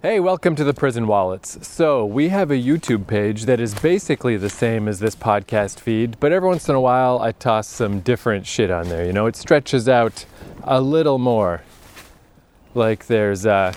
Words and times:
Hey, 0.00 0.20
welcome 0.20 0.54
to 0.54 0.62
the 0.62 0.72
Prison 0.72 1.08
Wallets. 1.08 1.66
So, 1.66 2.06
we 2.06 2.28
have 2.28 2.52
a 2.52 2.54
YouTube 2.54 3.08
page 3.08 3.46
that 3.46 3.58
is 3.58 3.74
basically 3.74 4.36
the 4.36 4.48
same 4.48 4.86
as 4.86 5.00
this 5.00 5.16
podcast 5.16 5.80
feed, 5.80 6.20
but 6.20 6.30
every 6.30 6.48
once 6.48 6.68
in 6.68 6.76
a 6.76 6.80
while 6.80 7.20
I 7.20 7.32
toss 7.32 7.66
some 7.66 7.98
different 7.98 8.46
shit 8.46 8.70
on 8.70 8.88
there. 8.88 9.04
You 9.04 9.12
know, 9.12 9.26
it 9.26 9.34
stretches 9.34 9.88
out 9.88 10.24
a 10.62 10.80
little 10.80 11.18
more. 11.18 11.62
Like 12.76 13.08
there's 13.08 13.44
uh, 13.44 13.74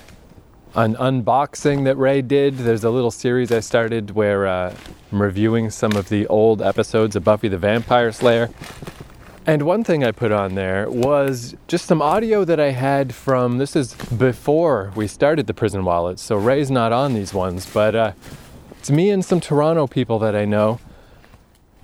an 0.76 0.94
unboxing 0.98 1.86
that 1.86 1.96
Ray 1.96 2.22
did. 2.22 2.56
There's 2.56 2.84
a 2.84 2.92
little 2.92 3.10
series 3.10 3.52
I 3.52 3.62
started 3.62 4.12
where 4.12 4.46
uh, 4.46 4.76
I'm 5.12 5.20
reviewing 5.24 5.72
some 5.72 5.94
of 5.94 6.10
the 6.10 6.28
old 6.28 6.62
episodes 6.62 7.16
of 7.16 7.24
Buffy 7.24 7.48
the 7.48 7.58
Vampire 7.58 8.12
Slayer. 8.12 8.52
And 9.46 9.64
one 9.64 9.84
thing 9.84 10.04
I 10.04 10.12
put 10.12 10.32
on 10.32 10.54
there 10.54 10.88
was 10.88 11.56
just 11.68 11.86
some 11.86 12.00
audio 12.00 12.46
that 12.46 12.60
I 12.60 12.70
had 12.70 13.16
from 13.16 13.58
this 13.58 13.76
is 13.76 13.96
before 13.96 14.94
we 14.96 15.08
started 15.08 15.48
the 15.48 15.54
prison 15.54 15.84
wallet. 15.84 16.20
So 16.20 16.36
Ray's 16.36 16.70
not 16.70 16.92
on 16.92 17.16
these 17.16 17.34
ones, 17.34 17.66
but 17.66 17.96
uh, 17.96 18.12
it's 18.78 18.92
me 18.92 19.10
and 19.10 19.26
some 19.26 19.40
Toronto 19.40 19.88
people 19.88 20.20
that 20.20 20.36
I 20.36 20.46
know. 20.46 20.80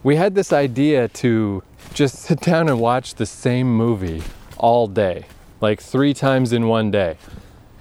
We 0.03 0.17
had 0.17 0.35
this 0.35 0.53
idea 0.53 1.07
to 1.07 1.63
just 1.95 2.16
sit 2.20 2.41
down 2.41 2.70
and 2.70 2.80
watch 2.80 3.16
the 3.16 3.25
same 3.25 3.75
movie 3.75 4.21
all 4.58 4.85
day, 4.85 5.25
like 5.59 5.81
three 5.81 6.13
times 6.13 6.53
in 6.53 6.67
one 6.67 6.91
day, 6.91 7.17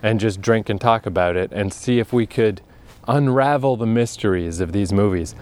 and 0.02 0.18
just 0.18 0.40
drink 0.40 0.70
and 0.70 0.80
talk 0.80 1.04
about 1.04 1.36
it 1.36 1.52
and 1.52 1.70
see 1.70 1.98
if 1.98 2.14
we 2.14 2.26
could 2.26 2.62
unravel 3.06 3.76
the 3.76 3.86
mysteries 3.86 4.58
of 4.58 4.72
these 4.72 4.90
movies. 4.90 5.34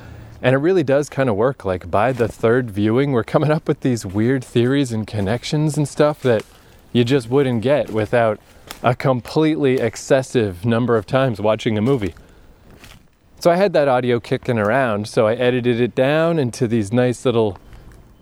And 0.45 0.55
it 0.55 0.59
really 0.59 0.83
does 0.83 1.09
kind 1.09 1.31
of 1.31 1.37
work. 1.37 1.65
Like 1.65 1.91
by 1.91 2.13
the 2.13 2.29
third 2.29 2.71
viewing, 2.71 3.13
we're 3.13 3.25
coming 3.25 3.51
up 3.51 3.67
with 3.67 3.81
these 3.81 4.05
weird 4.05 4.45
theories 4.45 4.93
and 4.93 5.07
connections 5.07 5.79
and 5.79 5.89
stuff 5.89 6.21
that 6.21 6.45
you 6.93 7.03
just 7.03 7.31
wouldn't 7.31 7.63
get 7.63 7.89
without 7.91 8.39
a 8.83 8.95
completely 8.95 9.81
excessive 9.81 10.67
number 10.67 10.99
of 10.99 11.07
times 11.07 11.41
watching 11.41 11.79
a 11.79 11.81
movie. 11.81 12.15
So 13.41 13.51
I 13.51 13.57
had 13.57 13.73
that 13.73 13.89
audio 13.89 14.21
kicking 14.21 14.59
around, 14.59 15.09
so 15.09 15.27
I 15.27 15.35
edited 15.35 15.81
it 15.81 15.95
down 15.95 16.39
into 16.39 16.69
these 16.69 16.93
nice 16.93 17.25
little, 17.25 17.59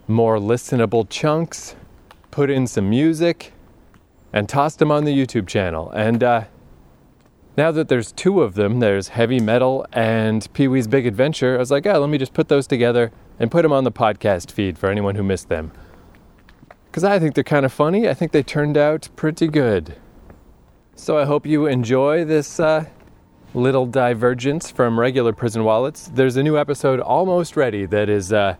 more 0.06 0.39
listenable 0.39 1.08
chunks, 1.11 1.74
put 2.30 2.50
in 2.50 2.68
some 2.68 2.89
music, 2.89 3.52
and 4.33 4.48
tossed 4.48 4.78
them 4.78 4.92
on 4.92 5.05
the 5.05 5.12
YouTube 5.12 5.48
channel. 5.48 5.91
And 5.91 6.22
uh, 6.22 6.44
now 7.56 7.70
that 7.70 7.89
there's 7.89 8.12
two 8.12 8.42
of 8.42 8.55
them, 8.55 8.81
there's 8.81 9.08
Heavy 9.08 9.39
Metal 9.39 9.86
and 9.92 10.50
Pee 10.55 10.69
Wee's 10.69 10.86
Big 10.86 11.06
Adventure, 11.06 11.56
I 11.56 11.58
was 11.58 11.70
like, 11.70 11.86
oh, 11.86 11.98
let 11.98 12.08
me 12.08 12.19
just 12.19 12.33
put 12.33 12.48
those 12.48 12.67
together 12.67 13.12
and 13.39 13.50
put 13.50 13.62
them 13.62 13.72
on 13.72 13.84
the 13.84 13.92
podcast 13.92 14.50
feed 14.50 14.78
for 14.78 14.89
anyone 14.89 15.17
who 15.17 15.22
missed 15.22 15.48
them. 15.48 15.73
Because 16.86 17.05
I 17.05 17.19
think 17.19 17.34
they're 17.34 17.45
kind 17.45 17.67
of 17.67 17.73
funny. 17.73 18.08
I 18.08 18.14
think 18.14 18.33
they 18.33 18.42
turned 18.42 18.77
out 18.77 19.08
pretty 19.17 19.48
good. 19.48 19.97
So 20.95 21.19
I 21.19 21.25
hope 21.25 21.47
you 21.47 21.67
enjoy 21.67 22.25
this 22.25 22.61
uh, 22.61 22.86
little 23.55 23.86
divergence 23.86 24.70
from 24.70 24.98
regular 24.98 25.33
prison 25.33 25.64
wallets. 25.64 26.11
There's 26.14 26.36
a 26.36 26.42
new 26.42 26.56
episode 26.58 27.00
almost 27.00 27.56
ready 27.56 27.86
that 27.86 28.08
is, 28.08 28.33
uh, 28.33 28.56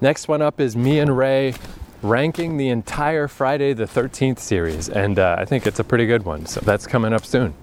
next 0.00 0.26
one 0.26 0.42
up 0.42 0.60
is 0.60 0.76
me 0.76 0.98
and 0.98 1.16
Ray 1.16 1.54
ranking 2.02 2.56
the 2.56 2.68
entire 2.68 3.28
Friday 3.28 3.72
the 3.72 3.84
13th 3.84 4.40
series. 4.40 4.88
And 4.88 5.18
uh, 5.18 5.36
I 5.38 5.44
think 5.44 5.66
it's 5.66 5.78
a 5.78 5.84
pretty 5.84 6.06
good 6.06 6.24
one. 6.24 6.46
So 6.46 6.60
that's 6.60 6.86
coming 6.86 7.12
up 7.12 7.24
soon. 7.24 7.54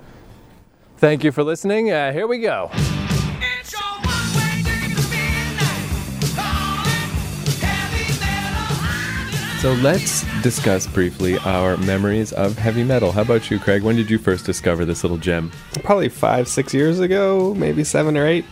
Thank 1.00 1.24
you 1.24 1.32
for 1.32 1.44
listening. 1.44 1.92
Uh, 1.92 2.12
here 2.12 2.28
we 2.28 2.40
go. 2.40 2.70
It's 2.74 3.72
your 3.72 3.82
one-way 3.82 4.64
ticket 4.64 4.98
to 4.98 5.04
midnight. 5.10 6.36
Calling 6.36 7.60
heavy 7.62 8.20
metal. 8.20 9.60
So 9.62 9.74
let's 9.82 10.26
discuss 10.44 10.88
briefly 10.88 11.38
our 11.40 11.78
memories 11.78 12.34
of 12.34 12.58
heavy 12.58 12.84
metal. 12.84 13.14
How 13.14 13.22
about 13.22 13.50
you, 13.50 13.60
Craig? 13.60 13.82
When 13.84 13.96
did 13.96 14.10
you 14.12 14.18
first 14.18 14.46
discover 14.46 14.84
this 14.84 15.04
little 15.04 15.18
gem? 15.18 15.52
probably 15.84 16.10
five, 16.10 16.50
six 16.50 16.74
years 16.74 17.00
ago, 17.00 17.54
maybe 17.56 17.86
seven 17.86 18.18
or 18.18 18.28
eight. 18.28 18.46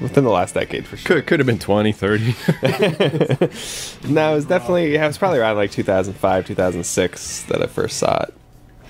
Within 0.00 0.24
the 0.24 0.30
last 0.30 0.52
decade, 0.54 0.84
for 0.86 0.96
sure. 0.98 1.16
Could, 1.16 1.26
could 1.26 1.40
have 1.40 1.46
been 1.46 1.58
20, 1.58 1.90
30. 1.92 2.34
No, 4.12 4.32
it 4.32 4.34
was 4.34 4.44
definitely, 4.44 4.92
yeah, 4.92 5.04
it 5.04 5.06
was 5.06 5.16
probably 5.16 5.38
around 5.38 5.56
like 5.56 5.70
2005, 5.70 6.46
2006 6.46 7.42
that 7.44 7.62
I 7.62 7.66
first 7.66 7.96
saw 7.96 8.22
it. 8.24 8.34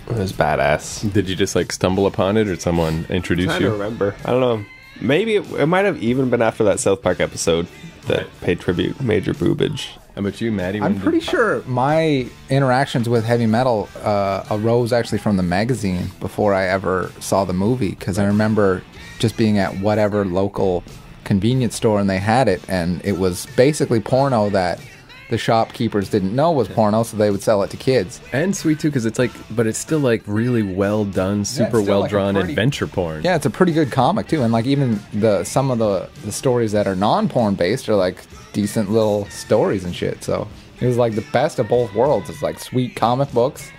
It 0.09 0.17
was 0.17 0.33
badass. 0.33 1.13
did 1.13 1.29
you 1.29 1.35
just 1.37 1.55
like 1.55 1.73
stumble 1.73 2.07
upon 2.07 2.37
it 2.37 2.49
or 2.49 2.59
someone 2.59 3.07
introduce 3.09 3.47
trying 3.47 3.61
to 3.61 3.65
you? 3.67 3.73
remember. 3.73 4.15
I 4.25 4.31
don't 4.31 4.41
know. 4.41 4.65
Maybe 5.01 5.37
it, 5.37 5.51
it 5.53 5.67
might 5.67 5.85
have 5.85 6.03
even 6.03 6.31
been 6.31 6.41
after 6.43 6.65
that 6.65 6.81
South 6.81 7.03
Park 7.03 7.21
episode 7.21 7.67
that 8.07 8.27
paid 8.41 8.61
tribute 8.61 9.01
Major 9.01 9.35
Boobage. 9.35 9.89
How 10.15 10.21
about 10.21 10.41
you, 10.41 10.51
Maddie? 10.51 10.81
I'm 10.81 10.95
When 10.95 11.03
pretty 11.03 11.19
did- 11.19 11.29
sure 11.29 11.63
my 11.67 12.27
interactions 12.49 13.07
with 13.09 13.25
heavy 13.25 13.45
metal 13.47 13.89
uh, 14.03 14.45
arose 14.51 14.93
actually 14.93 15.19
from 15.19 15.37
the 15.37 15.43
magazine 15.43 16.11
before 16.21 16.55
I 16.55 16.67
ever 16.67 17.13
saw 17.21 17.45
the 17.45 17.53
movie 17.53 17.91
because 17.91 18.19
I 18.19 18.25
remember 18.25 18.83
just 19.19 19.37
being 19.37 19.59
at 19.59 19.77
whatever 19.81 20.25
local 20.25 20.83
convenience 21.25 21.75
store 21.75 21.99
and 22.01 22.09
they 22.09 22.19
had 22.19 22.47
it 22.49 22.63
and 22.69 23.05
it 23.05 23.19
was 23.19 23.47
basically 23.57 23.99
porno 24.01 24.49
that 24.51 24.81
the 25.29 25.39
shopkeepers 25.39 26.09
didn't 26.09 26.35
know 26.35 26.53
was 26.53 26.69
porno 26.69 27.03
so 27.03 27.17
they 27.17 27.31
would 27.31 27.43
sell 27.43 27.63
it 27.63 27.71
to 27.71 27.77
kids. 27.77 28.21
And 28.33 28.55
sweet 28.57 28.79
too, 28.79 28.89
because 28.89 29.07
it's 29.07 29.19
like, 29.19 29.33
but 29.51 29.67
it's 29.67 29.79
still 29.79 29.99
like 29.99 30.23
really 30.27 30.63
well 30.63 31.05
done, 31.05 31.45
super 31.45 31.81
still 31.81 31.85
well 31.85 32.01
like 32.01 32.11
a 32.11 32.15
drawn 32.15 32.35
pretty- 32.35 32.51
adventure 32.53 32.87
porn. 32.87 33.23
Yeah, 33.25 33.37
it's 33.37 33.47
a 33.47 33.51
pretty 33.51 33.73
good 33.73 33.91
comic 33.91 34.29
too, 34.29 34.43
and 34.43 34.53
like 34.53 34.67
even 34.67 35.01
the 35.13 35.43
some 35.45 35.71
of 35.71 35.79
the 35.79 36.09
the 36.25 36.33
stories 36.33 36.73
that 36.73 36.87
are 36.87 36.95
non-porn 36.97 37.55
based 37.57 37.89
are 37.89 37.97
like 37.97 38.19
decent 38.53 38.91
little 38.91 39.27
stories 39.27 39.85
and 39.85 39.95
shit. 39.95 40.23
So 40.23 40.47
it 40.81 40.87
was 40.87 40.97
like 40.97 41.15
the 41.15 41.25
best 41.33 41.59
of 41.59 41.69
both 41.69 41.93
worlds. 41.95 42.31
It's 42.31 42.43
like 42.43 42.59
sweet 42.59 42.95
comic 42.95 43.33
books, 43.33 43.71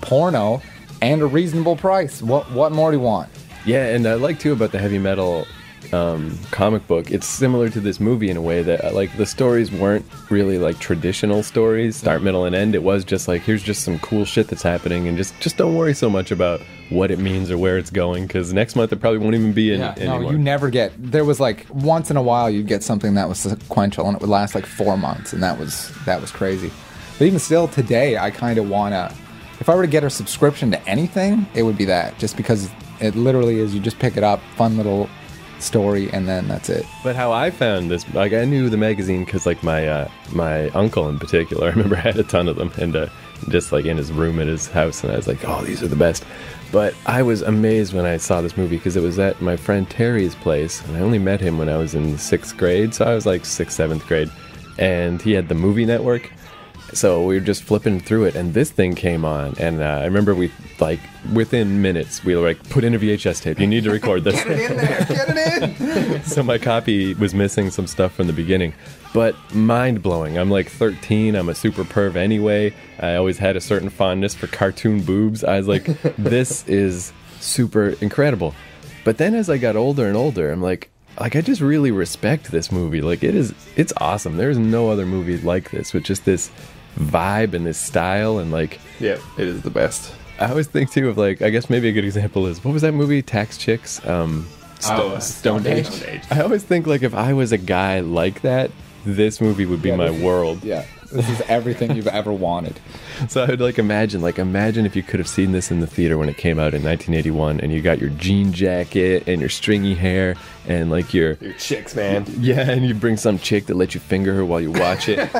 porno, 0.00 0.60
and 1.02 1.22
a 1.22 1.26
reasonable 1.26 1.76
price. 1.76 2.22
What 2.22 2.50
what 2.52 2.72
more 2.72 2.90
do 2.90 2.96
you 2.96 3.02
want? 3.02 3.28
Yeah, 3.64 3.86
and 3.86 4.06
I 4.06 4.14
like 4.14 4.38
too 4.38 4.52
about 4.52 4.72
the 4.72 4.78
heavy 4.78 4.98
metal 4.98 5.46
um, 5.92 6.38
comic 6.50 6.86
book. 6.86 7.10
It's 7.10 7.26
similar 7.26 7.68
to 7.70 7.80
this 7.80 8.00
movie 8.00 8.30
in 8.30 8.36
a 8.36 8.42
way 8.42 8.62
that 8.62 8.94
like 8.94 9.16
the 9.16 9.26
stories 9.26 9.70
weren't 9.70 10.04
really 10.30 10.58
like 10.58 10.78
traditional 10.78 11.42
stories, 11.42 11.96
start, 11.96 12.22
middle, 12.22 12.44
and 12.44 12.54
end. 12.54 12.74
It 12.74 12.82
was 12.82 13.04
just 13.04 13.28
like 13.28 13.42
here's 13.42 13.62
just 13.62 13.82
some 13.82 13.98
cool 13.98 14.24
shit 14.24 14.48
that's 14.48 14.62
happening, 14.62 15.08
and 15.08 15.16
just 15.16 15.38
just 15.40 15.56
don't 15.56 15.74
worry 15.74 15.94
so 15.94 16.10
much 16.10 16.30
about 16.30 16.60
what 16.90 17.10
it 17.10 17.18
means 17.18 17.50
or 17.50 17.58
where 17.58 17.78
it's 17.78 17.90
going, 17.90 18.26
because 18.26 18.52
next 18.52 18.76
month 18.76 18.92
it 18.92 19.00
probably 19.00 19.18
won't 19.18 19.34
even 19.34 19.52
be 19.52 19.72
in 19.72 19.80
no, 19.80 19.94
anymore. 19.96 20.32
you 20.32 20.38
never 20.38 20.70
get. 20.70 20.92
There 20.98 21.24
was 21.24 21.40
like 21.40 21.66
once 21.70 22.10
in 22.10 22.16
a 22.16 22.22
while 22.22 22.48
you'd 22.48 22.66
get 22.66 22.82
something 22.82 23.14
that 23.14 23.28
was 23.28 23.38
sequential, 23.38 24.06
and 24.06 24.16
it 24.16 24.20
would 24.20 24.30
last 24.30 24.54
like 24.54 24.66
four 24.66 24.96
months, 24.96 25.32
and 25.32 25.42
that 25.42 25.58
was 25.58 25.92
that 26.04 26.20
was 26.20 26.30
crazy. 26.30 26.70
But 27.18 27.26
even 27.26 27.38
still, 27.38 27.68
today 27.68 28.18
I 28.18 28.30
kind 28.30 28.58
of 28.58 28.68
wanna. 28.68 29.14
If 29.58 29.70
I 29.70 29.74
were 29.74 29.82
to 29.82 29.88
get 29.88 30.04
a 30.04 30.10
subscription 30.10 30.70
to 30.72 30.88
anything, 30.88 31.46
it 31.54 31.62
would 31.62 31.78
be 31.78 31.86
that, 31.86 32.18
just 32.18 32.36
because 32.36 32.68
it 33.00 33.14
literally 33.16 33.58
is. 33.58 33.74
You 33.74 33.80
just 33.80 33.98
pick 33.98 34.16
it 34.16 34.24
up, 34.24 34.40
fun 34.56 34.76
little 34.76 35.08
story, 35.62 36.10
and 36.12 36.28
then 36.28 36.48
that's 36.48 36.68
it. 36.68 36.86
But 37.02 37.16
how 37.16 37.32
I 37.32 37.50
found 37.50 37.90
this, 37.90 38.08
like 38.14 38.32
I 38.32 38.44
knew 38.44 38.68
the 38.70 38.76
magazine 38.76 39.24
because 39.24 39.46
like 39.46 39.62
my 39.62 39.86
uh, 39.86 40.08
my 40.32 40.68
uncle 40.70 41.08
in 41.08 41.18
particular, 41.18 41.66
I 41.68 41.70
remember 41.70 41.96
I 41.96 42.00
had 42.00 42.18
a 42.18 42.24
ton 42.24 42.48
of 42.48 42.56
them, 42.56 42.72
and 42.78 42.94
uh, 42.96 43.08
just 43.48 43.72
like 43.72 43.84
in 43.84 43.96
his 43.96 44.12
room 44.12 44.40
at 44.40 44.46
his 44.46 44.68
house, 44.68 45.02
and 45.02 45.12
I 45.12 45.16
was 45.16 45.26
like, 45.26 45.44
oh, 45.44 45.64
these 45.64 45.82
are 45.82 45.88
the 45.88 45.96
best. 45.96 46.24
But 46.72 46.94
I 47.06 47.22
was 47.22 47.42
amazed 47.42 47.94
when 47.94 48.04
I 48.04 48.16
saw 48.16 48.40
this 48.40 48.56
movie 48.56 48.76
because 48.76 48.96
it 48.96 49.02
was 49.02 49.18
at 49.18 49.40
my 49.40 49.56
friend 49.56 49.88
Terry's 49.88 50.34
place, 50.34 50.84
and 50.84 50.96
I 50.96 51.00
only 51.00 51.18
met 51.18 51.40
him 51.40 51.58
when 51.58 51.68
I 51.68 51.76
was 51.76 51.94
in 51.94 52.18
sixth 52.18 52.56
grade, 52.56 52.94
so 52.94 53.04
I 53.04 53.14
was 53.14 53.26
like 53.26 53.44
sixth, 53.44 53.76
seventh 53.76 54.06
grade, 54.06 54.30
and 54.78 55.22
he 55.22 55.32
had 55.32 55.48
the 55.48 55.54
movie 55.54 55.86
network. 55.86 56.32
So 56.96 57.22
we 57.22 57.34
were 57.34 57.44
just 57.44 57.62
flipping 57.62 58.00
through 58.00 58.24
it, 58.24 58.36
and 58.36 58.54
this 58.54 58.70
thing 58.70 58.94
came 58.94 59.24
on, 59.24 59.54
and 59.58 59.82
uh, 59.82 60.00
I 60.00 60.04
remember 60.04 60.34
we 60.34 60.50
like 60.80 61.00
within 61.32 61.82
minutes 61.82 62.24
we 62.24 62.34
were 62.34 62.42
like, 62.42 62.68
put 62.70 62.84
in 62.84 62.94
a 62.94 62.98
VHS 62.98 63.42
tape. 63.42 63.60
You 63.60 63.66
need 63.66 63.84
to 63.84 63.90
record 63.90 64.24
this. 64.24 64.42
Get 64.42 64.58
it 64.58 64.70
in 64.70 64.76
there, 64.76 65.06
get 65.06 65.28
it 65.28 66.10
in. 66.10 66.22
so 66.24 66.42
my 66.42 66.58
copy 66.58 67.14
was 67.14 67.34
missing 67.34 67.70
some 67.70 67.86
stuff 67.86 68.12
from 68.12 68.26
the 68.26 68.32
beginning 68.32 68.72
but 69.16 69.34
mind 69.54 70.02
blowing 70.02 70.36
i'm 70.36 70.50
like 70.50 70.68
13 70.68 71.34
i'm 71.36 71.48
a 71.48 71.54
super 71.54 71.84
perv 71.84 72.16
anyway. 72.16 72.70
I 73.00 73.14
always 73.14 73.38
had 73.38 73.56
a 73.56 73.62
certain 73.62 73.88
fondness 73.88 74.34
for 74.34 74.46
cartoon 74.46 75.02
boobs. 75.02 75.42
I 75.42 75.56
was 75.56 75.66
like 75.66 75.84
this 76.18 76.68
is 76.68 77.14
super 77.40 77.96
incredible. 78.02 78.54
But 79.04 79.16
then 79.16 79.34
as 79.34 79.48
i 79.48 79.56
got 79.56 79.74
older 79.74 80.06
and 80.06 80.18
older 80.18 80.52
i'm 80.52 80.60
like 80.60 80.90
like 81.18 81.34
i 81.34 81.40
just 81.40 81.62
really 81.62 81.90
respect 81.90 82.50
this 82.50 82.70
movie. 82.70 83.00
Like 83.00 83.24
it 83.24 83.34
is 83.34 83.54
it's 83.74 83.94
awesome. 83.96 84.36
There's 84.36 84.58
no 84.58 84.90
other 84.90 85.06
movie 85.06 85.38
like 85.38 85.70
this 85.70 85.94
with 85.94 86.04
just 86.04 86.26
this 86.26 86.50
vibe 86.98 87.54
and 87.54 87.66
this 87.66 87.78
style 87.78 88.38
and 88.38 88.50
like 88.52 88.80
Yeah, 89.00 89.18
it 89.38 89.46
is 89.48 89.62
the 89.62 89.70
best. 89.70 90.14
I 90.40 90.48
always 90.50 90.66
think 90.66 90.90
too 90.90 91.08
of 91.08 91.16
like 91.18 91.42
I 91.42 91.50
guess 91.50 91.70
maybe 91.70 91.88
a 91.88 91.92
good 91.92 92.04
example 92.04 92.46
is 92.46 92.64
what 92.64 92.72
was 92.72 92.82
that 92.82 92.92
movie 92.92 93.22
Tax 93.22 93.56
Chicks? 93.58 94.04
Um, 94.06 94.46
Sto- 94.78 95.14
Oh, 95.14 95.18
Stone 95.20 95.66
Age. 95.66 95.86
Stone 95.86 96.08
Age. 96.10 96.22
I 96.30 96.40
always 96.40 96.62
think 96.62 96.86
like 96.86 97.02
if 97.02 97.14
I 97.14 97.32
was 97.32 97.52
a 97.52 97.58
guy 97.58 98.00
like 98.00 98.42
that, 98.42 98.70
this 99.06 99.40
movie 99.40 99.64
would 99.66 99.80
be 99.82 99.88
Yeah, 99.90 99.96
my 99.96 100.10
this- 100.10 100.22
world. 100.22 100.62
yeah. 100.64 100.84
This 101.12 101.28
is 101.30 101.40
everything 101.42 101.94
you've 101.94 102.08
ever 102.08 102.32
wanted. 102.32 102.78
So 103.28 103.42
I 103.42 103.46
would 103.46 103.62
like 103.62 103.78
imagine, 103.78 104.20
like 104.20 104.38
imagine 104.38 104.84
if 104.84 104.94
you 104.94 105.02
could 105.02 105.18
have 105.20 105.28
seen 105.28 105.52
this 105.52 105.70
in 105.70 105.80
the 105.80 105.86
theater 105.86 106.18
when 106.18 106.28
it 106.28 106.36
came 106.36 106.58
out 106.58 106.74
in 106.74 106.82
1981, 106.82 107.60
and 107.60 107.72
you 107.72 107.80
got 107.80 107.98
your 107.98 108.10
jean 108.10 108.52
jacket 108.52 109.26
and 109.26 109.40
your 109.40 109.48
stringy 109.48 109.94
hair 109.94 110.34
and 110.68 110.90
like 110.90 111.14
your 111.14 111.34
Your 111.34 111.52
chicks, 111.54 111.94
man. 111.94 112.26
yeah, 112.38 112.70
and 112.70 112.86
you 112.86 112.94
bring 112.94 113.16
some 113.16 113.38
chick 113.38 113.66
that 113.66 113.76
lets 113.76 113.94
you 113.94 114.00
finger 114.00 114.34
her 114.34 114.44
while 114.44 114.60
you 114.60 114.72
watch 114.72 115.08
it. 115.08 115.18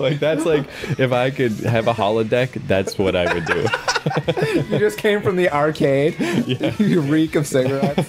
like 0.00 0.18
that's 0.18 0.44
like 0.44 0.66
if 0.98 1.12
I 1.12 1.30
could 1.30 1.52
have 1.60 1.88
a 1.88 1.94
holodeck, 1.94 2.52
that's 2.66 2.98
what 2.98 3.16
I 3.16 3.32
would 3.32 3.44
do. 3.46 3.66
You 4.72 4.78
just 4.78 4.98
came 4.98 5.22
from 5.22 5.36
the 5.36 5.50
arcade. 5.52 6.16
Yeah. 6.46 6.74
you 6.78 7.00
reek 7.00 7.34
of 7.36 7.46
cigarettes. 7.46 8.08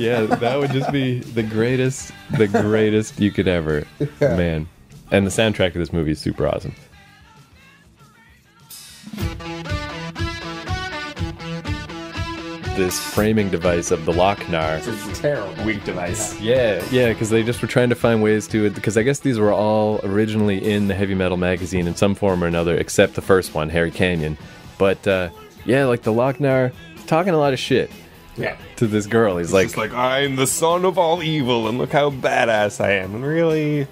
yeah, 0.00 0.22
that 0.22 0.58
would 0.58 0.70
just 0.72 0.90
be 0.92 1.20
the 1.20 1.42
greatest, 1.42 2.12
the 2.36 2.48
greatest 2.48 3.20
you 3.20 3.30
could 3.30 3.48
ever, 3.48 3.84
man. 4.20 4.68
And 5.10 5.26
the 5.26 5.30
soundtrack 5.30 5.68
of 5.68 5.74
this 5.74 5.92
movie 5.92 6.12
is 6.12 6.20
super 6.20 6.46
awesome. 6.46 6.74
This 12.80 12.98
framing 12.98 13.50
device 13.50 13.90
of 13.90 14.06
the 14.06 14.12
Loc-Nar. 14.14 14.76
It's 14.76 14.86
a 14.86 15.12
terrible. 15.20 15.64
Weak 15.66 15.84
device. 15.84 16.40
Yeah, 16.40 16.82
yeah, 16.90 17.10
because 17.12 17.28
they 17.28 17.42
just 17.42 17.60
were 17.60 17.68
trying 17.68 17.90
to 17.90 17.94
find 17.94 18.22
ways 18.22 18.48
to 18.48 18.64
it. 18.64 18.74
Because 18.74 18.96
I 18.96 19.02
guess 19.02 19.18
these 19.20 19.38
were 19.38 19.52
all 19.52 20.00
originally 20.02 20.66
in 20.72 20.88
the 20.88 20.94
heavy 20.94 21.14
metal 21.14 21.36
magazine 21.36 21.86
in 21.86 21.94
some 21.94 22.14
form 22.14 22.42
or 22.42 22.46
another, 22.46 22.74
except 22.74 23.16
the 23.16 23.20
first 23.20 23.52
one, 23.54 23.68
Harry 23.68 23.90
Canyon. 23.90 24.38
But 24.78 25.06
uh, 25.06 25.28
yeah, 25.66 25.84
like 25.84 26.04
the 26.04 26.12
Loc-Nar, 26.14 26.72
talking 27.06 27.34
a 27.34 27.38
lot 27.38 27.52
of 27.52 27.58
shit 27.58 27.90
Yeah. 28.38 28.56
to 28.76 28.86
this 28.86 29.06
girl. 29.06 29.36
He's 29.36 29.52
like, 29.52 29.66
It's 29.66 29.76
like 29.76 29.92
I'm 29.92 30.36
the 30.36 30.46
son 30.46 30.86
of 30.86 30.96
all 30.96 31.22
evil, 31.22 31.68
and 31.68 31.76
look 31.76 31.92
how 31.92 32.08
badass 32.10 32.82
I 32.82 32.92
am. 32.92 33.14
And 33.14 33.26
really, 33.26 33.86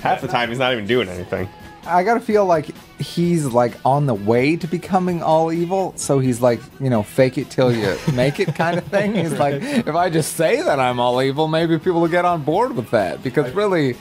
half 0.00 0.20
the 0.22 0.26
time 0.28 0.48
he's 0.48 0.58
not 0.58 0.72
even 0.72 0.88
doing 0.88 1.08
anything. 1.08 1.48
I 1.86 2.02
gotta 2.04 2.20
feel 2.20 2.46
like 2.46 2.70
he's 2.98 3.46
like 3.46 3.74
on 3.84 4.06
the 4.06 4.14
way 4.14 4.56
to 4.56 4.66
becoming 4.66 5.22
all 5.22 5.52
evil, 5.52 5.92
so 5.96 6.18
he's 6.18 6.40
like, 6.40 6.60
you 6.80 6.90
know, 6.90 7.02
fake 7.02 7.38
it 7.38 7.50
till 7.50 7.72
you 7.74 7.96
make 8.14 8.40
it 8.40 8.54
kind 8.54 8.78
of 8.78 8.84
thing. 8.84 9.14
He's 9.14 9.32
like, 9.32 9.62
if 9.62 9.94
I 9.94 10.10
just 10.10 10.34
say 10.36 10.62
that 10.62 10.80
I'm 10.80 10.98
all 11.00 11.20
evil, 11.22 11.48
maybe 11.48 11.78
people 11.78 12.00
will 12.00 12.08
get 12.08 12.24
on 12.24 12.42
board 12.42 12.76
with 12.76 12.90
that. 12.90 13.22
Because 13.22 13.52
really, 13.52 13.96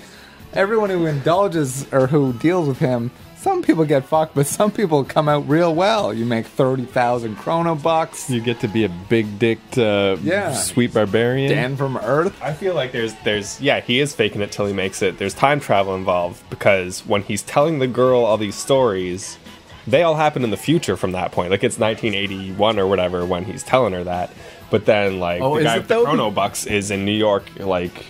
everyone 0.54 0.90
who 0.90 1.06
indulges 1.06 1.92
or 1.94 2.08
who 2.08 2.34
deals 2.34 2.68
with 2.68 2.80
him, 2.80 3.12
some 3.44 3.62
people 3.62 3.86
get 3.86 4.06
fucked, 4.06 4.34
but 4.34 4.48
some 4.48 4.72
people 4.72 5.04
come 5.04 5.28
out 5.30 5.48
real 5.48 5.76
well. 5.76 6.14
You 6.14 6.26
make 6.26 6.46
30,000 6.48 7.36
chrono 7.36 7.76
bucks. 7.76 8.30
you 8.30 8.42
get 8.42 8.60
to 8.62 8.68
be 8.68 8.84
a 8.86 8.90
big 8.90 9.38
dicked, 9.38 9.78
uh, 9.78 10.18
Yeah. 10.24 10.54
sweet 10.54 10.94
barbarian. 10.94 11.52
Dan 11.52 11.76
from 11.76 11.98
Earth. 11.98 12.34
I 12.42 12.54
feel 12.54 12.74
like 12.74 12.92
there's 12.92 13.14
there's 13.24 13.60
yeah 13.62 13.82
he 13.82 14.00
is 14.00 14.16
faking 14.16 14.42
it 14.42 14.52
till 14.52 14.66
he 14.66 14.74
makes 14.74 15.02
it. 15.02 15.18
There's 15.18 15.34
time 15.34 15.60
travel 15.60 15.94
involved 15.94 16.42
because 16.50 17.06
when 17.06 17.22
he's 17.24 17.42
telling 17.44 17.80
the 17.80 17.88
girl 17.88 18.24
all 18.26 18.38
these 18.38 18.56
stories, 18.56 19.38
they 19.86 20.02
all 20.04 20.16
happen 20.16 20.44
in 20.46 20.50
the 20.50 20.58
future 20.58 20.96
from 20.96 21.12
that 21.12 21.32
point. 21.34 21.52
Like 21.52 21.64
it's 21.64 21.78
1981 21.78 22.80
or 22.80 22.88
whatever 22.88 23.26
when 23.26 23.44
he's 23.46 23.64
telling 23.64 23.92
her 23.94 24.04
that. 24.06 24.32
But 24.70 24.86
then 24.86 25.20
like 25.20 25.42
Oh, 25.42 25.58
the 25.58 25.64
guy 25.66 25.78
with 25.80 25.88
the 25.90 25.96
though? 25.96 26.04
chrono 26.06 26.32
bucks 26.32 26.66
is 26.66 26.90
in 26.92 27.04
New 27.06 27.12
York 27.12 27.44
like 27.60 28.06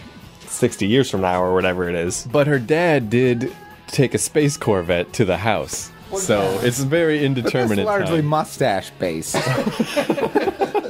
60 0.47 0.85
years 0.87 1.09
from 1.09 1.21
now 1.21 1.41
or 1.43 1.53
whatever 1.55 1.89
it 1.89 1.95
is. 1.95 2.27
But 2.31 2.45
her 2.47 2.59
dad 2.59 3.09
did 3.09 3.51
take 3.93 4.13
a 4.13 4.17
space 4.17 4.57
Corvette 4.57 5.13
to 5.13 5.25
the 5.25 5.37
house. 5.37 5.91
so 6.17 6.41
it's 6.63 6.79
very 6.79 7.19
But 7.19 7.35
that's 7.35 7.45
indeterminate. 7.55 7.85
largely 7.85 8.17
time. 8.21 8.25
mustache 8.25 8.91
based. 8.99 9.35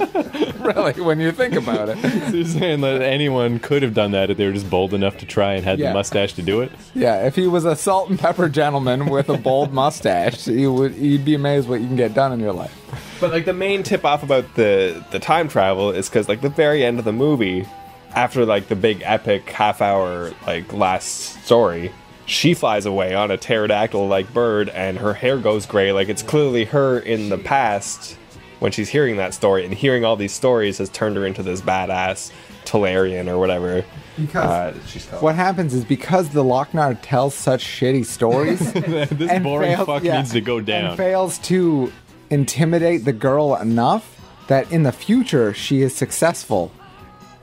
really, 0.59 0.94
when 1.01 1.19
you 1.19 1.31
think 1.31 1.55
about 1.55 1.89
it. 1.89 1.97
So 2.33 2.38
you're 2.38 2.45
saying 2.45 2.81
that 2.81 3.01
anyone 3.01 3.59
could 3.59 3.83
have 3.83 3.94
done 3.94 4.11
that 4.11 4.29
if 4.31 4.38
they 4.38 4.45
were 4.45 4.53
just 4.53 4.69
bold 4.69 4.94
enough 4.94 5.17
to 5.17 5.25
try 5.25 5.53
and 5.53 5.63
had 5.63 5.77
Yeah. 5.79 5.89
the 5.89 5.94
mustache 5.94 6.33
to 6.33 6.41
do 6.41 6.61
it? 6.61 6.71
Yeah, 6.95 7.25
if 7.27 7.35
he 7.35 7.47
was 7.47 7.65
a 7.65 7.75
salt 7.75 8.09
and 8.09 8.17
pepper 8.17 8.50
gentleman 8.50 9.07
with 9.07 9.29
a 9.29 9.38
bold 9.38 9.73
mustache, 9.73 10.47
you 10.47 10.73
would 10.73 10.95
you'd 10.95 11.25
be 11.25 11.35
amazed 11.35 11.67
what 11.69 11.81
you 11.81 11.88
can 11.88 11.95
get 11.95 12.13
done 12.13 12.31
in 12.31 12.39
your 12.39 12.53
life. 12.53 12.73
But 13.19 13.31
like 13.31 13.45
the 13.45 13.53
main 13.53 13.83
tip 13.83 14.06
off 14.06 14.23
about 14.23 14.56
the 14.56 15.03
the 15.11 15.19
time 15.19 15.47
travel 15.47 15.91
is 15.91 16.09
because 16.09 16.27
like 16.29 16.41
the 16.41 16.49
very 16.49 16.83
end 16.83 16.99
of 16.99 17.06
the 17.06 17.13
movie, 17.13 17.67
after 18.15 18.45
like 18.45 18.67
the 18.67 18.75
big 18.75 19.01
epic 19.03 19.49
half 19.49 19.81
hour 19.81 20.31
like 20.47 20.71
last 20.73 21.44
story, 21.45 21.91
she 22.25 22.53
flies 22.53 22.85
away 22.85 23.13
on 23.13 23.31
a 23.31 23.37
pterodactyl 23.37 24.07
like 24.07 24.33
bird 24.33 24.69
and 24.69 24.97
her 24.97 25.13
hair 25.13 25.37
goes 25.37 25.65
gray. 25.65 25.91
Like 25.91 26.09
it's 26.09 26.23
clearly 26.23 26.65
her 26.65 26.99
in 26.99 27.29
the 27.29 27.37
past 27.37 28.17
when 28.59 28.71
she's 28.71 28.89
hearing 28.89 29.17
that 29.17 29.33
story 29.33 29.65
and 29.65 29.73
hearing 29.73 30.05
all 30.05 30.15
these 30.15 30.33
stories 30.33 30.77
has 30.77 30.89
turned 30.89 31.17
her 31.17 31.25
into 31.25 31.43
this 31.43 31.61
badass 31.61 32.31
Talarian 32.65 33.27
or 33.27 33.37
whatever. 33.37 33.83
Because 34.17 34.75
uh, 34.75 34.85
she's 34.87 35.05
what 35.07 35.35
happens 35.35 35.73
is 35.73 35.83
because 35.83 36.29
the 36.29 36.43
Loc-Nar 36.43 36.93
tells 36.95 37.33
such 37.35 37.63
shitty 37.65 38.05
stories, 38.05 38.59
This 38.73 39.41
boring 39.41 39.75
fails- 39.75 39.85
fuck 39.87 40.03
yeah, 40.03 40.17
needs 40.17 40.31
to 40.31 40.41
go 40.41 40.61
down. 40.61 40.91
and 40.91 40.97
fails 40.97 41.39
to 41.39 41.91
intimidate 42.29 43.05
the 43.05 43.13
girl 43.13 43.55
enough 43.55 44.09
that 44.47 44.71
in 44.71 44.83
the 44.83 44.91
future 44.91 45.53
she 45.53 45.81
is 45.81 45.95
successful 45.95 46.71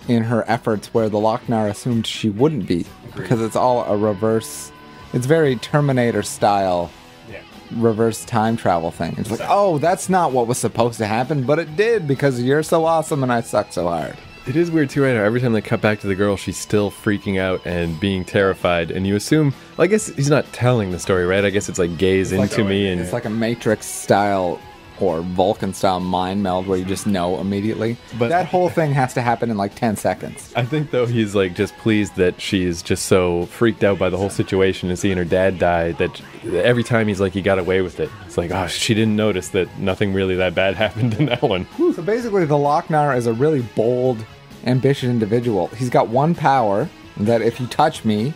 in 0.09 0.25
her 0.25 0.45
efforts 0.51 0.93
where 0.95 1.09
the 1.09 1.19
Loc-Nar 1.19 1.69
assumed 1.69 2.07
she 2.07 2.31
wouldn't 2.31 2.67
be 2.67 2.85
because 3.17 3.41
it's 3.41 3.57
all 3.57 3.85
a 3.85 3.97
reverse. 3.97 4.73
It's 5.13 5.27
very 5.27 5.57
Terminator 5.57 6.23
style 6.23 6.91
Yeah. 7.31 7.41
reverse 7.77 8.25
time 8.25 8.57
travel 8.57 8.91
thing. 8.91 9.15
It's 9.19 9.31
like, 9.31 9.41
oh, 9.45 9.79
that's 9.79 10.09
not 10.09 10.33
what 10.33 10.47
was 10.47 10.59
supposed 10.59 10.99
to 10.99 11.07
happen, 11.07 11.43
but 11.45 11.59
it 11.59 11.77
did 11.77 12.07
because 12.09 12.41
you're 12.43 12.63
so 12.63 12.85
awesome 12.85 13.23
and 13.23 13.33
I 13.33 13.41
suck 13.43 13.73
so 13.73 13.89
hard. 13.89 14.17
It 14.47 14.57
is 14.57 14.71
weird 14.71 14.89
too, 14.91 15.03
right? 15.05 15.13
now. 15.15 15.23
Every 15.23 15.41
time 15.41 15.53
they 15.53 15.61
cut 15.61 15.83
back 15.83 16.01
to 16.01 16.07
the 16.07 16.15
girl, 16.15 16.35
she's 16.37 16.57
still 16.57 16.91
freaking 16.91 17.39
out 17.39 17.61
and 17.67 18.01
being 18.01 18.25
terrified, 18.25 18.91
and 18.91 19.07
you 19.07 19.15
assume. 19.15 19.53
Well, 19.77 19.85
I 19.85 19.87
guess 19.87 20.09
he's 20.09 20.31
not 20.31 20.51
telling 20.53 20.91
the 20.93 20.99
story, 20.99 21.27
right? 21.27 21.45
I 21.45 21.51
guess 21.51 21.69
it's 21.69 21.79
like 21.79 21.99
gaze 21.99 22.33
into 22.33 22.65
me, 22.65 22.89
and 22.91 23.01
It's 23.01 23.13
like 23.13 23.27
a 23.27 23.31
Matrix 23.31 23.85
style 23.87 24.59
or 25.01 25.21
Vulcan 25.23 25.73
style 25.75 26.01
mind 26.01 26.43
meld 26.43 26.67
where 26.67 26.79
you 26.79 26.85
just 26.85 27.07
know 27.07 27.41
immediately. 27.41 27.97
But- 28.19 28.29
that 28.29 28.47
whole 28.47 28.69
thing 28.69 28.93
has 28.93 29.15
to 29.15 29.23
happen 29.23 29.51
in 29.51 29.57
like 29.57 29.75
10 29.75 29.97
seconds. 29.97 30.53
I 30.57 30.65
think 30.65 30.91
though 30.91 31.07
he's 31.07 31.35
like 31.35 31.55
just 31.55 31.77
pleased 31.79 32.17
that 32.17 32.41
she's 32.41 32.83
just 32.83 33.07
so 33.07 33.47
freaked 33.47 33.85
out 33.85 33.99
by 33.99 34.11
the 34.11 34.17
whole 34.17 34.31
situation 34.31 34.89
and 34.89 34.99
seeing 34.99 35.17
her 35.17 35.25
dad 35.25 35.59
die 35.59 35.93
that 35.93 36.21
every 36.45 36.83
time 36.85 37.09
he's 37.09 37.21
like 37.21 37.33
he 37.33 37.43
got 37.43 37.59
away 37.59 37.81
with 37.83 38.01
it. 38.01 38.11
It's 38.27 38.37
like, 38.39 38.51
oh, 38.51 38.67
she 38.67 38.95
didn't 38.95 39.17
notice 39.17 39.49
that 39.51 39.79
nothing 39.79 40.13
really 40.13 40.37
that 40.37 40.55
bad 40.55 40.75
happened 40.85 41.15
in 41.15 41.27
that 41.27 41.43
one. 41.43 41.67
So 41.91 42.03
basically, 42.03 42.45
the 42.45 42.57
Loc-Nar 42.57 43.17
is 43.17 43.27
a 43.27 43.33
really 43.33 43.63
bold, 43.63 44.25
ambitious 44.65 45.09
individual. 45.11 45.67
He's 45.69 45.91
got 45.91 46.09
one 46.09 46.35
power 46.37 46.89
that 47.17 47.43
if 47.43 47.59
you 47.59 47.67
touch 47.67 48.05
me, 48.05 48.33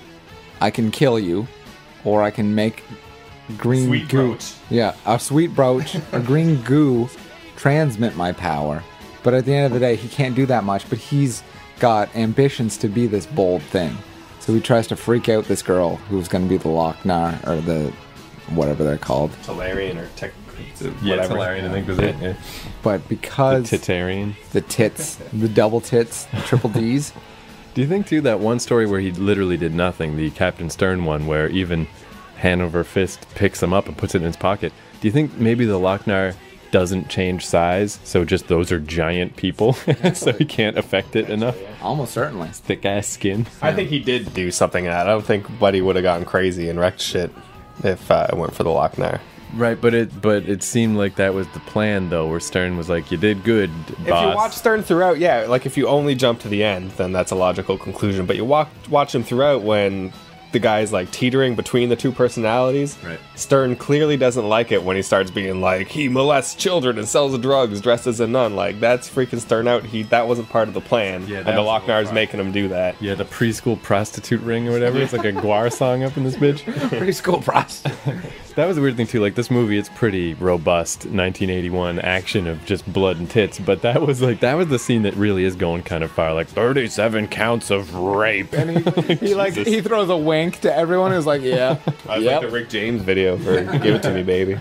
I 0.60 0.70
can 0.70 0.90
kill 0.90 1.20
you, 1.20 1.46
or 2.04 2.22
I 2.22 2.30
can 2.30 2.54
make 2.54 2.82
green 3.58 3.86
Sweet 3.86 4.08
goo. 4.08 4.28
brooch. 4.28 4.52
Yeah, 4.70 4.94
a 5.06 5.18
sweet 5.18 5.54
brooch, 5.54 5.96
a 6.12 6.20
green 6.24 6.60
goo, 6.62 7.08
transmit 7.56 8.16
my 8.16 8.32
power. 8.32 8.82
But 9.22 9.34
at 9.34 9.44
the 9.44 9.54
end 9.54 9.66
of 9.66 9.72
the 9.72 9.80
day, 9.80 9.96
he 9.96 10.08
can't 10.08 10.34
do 10.34 10.46
that 10.46 10.64
much. 10.64 10.88
But 10.90 10.98
he's 10.98 11.42
got 11.80 12.14
ambitions 12.14 12.76
to 12.78 12.88
be 12.88 13.06
this 13.06 13.26
bold 13.26 13.62
thing. 13.62 13.96
So 14.40 14.52
he 14.52 14.60
tries 14.60 14.86
to 14.88 14.96
freak 14.96 15.28
out 15.30 15.44
this 15.46 15.62
girl 15.62 15.96
who's 15.96 16.28
going 16.28 16.44
to 16.44 16.48
be 16.50 16.58
the 16.58 16.68
Loc-Nar 16.68 17.38
or 17.46 17.56
the 17.56 17.90
whatever 18.50 18.84
they're 18.84 18.98
called. 18.98 19.30
Talarian 19.42 19.96
or 19.96 20.08
tech. 20.16 20.32
Yeah, 20.80 21.16
whatever. 21.16 21.34
Talarian, 21.34 21.68
I 21.68 21.72
think 21.72 21.88
was 21.88 21.98
it. 21.98 22.14
Yeah. 22.20 22.34
But 22.82 23.08
because 23.08 23.70
Titarian. 23.70 24.36
the 24.52 24.60
tits, 24.60 25.16
the 25.32 25.48
double 25.48 25.80
tits, 25.80 26.26
the 26.26 26.40
triple 26.42 26.70
D's. 26.74 27.12
Do 27.72 27.80
you 27.80 27.88
think 27.88 28.06
too 28.06 28.20
that 28.20 28.38
one 28.40 28.60
story 28.60 28.86
where 28.86 29.00
he 29.00 29.10
literally 29.12 29.56
did 29.56 29.74
nothing, 29.74 30.16
the 30.16 30.30
Captain 30.30 30.68
Stern 30.70 31.06
one, 31.06 31.26
where 31.26 31.48
even 31.48 31.88
Hanover 32.36 32.84
Fist 32.84 33.26
picks 33.34 33.62
him 33.62 33.72
up 33.72 33.86
and 33.86 33.96
puts 33.96 34.14
it 34.14 34.18
in 34.18 34.24
his 34.24 34.36
pocket? 34.36 34.72
Do 35.00 35.08
you 35.08 35.12
think 35.12 35.36
maybe 35.38 35.64
the 35.64 35.78
Loc-Nar 35.78 36.34
doesn't 36.70 37.08
change 37.08 37.46
size, 37.46 38.00
so 38.02 38.24
just 38.24 38.48
those 38.48 38.72
are 38.72 38.80
giant 38.80 39.36
people, 39.36 39.72
so 40.14 40.32
he 40.32 40.44
can't 40.44 40.76
affect 40.76 41.14
it 41.14 41.30
enough? 41.30 41.56
Almost 41.82 42.12
certainly. 42.12 42.48
Thick 42.48 42.84
ass 42.84 43.06
skin. 43.06 43.46
I 43.62 43.72
think 43.72 43.90
he 43.90 44.00
did 44.00 44.34
do 44.34 44.50
something. 44.50 44.84
That 44.84 45.06
I 45.06 45.10
don't 45.10 45.24
think 45.24 45.58
Buddy 45.58 45.80
would 45.80 45.96
have 45.96 46.02
gone 46.02 46.24
crazy 46.24 46.68
and 46.68 46.80
wrecked 46.80 47.00
shit 47.00 47.30
if 47.84 48.10
uh, 48.10 48.26
it 48.30 48.36
went 48.36 48.54
for 48.54 48.64
the 48.64 48.70
Loc-Nar. 48.70 49.20
Right, 49.54 49.80
but 49.80 49.94
it 49.94 50.20
but 50.20 50.48
it 50.48 50.64
seemed 50.64 50.96
like 50.96 51.14
that 51.14 51.32
was 51.32 51.46
the 51.48 51.60
plan 51.60 52.10
though, 52.10 52.26
where 52.26 52.40
Stern 52.40 52.76
was 52.76 52.88
like, 52.88 53.12
"You 53.12 53.18
did 53.18 53.44
good, 53.44 53.70
boss." 53.86 53.98
If 54.00 54.06
you 54.06 54.34
watch 54.34 54.52
Stern 54.52 54.82
throughout, 54.82 55.18
yeah, 55.18 55.46
like 55.48 55.64
if 55.64 55.76
you 55.76 55.86
only 55.86 56.16
jump 56.16 56.40
to 56.40 56.48
the 56.48 56.64
end, 56.64 56.90
then 56.92 57.12
that's 57.12 57.30
a 57.30 57.36
logical 57.36 57.78
conclusion. 57.78 58.26
But 58.26 58.34
you 58.34 58.44
walk, 58.44 58.68
watch 58.90 59.14
him 59.14 59.22
throughout 59.22 59.62
when 59.62 60.12
the 60.54 60.58
guy's 60.60 60.92
like 60.92 61.10
teetering 61.10 61.54
between 61.54 61.90
the 61.90 61.96
two 61.96 62.12
personalities. 62.12 62.96
Right. 63.04 63.20
Stern 63.34 63.76
clearly 63.76 64.16
doesn't 64.16 64.48
like 64.48 64.72
it 64.72 64.82
when 64.82 64.96
he 64.96 65.02
starts 65.02 65.30
being 65.30 65.60
like 65.60 65.88
he 65.88 66.08
molests 66.08 66.54
children 66.54 66.96
and 66.96 67.06
sells 67.06 67.36
drugs 67.38 67.82
dressed 67.82 68.06
as 68.06 68.20
a 68.20 68.26
nun. 68.26 68.56
Like 68.56 68.80
that's 68.80 69.10
freaking 69.10 69.40
Stern 69.40 69.68
out. 69.68 69.84
He 69.84 70.04
that 70.04 70.26
wasn't 70.26 70.48
part 70.48 70.68
of 70.68 70.74
the 70.74 70.80
plan. 70.80 71.26
Yeah, 71.26 71.38
and 71.38 71.46
the 71.46 71.50
was 71.50 71.54
a 71.54 71.60
little 71.60 71.64
Loc-Nar 71.66 72.00
is 72.02 72.12
making 72.12 72.40
him 72.40 72.52
do 72.52 72.68
that. 72.68 72.94
yeah, 73.02 73.14
the 73.14 73.24
preschool 73.24 73.80
prostitute 73.82 74.40
ring 74.40 74.68
or 74.68 74.72
whatever. 74.72 74.98
It's 74.98 75.12
like 75.12 75.26
a 75.26 75.32
GWAR 75.32 75.72
song 75.72 76.04
up 76.04 76.16
in 76.16 76.24
this 76.24 76.36
bitch. 76.36 76.60
preschool 76.64 77.24
school 77.24 77.42
process. 77.42 77.96
That 78.56 78.66
was 78.66 78.76
the 78.76 78.82
weird 78.82 78.96
thing 78.96 79.08
too. 79.08 79.20
Like 79.20 79.34
this 79.34 79.50
movie, 79.50 79.76
it's 79.76 79.88
pretty 79.88 80.34
robust 80.34 81.00
1981 81.06 81.98
action 81.98 82.46
of 82.46 82.64
just 82.64 82.90
blood 82.90 83.16
and 83.18 83.28
tits. 83.28 83.58
But 83.58 83.82
that 83.82 84.02
was 84.02 84.22
like 84.22 84.40
that 84.40 84.54
was 84.54 84.68
the 84.68 84.78
scene 84.78 85.02
that 85.02 85.14
really 85.14 85.44
is 85.44 85.56
going 85.56 85.82
kind 85.82 86.04
of 86.04 86.12
far. 86.12 86.34
Like 86.34 86.46
37 86.48 87.28
counts 87.28 87.70
of 87.70 87.94
rape. 87.94 88.52
And 88.52 88.78
he, 88.78 89.14
he 89.26 89.34
like 89.34 89.54
he 89.54 89.80
throws 89.80 90.08
a 90.08 90.16
wink 90.16 90.60
to 90.60 90.74
everyone 90.74 91.10
who's 91.10 91.26
like, 91.26 91.42
yeah, 91.42 91.78
I 92.08 92.16
was 92.16 92.24
yep. 92.24 92.42
like 92.42 92.50
the 92.50 92.54
Rick 92.54 92.68
James 92.68 93.02
video 93.02 93.36
for 93.36 93.64
"Give 93.78 93.96
It 93.96 94.02
to 94.02 94.12
Me, 94.12 94.22
Baby." 94.22 94.58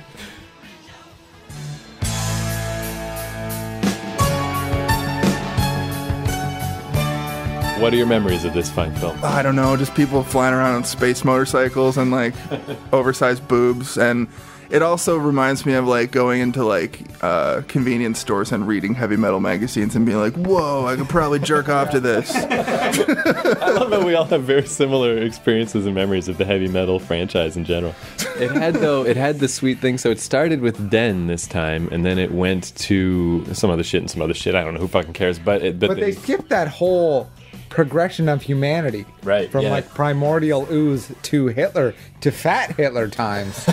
What 7.84 7.92
are 7.92 7.98
your 7.98 8.06
memories 8.06 8.46
of 8.46 8.54
this 8.54 8.72
fine 8.72 8.96
film? 8.96 9.20
I 9.22 9.42
don't 9.42 9.58
know, 9.58 9.76
just 9.76 9.94
people 9.94 10.24
flying 10.24 10.54
around 10.54 10.76
on 10.76 10.84
space 10.86 11.26
motorcycles 11.26 11.98
and 11.98 12.12
like 12.12 12.34
oversized 12.94 13.46
boobs 13.50 13.98
and 13.98 14.30
it 14.70 14.82
also 14.82 15.18
reminds 15.18 15.66
me 15.66 15.74
of 15.74 15.86
like 15.86 16.10
going 16.10 16.40
into 16.40 16.64
like 16.64 17.02
uh, 17.22 17.62
convenience 17.68 18.20
stores 18.20 18.54
and 18.54 18.66
reading 18.70 18.94
heavy 18.94 19.18
metal 19.18 19.42
magazines 19.42 19.98
and 19.98 20.06
being 20.06 20.18
like, 20.18 20.34
"Whoa, 20.34 20.86
I 20.86 20.96
could 20.96 21.10
probably 21.10 21.40
jerk 21.40 21.68
off 21.68 21.92
to 21.92 22.00
this." 22.00 22.34
I 22.36 23.70
love 23.72 23.90
that 23.92 24.04
we 24.06 24.16
all 24.16 24.24
have 24.26 24.44
very 24.44 24.66
similar 24.66 25.18
experiences 25.18 25.86
and 25.86 25.94
memories 25.94 26.30
of 26.30 26.38
the 26.38 26.46
heavy 26.46 26.70
metal 26.70 27.00
franchise 27.00 27.58
in 27.58 27.66
general. 27.66 27.94
It 28.40 28.50
had 28.52 28.76
though, 28.76 29.06
it 29.06 29.18
had 29.18 29.40
the 29.40 29.50
sweet 29.50 29.80
thing. 29.80 29.98
So 29.98 30.10
it 30.10 30.22
started 30.22 30.62
with 30.62 30.90
Den 30.90 31.28
this 31.28 31.48
time, 31.48 31.90
and 31.92 32.06
then 32.06 32.18
it 32.18 32.32
went 32.32 32.74
to 32.78 33.46
some 33.54 33.70
other 33.70 33.84
shit 33.84 34.02
and 34.02 34.10
some 34.10 34.22
other 34.22 34.34
shit. 34.34 34.56
I 34.56 34.64
don't 34.64 34.74
know 34.74 34.80
who 34.80 34.88
fucking 34.88 35.14
cares, 35.14 35.38
but 35.38 35.62
it, 35.62 35.80
but, 35.80 35.90
But 35.90 36.00
they 36.00 36.14
skipped 36.14 36.48
that 36.48 36.70
whole 36.70 37.30
progression 37.74 38.30
of 38.30 38.42
humanity. 38.44 39.06
Right, 39.24 39.52
From 39.52 39.64
yeah. 39.64 39.72
like 39.72 39.90
primordial 39.90 40.68
ooze 40.72 41.12
to 41.24 41.48
Hitler 41.48 41.94
to 42.22 42.32
fat 42.32 42.76
Hitler 42.76 43.08
times. 43.08 43.66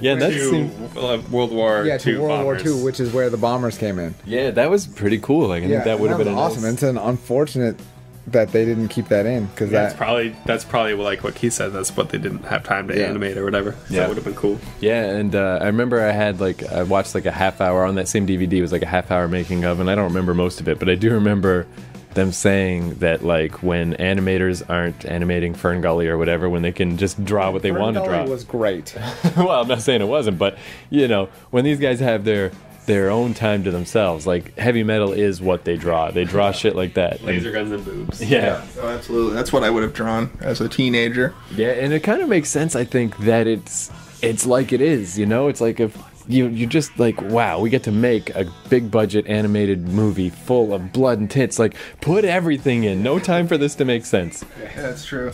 yeah, 0.00 0.14
that's 0.14 0.34
seemed, 0.50 0.96
uh, 0.96 1.20
World 1.30 1.52
War 1.52 1.84
yeah, 1.84 1.94
II 1.94 1.98
to 1.98 2.18
World 2.22 2.28
bombers. 2.38 2.64
War 2.64 2.74
II, 2.78 2.84
which 2.84 3.00
is 3.00 3.12
where 3.12 3.28
the 3.30 3.36
bombers 3.36 3.76
came 3.76 3.98
in. 3.98 4.14
yeah, 4.24 4.50
that 4.52 4.70
was 4.70 4.86
pretty 4.86 5.18
cool. 5.18 5.48
Like 5.48 5.62
I 5.62 5.66
yeah, 5.66 5.72
think 5.76 5.84
that 5.84 6.00
would 6.00 6.10
have 6.10 6.18
been 6.18 6.28
awesome. 6.28 6.62
nice- 6.62 6.74
It's 6.74 6.82
an 6.84 6.96
unfortunate 6.98 7.78
that 8.28 8.52
they 8.52 8.64
didn't 8.64 8.86
keep 8.86 9.08
that 9.08 9.26
in 9.26 9.46
because 9.46 9.68
That's 9.70 9.94
probably 9.94 10.36
that's 10.46 10.64
probably 10.64 10.94
like 10.94 11.24
what 11.24 11.36
he 11.38 11.50
said. 11.50 11.72
That's 11.72 11.96
what 11.96 12.10
they 12.10 12.18
didn't 12.18 12.44
have 12.44 12.62
time 12.62 12.86
to 12.86 12.96
Yeah. 12.96 13.06
animate 13.06 13.36
or 13.36 13.44
whatever. 13.44 13.72
So 13.72 13.94
Yeah. 13.94 14.00
That 14.00 14.08
would 14.10 14.16
have 14.16 14.24
been 14.24 14.34
cool. 14.36 14.60
Yeah, 14.80 15.02
and 15.06 15.34
uh, 15.34 15.58
I 15.60 15.66
remember 15.66 16.00
I 16.00 16.12
had 16.12 16.40
like 16.40 16.62
I 16.70 16.84
watched 16.84 17.16
like 17.16 17.26
a 17.26 17.32
half 17.32 17.60
hour 17.60 17.84
on 17.84 17.96
that 17.96 18.06
same 18.06 18.24
DVD. 18.26 18.52
It 18.58 18.62
was 18.62 18.70
like 18.70 18.82
a 18.82 18.86
half 18.86 19.10
hour 19.10 19.26
making 19.26 19.64
of, 19.64 19.80
and 19.80 19.90
I 19.90 19.96
don't 19.96 20.04
remember 20.04 20.34
most 20.34 20.60
of 20.60 20.68
it, 20.68 20.78
but 20.78 20.88
I 20.88 20.94
do 20.94 21.10
remember 21.10 21.66
them 22.14 22.32
saying 22.32 22.94
that 22.96 23.24
like 23.24 23.62
when 23.62 23.94
animators 23.94 24.62
aren't 24.68 25.04
animating 25.04 25.54
Fern 25.54 25.80
Gully 25.80 26.08
or 26.08 26.18
whatever, 26.18 26.48
when 26.48 26.62
they 26.62 26.72
can 26.72 26.96
just 26.98 27.24
draw 27.24 27.50
what 27.50 27.62
they 27.62 27.72
want 27.72 27.96
to 27.96 28.04
draw. 28.04 28.24
Ferngully 28.24 28.28
was 28.28 28.44
great. 28.44 28.94
well, 29.36 29.62
I'm 29.62 29.68
not 29.68 29.82
saying 29.82 30.00
it 30.02 30.06
wasn't, 30.08 30.38
but 30.38 30.58
you 30.90 31.08
know, 31.08 31.28
when 31.50 31.64
these 31.64 31.78
guys 31.78 32.00
have 32.00 32.24
their 32.24 32.52
their 32.86 33.10
own 33.10 33.32
time 33.32 33.62
to 33.64 33.70
themselves, 33.70 34.26
like 34.26 34.56
heavy 34.58 34.82
metal 34.82 35.12
is 35.12 35.40
what 35.40 35.64
they 35.64 35.76
draw. 35.76 36.10
They 36.10 36.24
draw 36.24 36.50
shit 36.50 36.74
like 36.74 36.94
that. 36.94 37.18
And- 37.18 37.26
Laser 37.26 37.52
guns 37.52 37.70
and 37.70 37.84
boobs. 37.84 38.22
yeah. 38.22 38.64
Oh, 38.80 38.88
absolutely. 38.88 39.34
That's 39.34 39.52
what 39.52 39.62
I 39.62 39.70
would 39.70 39.84
have 39.84 39.92
drawn 39.94 40.30
as 40.40 40.60
a 40.60 40.68
teenager. 40.68 41.32
Yeah, 41.54 41.68
and 41.70 41.92
it 41.92 42.00
kind 42.00 42.20
of 42.22 42.28
makes 42.28 42.48
sense. 42.50 42.74
I 42.74 42.84
think 42.84 43.16
that 43.18 43.46
it's 43.46 43.90
it's 44.20 44.46
like 44.46 44.72
it 44.72 44.80
is. 44.80 45.18
You 45.18 45.26
know, 45.26 45.48
it's 45.48 45.60
like 45.60 45.78
if 45.80 45.96
you 46.28 46.48
you 46.48 46.66
just 46.66 46.98
like 46.98 47.20
wow, 47.22 47.60
we 47.60 47.70
get 47.70 47.82
to 47.84 47.92
make 47.92 48.30
a 48.30 48.50
big 48.68 48.90
budget 48.90 49.26
animated 49.26 49.88
movie 49.88 50.30
full 50.30 50.72
of 50.74 50.92
blood 50.92 51.18
and 51.18 51.30
tits. 51.30 51.58
Like 51.58 51.76
put 52.00 52.24
everything 52.24 52.84
in. 52.84 53.02
No 53.02 53.18
time 53.18 53.46
for 53.46 53.58
this 53.58 53.74
to 53.76 53.84
make 53.84 54.04
sense. 54.04 54.44
That's 54.76 55.04
true. 55.04 55.32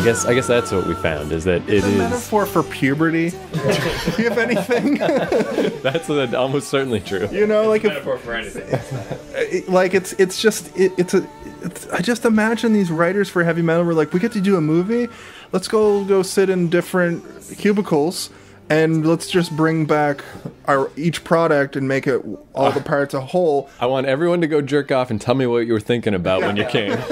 I 0.00 0.04
guess 0.04 0.24
I 0.24 0.32
guess 0.32 0.46
that's 0.46 0.72
what 0.72 0.86
we 0.86 0.94
found 0.94 1.30
is 1.30 1.44
that 1.44 1.60
it 1.68 1.84
a 1.84 1.86
is 1.86 1.98
metaphor 1.98 2.46
for 2.46 2.62
puberty, 2.62 3.26
if 3.52 4.38
anything. 4.38 4.94
that's 5.82 6.08
uh, 6.08 6.32
almost 6.34 6.68
certainly 6.68 7.00
true. 7.00 7.28
you 7.30 7.46
know, 7.46 7.68
like 7.68 7.84
if 7.84 7.92
Metaphor 7.92 8.16
for 8.16 8.32
anything. 8.32 8.64
it- 9.34 9.68
like 9.68 9.92
it's 9.92 10.14
it's 10.14 10.40
just 10.40 10.74
it, 10.74 10.92
it's 10.96 11.12
a 11.12 11.28
it's, 11.60 11.86
I 11.90 12.00
just 12.00 12.24
imagine 12.24 12.72
these 12.72 12.90
writers 12.90 13.28
for 13.28 13.44
heavy 13.44 13.60
metal 13.60 13.84
were 13.84 13.92
like, 13.92 14.14
we 14.14 14.20
get 14.20 14.32
to 14.32 14.40
do 14.40 14.56
a 14.56 14.60
movie, 14.62 15.06
let's 15.52 15.68
go 15.68 16.02
go 16.04 16.22
sit 16.22 16.48
in 16.48 16.70
different 16.70 17.22
cubicles. 17.58 18.30
And 18.70 19.04
let's 19.04 19.28
just 19.28 19.56
bring 19.56 19.84
back 19.84 20.24
our 20.66 20.92
each 20.96 21.24
product 21.24 21.74
and 21.74 21.88
make 21.88 22.06
it 22.06 22.24
all 22.54 22.70
the 22.70 22.78
uh, 22.78 22.84
parts 22.84 23.14
a 23.14 23.20
whole. 23.20 23.68
I 23.80 23.86
want 23.86 24.06
everyone 24.06 24.40
to 24.42 24.46
go 24.46 24.62
jerk 24.62 24.92
off 24.92 25.10
and 25.10 25.20
tell 25.20 25.34
me 25.34 25.44
what 25.44 25.66
you 25.66 25.72
were 25.72 25.80
thinking 25.80 26.14
about 26.14 26.42
when 26.42 26.56
you 26.56 26.64
came. 26.64 26.96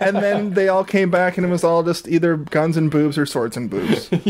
And 0.00 0.16
then 0.16 0.54
they 0.54 0.68
all 0.68 0.84
came 0.84 1.10
back, 1.10 1.36
and 1.36 1.46
it 1.46 1.50
was 1.50 1.62
all 1.62 1.82
just 1.82 2.08
either 2.08 2.36
guns 2.36 2.76
and 2.78 2.90
boobs 2.90 3.18
or 3.18 3.26
swords 3.26 3.56
and 3.56 3.68
boobs. 3.68 4.10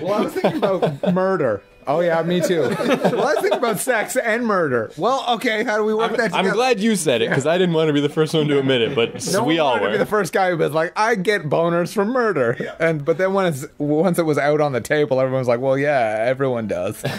Well, 0.00 0.14
I 0.14 0.20
was 0.22 0.32
thinking 0.32 0.56
about 0.56 1.14
murder. 1.14 1.62
Oh 1.86 2.00
yeah, 2.00 2.22
me 2.22 2.40
too. 2.40 2.62
Well, 3.10 3.26
I 3.26 3.40
think 3.40 3.54
about 3.54 3.78
sex 3.80 4.16
and 4.16 4.46
murder. 4.46 4.92
Well, 4.96 5.24
okay, 5.34 5.64
how 5.64 5.76
do 5.76 5.84
we 5.84 5.94
work 5.94 6.12
that 6.16 6.30
together? 6.30 6.48
I'm 6.48 6.54
glad 6.54 6.78
you 6.78 6.94
said 6.94 7.22
it 7.22 7.28
because 7.30 7.46
I 7.46 7.58
didn't 7.58 7.74
want 7.74 7.88
to 7.88 7.92
be 7.92 8.00
the 8.00 8.08
first 8.08 8.32
one 8.34 8.46
to 8.48 8.58
admit 8.58 8.82
it, 8.82 8.94
but 8.94 9.26
No 9.32 9.42
we 9.42 9.54
one 9.54 9.60
all 9.60 9.70
wanted 9.72 9.80
to 9.80 9.86
were. 9.86 9.92
be 9.92 9.98
the 9.98 10.06
first 10.06 10.32
guy 10.32 10.50
who 10.50 10.56
was 10.58 10.72
like, 10.72 10.92
I 10.96 11.14
get 11.16 11.42
boners 11.44 11.92
from 11.92 12.08
murder. 12.08 12.56
And 12.78 13.04
but 13.04 13.18
then 13.18 13.32
when 13.34 13.46
it's 13.46 13.66
once 13.78 14.18
it 14.18 14.24
was 14.26 14.38
out 14.38 14.60
on 14.60 14.72
the 14.72 14.80
table, 14.80 15.20
everyone 15.20 15.40
was 15.40 15.48
like, 15.48 15.60
Well, 15.60 15.76
yeah, 15.78 16.16
everyone 16.20 16.68
does. 16.68 17.02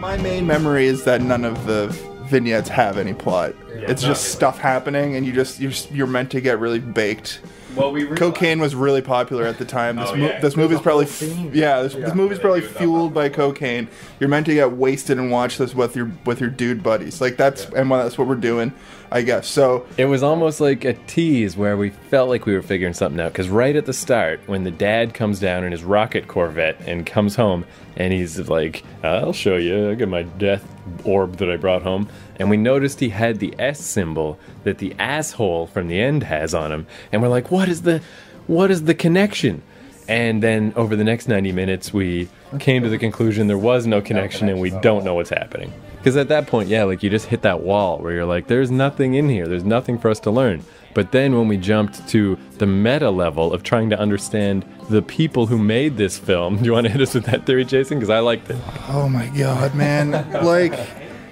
My 0.00 0.16
main 0.18 0.46
memory 0.46 0.86
is 0.86 1.04
that 1.04 1.20
none 1.20 1.44
of 1.44 1.66
the 1.66 1.88
vignettes 2.26 2.68
have 2.68 2.96
any 2.96 3.12
plot. 3.14 3.54
it's 3.68 4.02
just 4.02 4.32
stuff 4.32 4.58
happening, 4.58 5.16
and 5.16 5.26
you 5.26 5.32
just 5.32 5.60
you're, 5.60 5.72
you're 5.92 6.06
meant 6.06 6.30
to 6.30 6.40
get 6.40 6.58
really 6.60 6.78
baked. 6.78 7.40
Well, 7.76 7.92
we 7.92 8.00
realized- 8.02 8.18
Cocaine 8.20 8.58
was 8.58 8.74
really 8.74 9.02
popular 9.02 9.44
at 9.44 9.58
the 9.58 9.64
time. 9.64 9.96
This, 9.96 10.10
Oh, 10.10 10.16
mo- 10.16 10.26
yeah. 10.26 10.40
this 10.40 10.56
movie's 10.56 10.80
probably 10.80 11.04
f- 11.04 11.22
yeah. 11.54 11.82
This, 11.82 11.94
this 11.94 12.14
movie's 12.14 12.38
probably 12.38 12.62
fueled 12.62 13.12
by 13.14 13.28
cocaine. 13.28 13.88
You're 14.18 14.28
meant 14.30 14.46
to 14.46 14.54
get 14.54 14.72
wasted 14.72 15.18
and 15.18 15.30
watch 15.30 15.58
this 15.58 15.74
with 15.74 15.94
your 15.94 16.10
with 16.24 16.40
your 16.40 16.50
dude 16.50 16.82
buddies. 16.82 17.20
Like 17.20 17.36
that's 17.36 17.66
and 17.70 17.90
well, 17.90 18.02
that's 18.02 18.16
what 18.18 18.26
we're 18.28 18.34
doing, 18.36 18.72
I 19.12 19.22
guess. 19.22 19.46
So 19.46 19.84
It 19.98 20.06
was 20.06 20.22
almost 20.22 20.60
like 20.60 20.84
a 20.84 20.94
tease 20.94 21.56
where 21.56 21.76
we 21.76 21.90
felt 21.90 22.28
like 22.30 22.46
we 22.46 22.54
were 22.54 22.62
figuring 22.62 22.94
something 22.94 23.20
out. 23.20 23.32
Because 23.32 23.48
right 23.48 23.76
at 23.76 23.86
the 23.86 23.92
start, 23.92 24.40
when 24.46 24.64
the 24.64 24.70
dad 24.70 25.12
comes 25.14 25.38
down 25.38 25.62
in 25.64 25.72
his 25.72 25.84
rocket 25.84 26.28
Corvette 26.28 26.80
and 26.86 27.04
comes 27.04 27.36
home, 27.36 27.64
and 27.96 28.12
he's 28.12 28.48
like, 28.48 28.82
"I'll 29.04 29.32
show 29.32 29.56
you. 29.56 29.90
I 29.90 29.94
got 29.94 30.08
my 30.08 30.22
death 30.22 30.64
orb 31.04 31.36
that 31.36 31.50
I 31.50 31.56
brought 31.56 31.82
home." 31.82 32.08
And 32.38 32.50
we 32.50 32.56
noticed 32.56 33.00
he 33.00 33.10
had 33.10 33.38
the 33.38 33.54
S 33.58 33.80
symbol 33.80 34.38
that 34.64 34.78
the 34.78 34.94
asshole 34.98 35.66
from 35.66 35.88
the 35.88 36.00
end 36.00 36.22
has 36.24 36.54
on 36.54 36.72
him, 36.72 36.86
and 37.12 37.22
we're 37.22 37.28
like, 37.28 37.50
"What 37.50 37.68
is 37.68 37.82
the, 37.82 38.02
what 38.46 38.70
is 38.70 38.84
the 38.84 38.94
connection?" 38.94 39.62
And 40.08 40.42
then 40.42 40.72
over 40.76 40.94
the 40.94 41.04
next 41.04 41.28
90 41.28 41.52
minutes, 41.52 41.92
we 41.92 42.28
came 42.58 42.82
to 42.84 42.88
the 42.88 42.98
conclusion 42.98 43.48
there 43.48 43.58
was 43.58 43.86
no 43.86 44.00
connection 44.00 44.48
and 44.48 44.60
we 44.60 44.70
don't 44.70 45.04
know 45.04 45.14
what's 45.14 45.30
happening. 45.30 45.72
Because 45.98 46.16
at 46.16 46.28
that 46.28 46.46
point, 46.46 46.68
yeah, 46.68 46.84
like 46.84 47.02
you 47.02 47.10
just 47.10 47.26
hit 47.26 47.42
that 47.42 47.62
wall 47.62 47.98
where 47.98 48.12
you're 48.12 48.24
like, 48.24 48.46
there's 48.46 48.70
nothing 48.70 49.14
in 49.14 49.28
here, 49.28 49.48
there's 49.48 49.64
nothing 49.64 49.98
for 49.98 50.08
us 50.08 50.20
to 50.20 50.30
learn. 50.30 50.62
But 50.94 51.10
then 51.12 51.36
when 51.36 51.48
we 51.48 51.56
jumped 51.56 52.08
to 52.10 52.38
the 52.58 52.66
meta 52.66 53.10
level 53.10 53.52
of 53.52 53.64
trying 53.64 53.90
to 53.90 53.98
understand 53.98 54.64
the 54.88 55.02
people 55.02 55.46
who 55.46 55.58
made 55.58 55.96
this 55.96 56.16
film, 56.16 56.56
do 56.58 56.64
you 56.64 56.72
want 56.72 56.86
to 56.86 56.92
hit 56.92 57.00
us 57.00 57.14
with 57.14 57.24
that 57.24 57.44
theory, 57.44 57.64
Jason? 57.64 57.98
Because 57.98 58.10
I 58.10 58.20
liked 58.20 58.48
it. 58.48 58.56
oh 58.88 59.08
my 59.08 59.26
god, 59.36 59.74
man, 59.74 60.12
like 60.44 60.72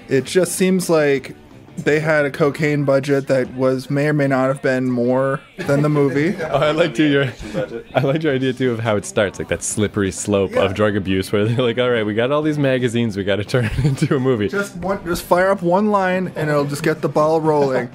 it 0.08 0.24
just 0.24 0.52
seems 0.52 0.88
like 0.90 1.34
they 1.76 1.98
had 1.98 2.24
a 2.24 2.30
cocaine 2.30 2.84
budget 2.84 3.26
that 3.26 3.52
was 3.54 3.90
may 3.90 4.06
or 4.06 4.12
may 4.12 4.28
not 4.28 4.46
have 4.46 4.62
been 4.62 4.88
more 4.88 5.40
than 5.66 5.82
the 5.82 5.88
movie. 5.88 6.36
Oh, 6.44 6.58
I 6.58 6.70
liked 6.70 6.98
your, 7.00 7.24
I 7.96 8.00
liked 8.00 8.22
your 8.22 8.32
idea 8.32 8.52
too 8.52 8.70
of 8.70 8.78
how 8.78 8.94
it 8.94 9.04
starts, 9.04 9.40
like 9.40 9.48
that 9.48 9.60
slippery 9.64 10.12
slope 10.12 10.54
of 10.54 10.74
drug 10.74 10.94
abuse, 10.94 11.32
where 11.32 11.44
they're 11.44 11.64
like, 11.64 11.78
all 11.78 11.90
right, 11.90 12.06
we 12.06 12.14
got 12.14 12.30
all 12.30 12.42
these 12.42 12.58
magazines, 12.58 13.16
we 13.16 13.24
got 13.24 13.36
to 13.36 13.44
turn 13.54 13.64
it 13.64 13.84
into 13.84 14.14
a 14.14 14.20
movie. 14.20 14.46
just 14.48 14.76
one, 14.76 15.04
just 15.04 15.24
fire 15.24 15.50
up 15.50 15.62
one 15.62 15.88
line 15.90 16.32
and 16.36 16.48
it'll 16.48 16.64
just 16.64 16.84
get 16.84 17.00
the 17.02 17.08
ball 17.08 17.40
rolling. 17.40 17.88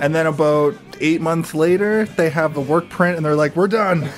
And 0.00 0.12
then 0.12 0.26
about 0.26 0.74
eight 1.00 1.20
months 1.20 1.54
later, 1.54 2.06
they 2.06 2.30
have 2.30 2.54
the 2.54 2.60
work 2.60 2.88
print 2.88 3.16
and 3.16 3.24
they're 3.24 3.36
like, 3.36 3.54
"We're 3.54 3.68
done." 3.68 4.08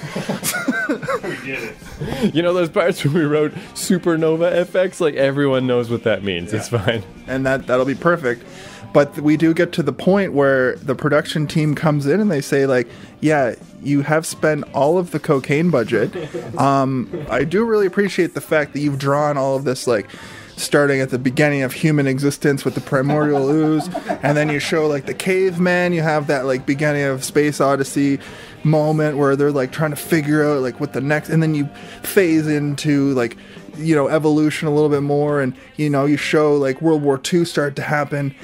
You 2.33 2.43
know 2.43 2.53
those 2.53 2.69
parts 2.71 3.05
where 3.05 3.15
we 3.15 3.23
wrote 3.25 3.53
Supernova 3.75 4.65
FX? 4.67 5.01
Like 5.01 5.15
everyone 5.15 5.67
knows 5.67 5.91
what 5.91 6.03
that 6.05 6.23
means. 6.25 6.53
It's 6.53 6.69
fine. 6.69 7.03
and 7.27 7.47
that 7.47 7.67
that'll 7.67 7.85
be 7.87 7.95
perfect. 7.95 8.45
But 8.93 9.19
we 9.21 9.37
do 9.39 9.55
get 9.55 9.73
to 9.73 9.83
the 9.83 9.93
point 9.93 10.35
where 10.35 10.77
the 10.77 10.95
production 10.95 11.47
team 11.47 11.75
comes 11.75 12.07
in 12.07 12.21
and 12.21 12.31
they 12.31 12.41
say 12.43 12.67
like, 12.67 12.89
"Yeah, 13.21 13.55
you 13.83 14.03
have 14.03 14.27
spent 14.27 14.65
all 14.75 14.99
of 14.99 15.13
the 15.13 15.19
cocaine 15.21 15.71
budget. 15.71 16.15
Um, 16.59 17.09
I 17.31 17.45
do 17.45 17.65
really 17.65 17.87
appreciate 17.87 18.35
the 18.35 18.41
fact 18.43 18.73
that 18.75 18.81
you've 18.81 18.99
drawn 18.99 19.37
all 19.39 19.57
of 19.57 19.65
this 19.65 19.87
like." 19.87 20.07
Starting 20.55 21.01
at 21.01 21.09
the 21.09 21.19
beginning 21.19 21.63
of 21.63 21.73
human 21.73 22.07
existence 22.07 22.63
with 22.63 22.75
the 22.75 22.81
primordial 22.83 23.49
ooze, 23.51 23.89
and 24.23 24.37
then 24.37 24.51
you 24.51 24.59
show 24.61 24.87
like 24.87 25.07
the 25.07 25.15
caveman. 25.15 25.95
You 25.95 26.03
have 26.03 26.27
that 26.27 26.45
like 26.45 26.67
beginning 26.67 27.05
of 27.05 27.25
Space 27.25 27.59
Odyssey 27.59 28.21
moment 28.65 29.17
where 29.17 29.37
they're 29.37 29.53
like 29.53 29.73
trying 29.73 29.91
to 29.91 29.97
figure 29.97 30.45
out 30.45 30.63
like 30.63 30.81
what 30.81 30.93
the 30.93 31.01
next, 31.01 31.29
and 31.29 31.43
then 31.43 31.55
you 31.55 31.67
phase 32.03 32.47
into 32.47 33.13
like 33.15 33.37
you 33.77 33.95
know 33.95 34.09
evolution 34.09 34.69
a 34.69 34.71
little 34.71 34.91
bit 34.91 35.03
more, 35.03 35.41
and 35.41 35.55
you 35.77 35.91
know 35.91 36.05
you 36.05 36.17
show 36.17 36.57
like 36.57 36.81
World 36.81 37.03
War 37.03 37.21
II 37.33 37.45
start 37.45 37.77
to 37.77 37.83
happen. 37.83 38.35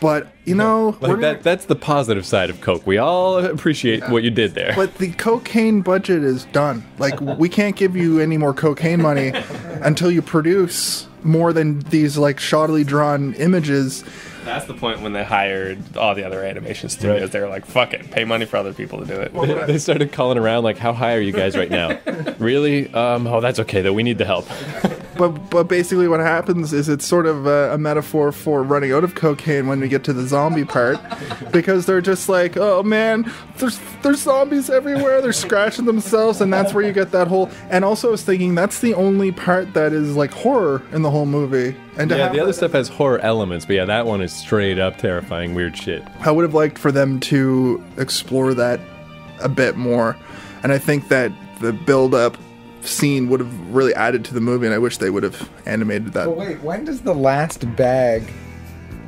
But 0.00 0.28
you 0.44 0.54
know, 0.54 0.96
Like 1.00 1.20
that, 1.20 1.42
that's 1.42 1.64
the 1.66 1.76
positive 1.76 2.26
side 2.26 2.50
of 2.50 2.60
Coke. 2.60 2.86
We 2.86 2.98
all 2.98 3.38
appreciate 3.44 4.06
what 4.08 4.22
you 4.22 4.30
did 4.30 4.54
there. 4.54 4.72
But 4.76 4.96
the 4.96 5.12
cocaine 5.12 5.80
budget 5.80 6.22
is 6.22 6.44
done. 6.46 6.84
Like 6.98 7.20
we 7.20 7.48
can't 7.48 7.76
give 7.76 7.96
you 7.96 8.20
any 8.20 8.36
more 8.36 8.52
cocaine 8.52 9.00
money 9.00 9.32
until 9.82 10.10
you 10.10 10.20
produce 10.20 11.08
more 11.22 11.52
than 11.52 11.80
these 11.80 12.18
like 12.18 12.36
shoddily 12.36 12.84
drawn 12.84 13.34
images. 13.34 14.04
That's 14.44 14.66
the 14.66 14.74
point 14.74 15.00
when 15.00 15.12
they 15.12 15.24
hired 15.24 15.96
all 15.96 16.14
the 16.14 16.24
other 16.24 16.44
animation 16.44 16.88
studios. 16.88 17.22
Right. 17.22 17.32
They 17.32 17.40
were 17.40 17.48
like, 17.48 17.64
"Fuck 17.66 17.94
it, 17.94 18.10
pay 18.10 18.24
money 18.24 18.44
for 18.44 18.56
other 18.58 18.72
people 18.72 19.00
to 19.00 19.06
do 19.06 19.14
it." 19.20 19.32
They- 19.34 19.72
they 19.72 19.78
started 19.78 20.12
calling 20.12 20.38
around 20.38 20.64
like, 20.64 20.78
"How 20.78 20.92
high 20.92 21.14
are 21.14 21.20
you 21.20 21.32
guys 21.32 21.56
right 21.56 21.70
now?" 21.70 21.98
really? 22.38 22.92
Um, 22.92 23.26
oh, 23.26 23.40
that's 23.40 23.58
okay 23.60 23.82
though. 23.82 23.92
We 23.92 24.02
need 24.02 24.18
the 24.18 24.24
help. 24.26 24.46
But 25.16 25.50
but 25.50 25.64
basically 25.64 26.08
what 26.08 26.20
happens 26.20 26.72
is 26.72 26.88
it's 26.88 27.06
sort 27.06 27.26
of 27.26 27.46
a, 27.46 27.74
a 27.74 27.78
metaphor 27.78 28.32
for 28.32 28.62
running 28.62 28.92
out 28.92 29.04
of 29.04 29.14
cocaine 29.14 29.66
when 29.66 29.80
we 29.80 29.88
get 29.88 30.04
to 30.04 30.12
the 30.12 30.26
zombie 30.26 30.64
part, 30.64 30.98
because 31.52 31.86
they're 31.86 32.00
just 32.00 32.28
like, 32.28 32.56
oh 32.56 32.82
man, 32.82 33.30
there's 33.58 33.78
there's 34.02 34.22
zombies 34.22 34.70
everywhere. 34.70 35.20
They're 35.20 35.32
scratching 35.32 35.84
themselves, 35.84 36.40
and 36.40 36.52
that's 36.52 36.74
where 36.74 36.84
you 36.84 36.92
get 36.92 37.12
that 37.12 37.28
whole. 37.28 37.50
And 37.70 37.84
also 37.84 38.08
I 38.08 38.10
was 38.12 38.22
thinking 38.22 38.54
that's 38.54 38.80
the 38.80 38.94
only 38.94 39.32
part 39.32 39.74
that 39.74 39.92
is 39.92 40.16
like 40.16 40.32
horror 40.32 40.82
in 40.92 41.02
the 41.02 41.10
whole 41.10 41.26
movie. 41.26 41.76
And 41.96 42.10
Yeah, 42.10 42.28
the 42.28 42.40
other 42.40 42.52
stuff 42.52 42.72
has 42.72 42.88
horror 42.88 43.20
elements, 43.20 43.64
but 43.64 43.76
yeah, 43.76 43.84
that 43.84 44.06
one 44.06 44.20
is 44.20 44.32
straight 44.32 44.78
up 44.78 44.98
terrifying, 44.98 45.54
weird 45.54 45.76
shit. 45.76 46.02
I 46.20 46.30
would 46.30 46.42
have 46.42 46.54
liked 46.54 46.76
for 46.78 46.90
them 46.90 47.20
to 47.20 47.82
explore 47.98 48.52
that 48.54 48.80
a 49.40 49.48
bit 49.48 49.76
more. 49.76 50.16
And 50.62 50.72
I 50.72 50.78
think 50.78 51.08
that 51.08 51.30
the 51.60 51.72
build 51.72 52.14
up 52.14 52.36
scene 52.86 53.28
would 53.30 53.40
have 53.40 53.70
really 53.74 53.94
added 53.94 54.24
to 54.26 54.34
the 54.34 54.40
movie, 54.40 54.66
and 54.66 54.74
I 54.74 54.78
wish 54.78 54.98
they 54.98 55.10
would 55.10 55.22
have 55.22 55.48
animated 55.66 56.12
that. 56.14 56.26
But 56.26 56.36
wait, 56.36 56.60
when 56.62 56.84
does 56.84 57.00
the 57.02 57.14
last 57.14 57.64
bag 57.76 58.22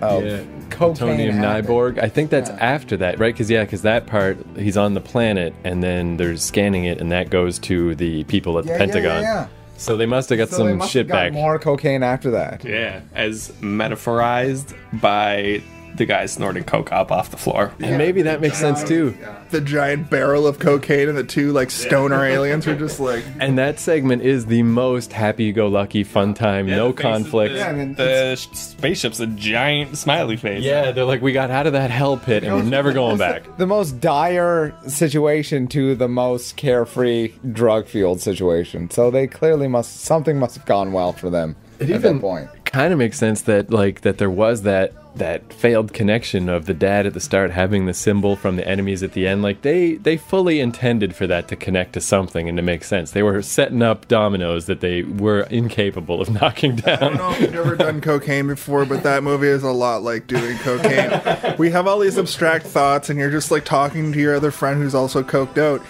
of 0.02 0.22
cocaine 0.70 1.16
Tonium 1.18 1.32
happen? 1.34 1.66
Nyborg. 1.66 1.98
I 2.02 2.08
think 2.08 2.30
that's 2.30 2.50
Yeah. 2.50 2.56
after 2.60 2.96
that, 2.98 3.18
right? 3.18 3.32
Because 3.34 3.50
yeah, 3.50 3.64
because 3.64 3.82
that 3.82 4.06
part 4.06 4.38
he's 4.56 4.76
on 4.76 4.94
the 4.94 5.00
planet, 5.00 5.54
and 5.64 5.82
then 5.82 6.16
there's 6.16 6.42
scanning 6.42 6.84
it, 6.84 7.00
and 7.00 7.10
that 7.12 7.30
goes 7.30 7.58
to 7.60 7.94
the 7.94 8.24
people 8.24 8.58
at 8.58 8.64
the 8.64 8.70
Yeah, 8.70 8.74
yeah, 8.76 8.78
yeah, 8.78 8.92
Pentagon. 8.92 9.22
yeah. 9.22 9.46
So 9.78 9.96
they 9.96 10.06
must 10.06 10.30
have 10.30 10.38
got 10.38 10.48
So 10.48 10.64
they 10.64 10.70
some 10.70 10.78
must 10.78 10.90
shit 10.90 11.00
have 11.06 11.08
got 11.08 11.14
back. 11.14 11.32
more 11.34 11.58
cocaine 11.58 12.02
after 12.02 12.30
that. 12.30 12.64
Yeah, 12.64 13.00
as 13.14 13.52
metaphorized 13.60 14.74
by 15.00 15.60
the 15.96 16.06
guy 16.06 16.26
snorting 16.26 16.64
coke 16.64 16.92
up 16.92 17.10
off 17.10 17.30
the 17.30 17.36
floor. 17.36 17.72
And 17.80 17.98
maybe 17.98 18.22
that 18.22 18.40
makes 18.40 18.58
sense 18.58 18.82
too. 18.84 19.16
The 19.50 19.60
giant 19.60 20.10
barrel 20.10 20.46
of 20.46 20.58
cocaine 20.58 21.08
and 21.08 21.16
the 21.16 21.24
two 21.24 21.52
like 21.52 21.70
stoner 21.70 22.24
aliens 22.24 22.66
are 22.66 22.76
just 22.76 23.00
like. 23.00 23.24
And 23.40 23.58
that 23.58 23.78
segment 23.78 24.22
is 24.22 24.46
the 24.46 24.62
most 24.62 25.12
happy-go-lucky, 25.12 26.04
fun 26.04 26.34
time, 26.34 26.66
no 26.66 26.88
the 26.92 26.96
face 26.96 27.04
of 27.06 27.12
conflict. 27.12 27.52
The, 27.54 27.58
Yeah, 27.58 27.68
I 27.68 27.72
mean, 27.72 27.94
the 27.94 28.36
sh- 28.36 28.48
spaceship's 28.52 29.20
a 29.20 29.26
giant 29.26 29.96
smiley 29.98 30.36
face. 30.36 30.62
Yeah, 30.64 30.92
they're 30.92 31.04
like, 31.04 31.22
we 31.22 31.32
got 31.32 31.50
out 31.50 31.66
of 31.66 31.72
that 31.74 31.90
hell 31.90 32.16
pit 32.16 32.44
and 32.44 32.54
we're 32.54 32.62
never 32.62 32.92
going 32.92 33.18
back. 33.18 33.44
The 33.56 33.66
most 33.66 34.00
dire 34.00 34.74
situation 34.86 35.66
to 35.68 35.94
the 35.94 36.08
most 36.08 36.56
carefree 36.56 37.32
drug 37.52 37.86
fueled 37.86 38.20
situation. 38.20 38.90
So 38.90 39.10
they 39.10 39.26
clearly 39.26 39.66
must 39.68 40.00
something 40.00 40.38
must 40.38 40.56
have 40.56 40.66
gone 40.66 40.92
well 40.92 41.12
for 41.12 41.30
them 41.30 41.56
at 41.80 41.88
even- 41.90 42.14
that 42.14 42.20
point. 42.20 42.48
Kind 42.64 42.92
of 42.92 42.98
makes 42.98 43.16
sense 43.16 43.42
that 43.42 43.70
like 43.70 44.02
that 44.02 44.18
there 44.18 44.28
was 44.28 44.62
that 44.62 44.92
that 45.14 45.50
failed 45.50 45.94
connection 45.94 46.50
of 46.50 46.66
the 46.66 46.74
dad 46.74 47.06
at 47.06 47.14
the 47.14 47.20
start 47.20 47.50
having 47.50 47.86
the 47.86 47.94
symbol 47.94 48.36
from 48.36 48.56
the 48.56 48.68
enemies 48.68 49.02
at 49.02 49.12
the 49.12 49.26
end. 49.26 49.40
Like 49.42 49.62
they 49.62 49.94
they 49.94 50.18
fully 50.18 50.60
intended 50.60 51.14
for 51.14 51.26
that 51.26 51.48
to 51.48 51.56
connect 51.56 51.94
to 51.94 52.02
something 52.02 52.50
and 52.50 52.58
to 52.58 52.62
make 52.62 52.84
sense. 52.84 53.12
They 53.12 53.22
were 53.22 53.40
setting 53.40 53.80
up 53.80 54.08
dominoes 54.08 54.66
that 54.66 54.80
they 54.80 55.04
were 55.04 55.42
incapable 55.42 56.20
of 56.20 56.28
knocking 56.40 56.76
down. 56.76 56.96
I 57.02 57.08
don't 57.08 57.16
know 57.16 57.30
if 57.30 57.40
you've 57.40 57.52
never 57.54 57.76
done 57.76 58.02
cocaine 58.02 58.48
before, 58.48 58.84
but 58.84 59.02
that 59.04 59.22
movie 59.22 59.46
is 59.48 59.62
a 59.62 59.70
lot 59.70 60.02
like 60.02 60.26
doing 60.26 60.58
cocaine. 60.58 61.56
we 61.56 61.70
have 61.70 61.86
all 61.86 62.00
these 62.00 62.18
abstract 62.18 62.66
thoughts, 62.66 63.08
and 63.08 63.18
you're 63.18 63.30
just 63.30 63.50
like 63.50 63.64
talking 63.64 64.12
to 64.12 64.18
your 64.18 64.34
other 64.34 64.50
friend 64.50 64.82
who's 64.82 64.94
also 64.94 65.22
coked 65.22 65.56
out, 65.56 65.80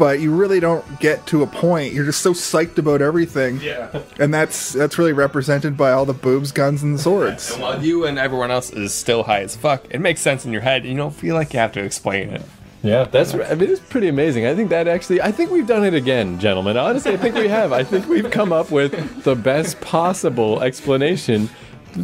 but 0.00 0.18
you 0.18 0.34
really 0.34 0.60
don't 0.60 0.98
get 0.98 1.26
to 1.26 1.42
a 1.42 1.46
point. 1.46 1.92
You're 1.92 2.06
just 2.06 2.22
so 2.22 2.32
psyched 2.32 2.78
about 2.78 3.02
everything. 3.02 3.60
Yeah. 3.60 4.00
And 4.18 4.32
that's 4.32 4.72
that's 4.72 4.96
really 4.96 5.12
represented 5.12 5.76
by 5.76 5.92
all 5.92 6.06
the 6.06 6.14
boobs, 6.14 6.52
guns, 6.52 6.82
and 6.82 6.98
swords. 6.98 7.52
And 7.52 7.60
while 7.60 7.84
you 7.84 8.06
and 8.06 8.18
everyone 8.18 8.50
else 8.50 8.70
is 8.70 8.94
still 8.94 9.24
high 9.24 9.42
as 9.42 9.54
fuck, 9.54 9.84
it 9.90 10.00
makes 10.00 10.22
sense 10.22 10.46
in 10.46 10.52
your 10.52 10.62
head. 10.62 10.86
You 10.86 10.96
don't 10.96 11.14
feel 11.14 11.34
like 11.34 11.52
you 11.52 11.58
have 11.60 11.72
to 11.72 11.84
explain 11.84 12.30
it. 12.30 12.40
Yeah, 12.82 13.04
that's. 13.04 13.34
I 13.34 13.54
mean, 13.54 13.68
it's 13.68 13.78
pretty 13.78 14.08
amazing. 14.08 14.46
I 14.46 14.54
think 14.54 14.70
that 14.70 14.88
actually, 14.88 15.20
I 15.20 15.32
think 15.32 15.50
we've 15.50 15.66
done 15.66 15.84
it 15.84 15.92
again, 15.92 16.38
gentlemen. 16.40 16.78
Honestly, 16.78 17.12
I 17.12 17.18
think 17.18 17.34
we 17.34 17.48
have. 17.48 17.70
I 17.70 17.84
think 17.84 18.08
we've 18.08 18.30
come 18.30 18.54
up 18.54 18.70
with 18.70 19.22
the 19.24 19.36
best 19.36 19.82
possible 19.82 20.62
explanation 20.62 21.50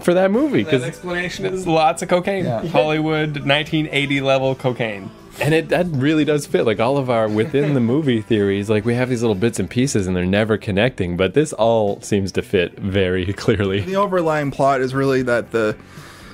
for 0.03 0.13
that 0.13 0.31
movie 0.31 0.65
That 0.65 0.71
because 0.71 0.85
explanation 0.85 1.47
is 1.47 1.67
lots 1.67 2.03
of 2.03 2.11
cocaine. 2.11 2.45
Yeah. 2.45 2.67
Hollywood 2.67 3.47
1980 3.47 4.21
level 4.21 4.55
cocaine. 4.55 5.11
And 5.41 5.53
it 5.55 5.69
that 5.69 5.87
really 5.91 6.25
does 6.25 6.47
fit 6.47 6.65
like 6.65 6.81
all 6.81 6.97
of 6.97 7.11
our 7.11 7.29
within 7.29 7.75
the 7.75 7.81
movie 7.81 8.23
theories 8.23 8.71
like 8.71 8.85
we 8.85 8.95
have 8.95 9.09
these 9.11 9.23
little 9.23 9.35
bits 9.35 9.59
and 9.59 9.69
pieces 9.69 10.07
and 10.07 10.17
they're 10.17 10.25
never 10.25 10.57
connecting 10.57 11.17
but 11.17 11.35
this 11.35 11.53
all 11.53 12.01
seems 12.01 12.33
to 12.33 12.43
fit 12.43 12.79
very 12.79 13.33
clearly 13.35 13.81
The 13.81 13.97
overlying 13.97 14.51
plot 14.51 14.81
is 14.81 14.95
really 14.95 15.23
that 15.23 15.51
the 15.53 15.77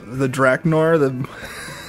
the 0.06 0.28
Draknor, 0.28 0.98
the 0.98 1.10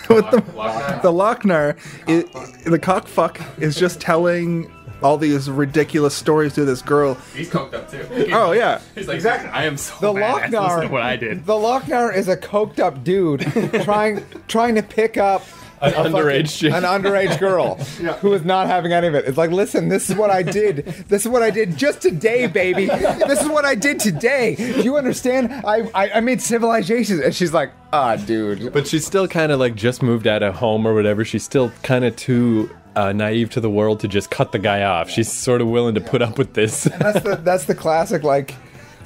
with 0.13 0.29
the 0.31 0.99
the 1.01 1.11
Loc-Nar, 1.11 1.75
it, 2.07 2.31
the 2.65 2.79
cockfuck 2.79 3.39
is 3.61 3.75
just 3.75 3.99
telling 4.01 4.71
all 5.01 5.17
these 5.17 5.49
ridiculous 5.49 6.15
stories 6.15 6.53
to 6.53 6.63
this 6.65 6.81
girl. 6.81 7.15
He's 7.35 7.49
coked 7.49 7.73
up 7.73 7.91
too. 7.91 8.05
Oh 8.33 8.53
yeah, 8.53 8.79
He's 8.95 9.07
like, 9.07 9.15
exactly. 9.15 9.49
I 9.49 9.65
am 9.65 9.75
so 9.77 9.93
The 9.99 10.19
badass. 10.19 10.33
Listen 10.35 10.51
to 10.51 10.59
Loc-Nar 10.61 10.87
what 10.89 11.01
I 11.01 11.15
did. 11.17 11.45
The 11.45 11.57
Loc-Nar 11.57 12.13
is 12.13 12.27
a 12.27 12.37
coked 12.37 12.79
up 12.79 13.03
dude 13.03 13.41
trying 13.83 14.23
trying 14.47 14.75
to 14.75 14.83
pick 14.83 15.17
up 15.17 15.43
An 15.83 15.93
a 15.93 16.09
underage 16.09 16.57
chick. 16.57 16.73
an 16.73 16.83
underage 16.83 17.39
girl 17.39 17.75
who 18.21 18.33
is 18.33 18.43
not 18.45 18.67
having 18.67 18.93
any 18.93 19.07
of 19.07 19.15
it. 19.15 19.25
It's 19.25 19.37
like, 19.37 19.51
listen, 19.51 19.89
this 19.89 20.09
is 20.09 20.15
what 20.15 20.29
I 20.29 20.41
did. 20.43 20.85
This 21.07 21.25
is 21.25 21.27
what 21.31 21.43
I 21.43 21.49
did 21.49 21.77
just 21.77 22.01
today, 22.01 22.47
baby. 22.47 22.85
This 22.85 23.41
is 23.41 23.49
what 23.49 23.65
I 23.65 23.75
did 23.75 23.99
today. 23.99 24.55
Do 24.55 24.81
you 24.81 24.97
understand? 24.97 25.51
I 25.65 25.89
I, 25.93 26.11
I 26.13 26.19
made 26.21 26.41
civilizations, 26.41 27.19
and 27.19 27.33
she's 27.35 27.53
like, 27.53 27.71
ah, 27.91 28.15
dude. 28.15 28.71
but 28.73 28.87
she's 28.87 29.05
still 29.05 29.27
kind 29.27 29.51
of 29.51 29.59
like 29.59 29.75
just 29.75 30.01
moved 30.01 30.27
out 30.27 30.41
of 30.43 30.55
home 30.55 30.87
or 30.87 30.93
whatever 30.93 31.23
she's 31.25 31.43
still 31.43 31.71
kind 31.83 32.05
of 32.05 32.15
too 32.15 32.69
uh, 32.95 33.11
naive 33.11 33.49
to 33.51 33.59
the 33.61 33.69
world 33.69 33.99
to 34.01 34.07
just 34.07 34.29
cut 34.29 34.51
the 34.51 34.59
guy 34.59 34.83
off 34.83 35.09
she's 35.09 35.31
sort 35.31 35.61
of 35.61 35.67
willing 35.67 35.95
to 35.95 36.01
put 36.01 36.21
up 36.21 36.37
with 36.37 36.53
this 36.53 36.83
That's 36.83 37.21
the 37.23 37.35
that's 37.37 37.65
the 37.65 37.73
classic 37.75 38.21
like 38.23 38.53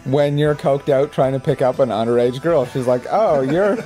when 0.07 0.37
you're 0.37 0.55
coked 0.55 0.89
out 0.89 1.11
trying 1.11 1.33
to 1.33 1.39
pick 1.39 1.61
up 1.61 1.79
an 1.79 1.89
underage 1.89 2.41
girl. 2.41 2.65
She's 2.65 2.87
like, 2.87 3.05
"Oh, 3.11 3.41
you're 3.41 3.77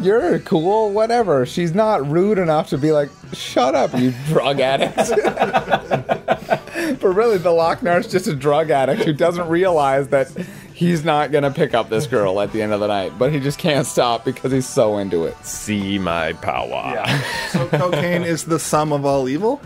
you're 0.00 0.38
cool, 0.40 0.90
whatever." 0.90 1.46
She's 1.46 1.74
not 1.74 2.06
rude 2.08 2.38
enough 2.38 2.68
to 2.70 2.78
be 2.78 2.92
like, 2.92 3.10
"Shut 3.32 3.74
up, 3.74 3.96
you 3.98 4.12
drug 4.26 4.60
addict." 4.60 4.96
but 7.00 7.08
really, 7.08 7.38
the 7.38 7.52
Loc-Nar 7.52 8.00
is 8.00 8.08
just 8.08 8.26
a 8.26 8.34
drug 8.34 8.70
addict 8.70 9.04
who 9.04 9.12
doesn't 9.12 9.48
realize 9.48 10.08
that 10.08 10.28
he's 10.74 11.04
not 11.04 11.30
gonna 11.30 11.50
pick 11.50 11.74
up 11.74 11.88
this 11.88 12.06
girl 12.06 12.40
at 12.40 12.52
the 12.52 12.62
end 12.62 12.72
of 12.72 12.80
the 12.80 12.88
night, 12.88 13.12
but 13.18 13.32
he 13.32 13.38
just 13.38 13.58
can't 13.58 13.86
stop 13.86 14.24
because 14.24 14.50
he's 14.50 14.66
so 14.66 14.98
into 14.98 15.24
it. 15.24 15.36
see 15.44 15.98
my 15.98 16.32
power 16.34 17.04
so 17.50 17.68
cocaine 17.68 18.22
is 18.22 18.44
the 18.44 18.58
sum 18.58 18.92
of 18.92 19.04
all 19.04 19.28
evil. 19.28 19.60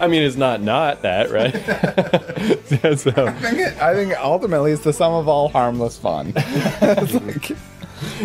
I 0.00 0.06
mean 0.08 0.22
it's 0.22 0.36
not 0.36 0.62
not 0.62 1.02
that 1.02 1.30
right 1.30 1.52
so 2.98 3.10
I 3.26 3.32
think, 3.32 3.58
it, 3.58 3.82
I 3.82 3.94
think 3.94 4.14
ultimately 4.18 4.72
it's 4.72 4.82
the 4.82 4.92
sum 4.92 5.12
of 5.12 5.28
all 5.28 5.48
harmless 5.48 5.98
fun. 5.98 6.32
It's 6.82 7.14
like- 7.14 7.50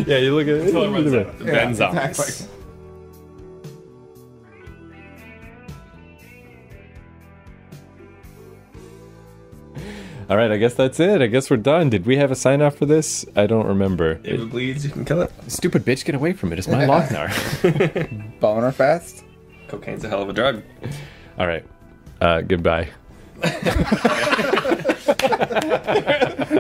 yeah 0.08 0.18
you 0.18 0.34
look 0.34 0.48
at 0.48 0.68
it 0.68 1.46
Ben 1.46 1.76
zombies. 1.76 2.18
exactly. 2.20 2.48
all 10.30 10.38
right 10.38 10.52
i 10.52 10.58
guess 10.58 10.74
that's 10.74 11.00
it 11.00 11.22
i 11.22 11.28
guess 11.28 11.50
we're 11.52 11.58
done 11.58 11.90
did 11.90 12.06
we 12.06 12.18
have 12.18 12.32
a 12.32 12.36
sign 12.36 12.62
off 12.62 12.76
for 12.76 12.86
this 12.86 13.26
i 13.36 13.46
don't 13.46 13.68
remember 13.68 14.20
If 14.24 14.40
it 14.42 14.50
bleeds, 14.50 14.84
you 14.84 14.90
can 14.92 15.06
kill 15.06 15.22
it. 15.22 15.32
Stupid 15.48 15.86
bitch, 15.86 16.04
get 16.06 16.16
away 16.16 16.34
from 16.34 16.52
it. 16.52 16.58
It's 16.60 16.68
my 16.68 16.86
Loc-Nar. 16.86 17.30
Boner 18.40 18.72
fest. 18.72 19.24
Cocaine's 19.68 20.04
a 20.04 20.10
hell 20.10 20.22
of 20.24 20.30
a 20.30 20.34
drug. 20.34 20.64
All 21.38 21.48
right. 21.48 21.66
Uh, 22.22 22.42
goodbye. 22.42 22.90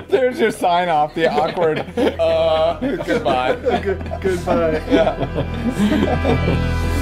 There's 0.09 0.39
your 0.39 0.51
sign 0.51 0.89
off. 0.89 1.15
The 1.15 1.27
awkward. 1.31 1.79
Uh, 1.97 2.79
goodbye. 3.05 3.55
Goodbye. 4.21 4.79
Tim 5.79 6.94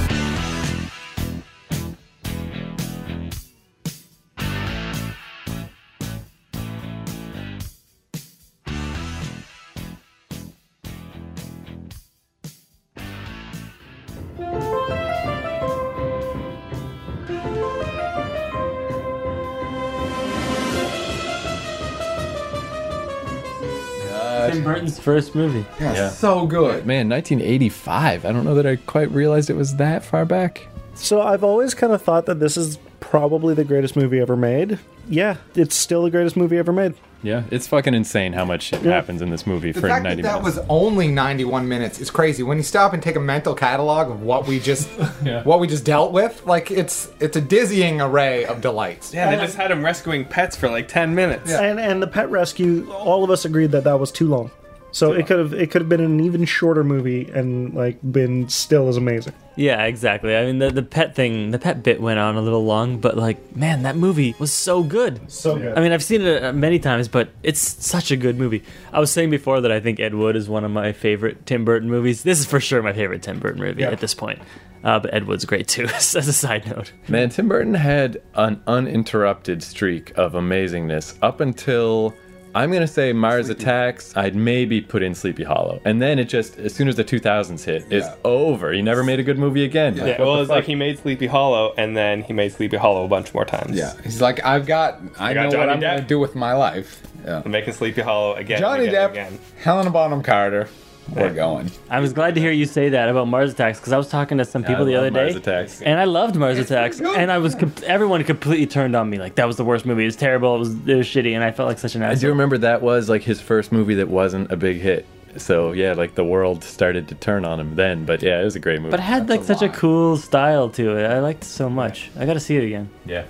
first 25.03 25.35
movie. 25.35 25.65
Yeah, 25.79 25.93
Yeah. 25.93 26.09
so 26.09 26.47
good. 26.47 26.85
Man, 26.85 27.09
1985. 27.09 28.25
I 28.25 28.31
don't 28.31 28.45
know 28.45 28.55
that 28.55 28.65
I 28.65 28.77
quite 28.77 29.11
realized 29.11 29.49
it 29.49 29.55
was 29.55 29.75
that 29.75 30.03
far 30.03 30.25
back. 30.25 30.67
So 30.95 31.21
I've 31.21 31.43
always 31.43 31.73
kind 31.73 31.93
of 31.93 32.01
thought 32.01 32.25
that 32.27 32.39
this 32.39 32.55
is 32.57 32.77
probably 32.99 33.53
the 33.53 33.63
greatest 33.63 33.95
movie 33.95 34.19
ever 34.19 34.35
made. 34.37 34.79
Yeah, 35.09 35.35
it's 35.55 35.75
still 35.75 36.03
the 36.03 36.09
greatest 36.11 36.37
movie 36.37 36.57
ever 36.57 36.71
made. 36.71 36.93
Yeah, 37.23 37.43
it's 37.51 37.67
fucking 37.67 37.93
insane 37.93 38.33
how 38.33 38.43
much 38.43 38.63
shit 38.63 38.81
happens 38.81 39.21
in 39.21 39.29
this 39.29 39.47
movie 39.47 39.71
The 39.71 39.79
for 39.79 39.87
fact 39.87 40.03
90 40.03 40.21
that 40.23 40.27
that 40.39 40.43
was 40.43 40.59
only 40.67 41.07
91 41.07 41.69
minutes 41.69 42.01
It's 42.01 42.09
crazy. 42.09 42.43
When 42.43 42.57
you 42.57 42.63
stop 42.63 42.91
and 42.93 43.01
take 43.01 43.15
a 43.15 43.19
mental 43.21 43.55
catalog 43.55 44.11
of 44.11 44.21
what 44.23 44.45
we 44.45 44.59
just 44.59 44.89
what 45.45 45.61
we 45.61 45.67
just 45.67 45.85
dealt 45.85 46.11
with, 46.11 46.45
like 46.45 46.69
it's 46.69 47.09
it's 47.21 47.37
a 47.37 47.41
dizzying 47.41 48.01
array 48.01 48.43
of 48.45 48.59
delights. 48.59 49.13
Yeah, 49.13 49.33
they 49.33 49.41
just 49.41 49.55
had 49.55 49.71
him 49.71 49.83
rescuing 49.83 50.25
pets 50.25 50.57
for 50.57 50.69
like 50.69 50.89
10 50.89 51.15
minutes. 51.15 51.49
And 51.51 51.79
and 51.79 52.01
the 52.03 52.07
pet 52.07 52.29
rescue, 52.29 52.91
all 52.91 53.23
of 53.23 53.29
us 53.29 53.45
agreed 53.45 53.71
that 53.71 53.85
that 53.85 53.99
was 53.99 54.11
too 54.11 54.27
long. 54.27 54.51
So 54.93 55.11
it 55.11 55.25
could 55.27 55.39
have 55.39 55.53
it 55.53 55.71
could 55.71 55.81
have 55.81 55.89
been 55.89 55.99
an 56.01 56.19
even 56.21 56.45
shorter 56.45 56.83
movie 56.83 57.29
and 57.33 57.73
like 57.73 57.97
been 58.03 58.47
still 58.47 58.87
as 58.87 58.95
amazing. 58.95 59.33
Yeah, 59.55 59.83
exactly. 59.83 60.35
I 60.35 60.45
mean, 60.45 60.59
the, 60.59 60.69
the 60.71 60.81
pet 60.81 61.15
thing, 61.15 61.51
the 61.51 61.59
pet 61.59 61.83
bit 61.83 61.99
went 62.01 62.19
on 62.19 62.35
a 62.37 62.41
little 62.41 62.63
long, 62.65 62.99
but 62.99 63.17
like, 63.17 63.55
man, 63.55 63.83
that 63.83 63.95
movie 63.95 64.33
was 64.39 64.51
so 64.53 64.81
good. 64.83 65.31
So 65.31 65.57
good. 65.57 65.77
I 65.77 65.81
mean, 65.81 65.91
I've 65.91 66.03
seen 66.03 66.21
it 66.21 66.43
uh, 66.43 66.53
many 66.53 66.79
times, 66.79 67.07
but 67.07 67.29
it's 67.43 67.59
such 67.59 68.09
a 68.11 68.15
good 68.17 68.37
movie. 68.37 68.63
I 68.91 68.99
was 68.99 69.11
saying 69.11 69.29
before 69.29 69.61
that 69.61 69.71
I 69.71 69.79
think 69.79 69.99
Ed 69.99 70.15
Wood 70.15 70.35
is 70.35 70.47
one 70.49 70.63
of 70.63 70.71
my 70.71 70.91
favorite 70.91 71.45
Tim 71.45 71.65
Burton 71.65 71.89
movies. 71.89 72.23
This 72.23 72.39
is 72.39 72.45
for 72.45 72.59
sure 72.59 72.81
my 72.81 72.93
favorite 72.93 73.21
Tim 73.23 73.39
Burton 73.39 73.61
movie 73.61 73.81
Yeah. 73.81 73.91
at 73.91 73.99
this 73.99 74.13
point. 74.15 74.39
Uh, 74.83 74.99
but 74.99 75.13
Ed 75.13 75.27
Wood's 75.27 75.45
great 75.45 75.67
too, 75.67 75.85
as 75.93 76.15
a 76.15 76.33
side 76.33 76.67
note. 76.67 76.91
Man, 77.07 77.29
Tim 77.29 77.47
Burton 77.47 77.73
had 77.73 78.21
an 78.35 78.61
uninterrupted 78.67 79.63
streak 79.63 80.11
of 80.17 80.33
amazingness 80.33 81.17
up 81.21 81.39
until 81.39 82.13
I'm 82.55 82.71
gonna 82.71 82.87
say 82.87 83.13
Mars 83.13 83.49
Attacks. 83.49 84.15
I'd 84.15 84.35
maybe 84.35 84.81
put 84.81 85.01
in 85.03 85.15
Sleepy 85.15 85.43
Hollow, 85.43 85.81
and 85.85 86.01
then 86.01 86.19
it 86.19 86.25
just 86.25 86.57
as 86.57 86.73
soon 86.73 86.87
as 86.87 86.95
the 86.95 87.03
2000s 87.03 87.63
hit, 87.63 87.85
it's 87.89 88.07
over. 88.23 88.71
He 88.71 88.81
never 88.81 89.03
made 89.03 89.19
a 89.19 89.23
good 89.23 89.39
movie 89.39 89.63
again. 89.63 89.95
Yeah, 89.95 90.21
well, 90.21 90.39
it's 90.41 90.49
like 90.49 90.65
he 90.65 90.75
made 90.75 90.99
Sleepy 90.99 91.27
Hollow, 91.27 91.73
and 91.77 91.95
then 91.97 92.21
he 92.23 92.33
made 92.33 92.51
Sleepy 92.53 92.77
Hollow 92.77 93.05
a 93.05 93.07
bunch 93.07 93.33
more 93.33 93.45
times. 93.45 93.75
Yeah, 93.77 93.93
he's 94.03 94.21
like, 94.21 94.43
I've 94.45 94.65
got, 94.65 94.99
I, 95.19 95.33
got 95.33 95.43
know 95.45 95.49
Johnny 95.51 95.57
what 95.57 95.69
I'm 95.69 95.77
Depp. 95.79 95.81
going 95.81 96.01
to 96.01 96.07
do 96.07 96.19
with 96.19 96.35
my 96.35 96.53
life. 96.53 97.01
Yeah. 97.25 97.41
I'm 97.43 97.51
making 97.51 97.73
Sleepy 97.73 98.01
Hollow 98.01 98.33
again. 98.35 98.59
Johnny 98.59 98.87
again, 98.87 98.93
Depp, 98.95 99.17
and 99.17 99.35
again. 99.35 99.39
Helena 99.63 99.89
Bonham 99.89 100.21
Carter, 100.23 100.67
we're 101.09 101.33
going. 101.33 101.69
I 101.89 101.99
was 101.99 102.13
glad 102.13 102.35
to 102.35 102.41
hear 102.41 102.51
you 102.51 102.65
say 102.65 102.89
that 102.89 103.09
about 103.09 103.27
Mars 103.27 103.51
Attacks 103.51 103.79
because 103.79 103.93
I 103.93 103.97
was 103.97 104.09
talking 104.09 104.37
to 104.37 104.45
some 104.45 104.63
people 104.63 104.83
I 104.83 104.85
the 104.85 104.91
love 104.93 104.99
other 105.01 105.09
day, 105.09 105.23
Mars 105.25 105.35
Attacks. 105.35 105.81
and 105.81 105.99
I 105.99 106.05
loved 106.05 106.35
Mars 106.35 106.57
Attacks, 106.59 106.99
and 107.01 107.31
I 107.31 107.37
was 107.39 107.55
com- 107.55 107.73
everyone 107.85 108.23
completely 108.23 108.67
turned 108.67 108.95
on 108.95 109.09
me 109.09 109.17
like 109.19 109.35
that 109.35 109.47
was 109.47 109.57
the 109.57 109.65
worst 109.65 109.85
movie. 109.85 110.03
It 110.03 110.07
was 110.07 110.15
terrible. 110.15 110.55
It 110.55 110.59
was, 110.59 110.69
it 110.87 110.95
was 110.95 111.07
shitty, 111.07 111.33
and 111.33 111.43
I 111.43 111.51
felt 111.51 111.67
like 111.67 111.79
such 111.79 111.95
an 111.95 112.03
I 112.03 112.15
do 112.15 112.29
remember 112.29 112.57
that 112.59 112.81
was 112.81 113.09
like 113.09 113.23
his 113.23 113.41
first 113.41 113.71
movie 113.71 113.95
that 113.95 114.07
wasn't 114.09 114.51
a 114.51 114.55
big 114.55 114.77
hit. 114.79 115.05
So 115.35 115.71
yeah, 115.71 115.93
like 115.93 116.13
the 116.15 116.23
world 116.23 116.63
started 116.63 117.07
to 117.07 117.15
turn 117.15 117.43
on 117.43 117.59
him 117.59 117.75
then. 117.75 118.05
But 118.05 118.21
yeah, 118.21 118.39
it 118.39 118.43
was 118.43 118.55
a 118.55 118.59
great 118.59 118.79
movie. 118.79 118.91
But 118.91 118.99
it 118.99 119.03
had 119.03 119.29
like 119.29 119.41
a 119.41 119.43
such 119.43 119.61
a 119.63 119.69
cool 119.69 120.15
style 120.17 120.69
to 120.69 120.95
it. 120.97 121.05
I 121.09 121.19
liked 121.19 121.43
it 121.43 121.47
so 121.47 121.69
much. 121.69 122.11
I 122.17 122.25
got 122.25 122.33
to 122.35 122.39
see 122.39 122.55
it 122.57 122.63
again. 122.63 122.89
yeah. 123.05 123.25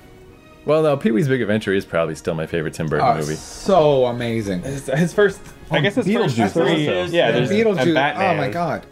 Well, 0.66 0.82
no, 0.84 0.96
Pee 0.98 1.12
Wee's 1.12 1.28
Big 1.28 1.42
Adventure 1.42 1.74
is 1.74 1.86
probably 1.86 2.16
still 2.16 2.36
my 2.36 2.46
favorite 2.46 2.74
Tim 2.74 2.88
Burton 2.88 3.06
Oh, 3.08 3.16
movie. 3.16 3.36
so 3.36 4.06
amazing. 4.06 4.62
His, 4.62 4.86
his 4.88 5.14
first, 5.14 5.42
I 5.70 5.82
guess 5.82 5.96
his 5.96 6.06
first 6.08 6.36
Beetlejuice 6.38 6.52
three. 6.54 6.88
also. 6.88 7.12
Yeah, 7.14 7.32
there's 7.32 7.50
Beetlejuice. 7.50 7.80
and 7.82 7.94
Batman. 7.94 8.36
Oh 8.36 8.38
my 8.38 8.50
god. 8.50 8.86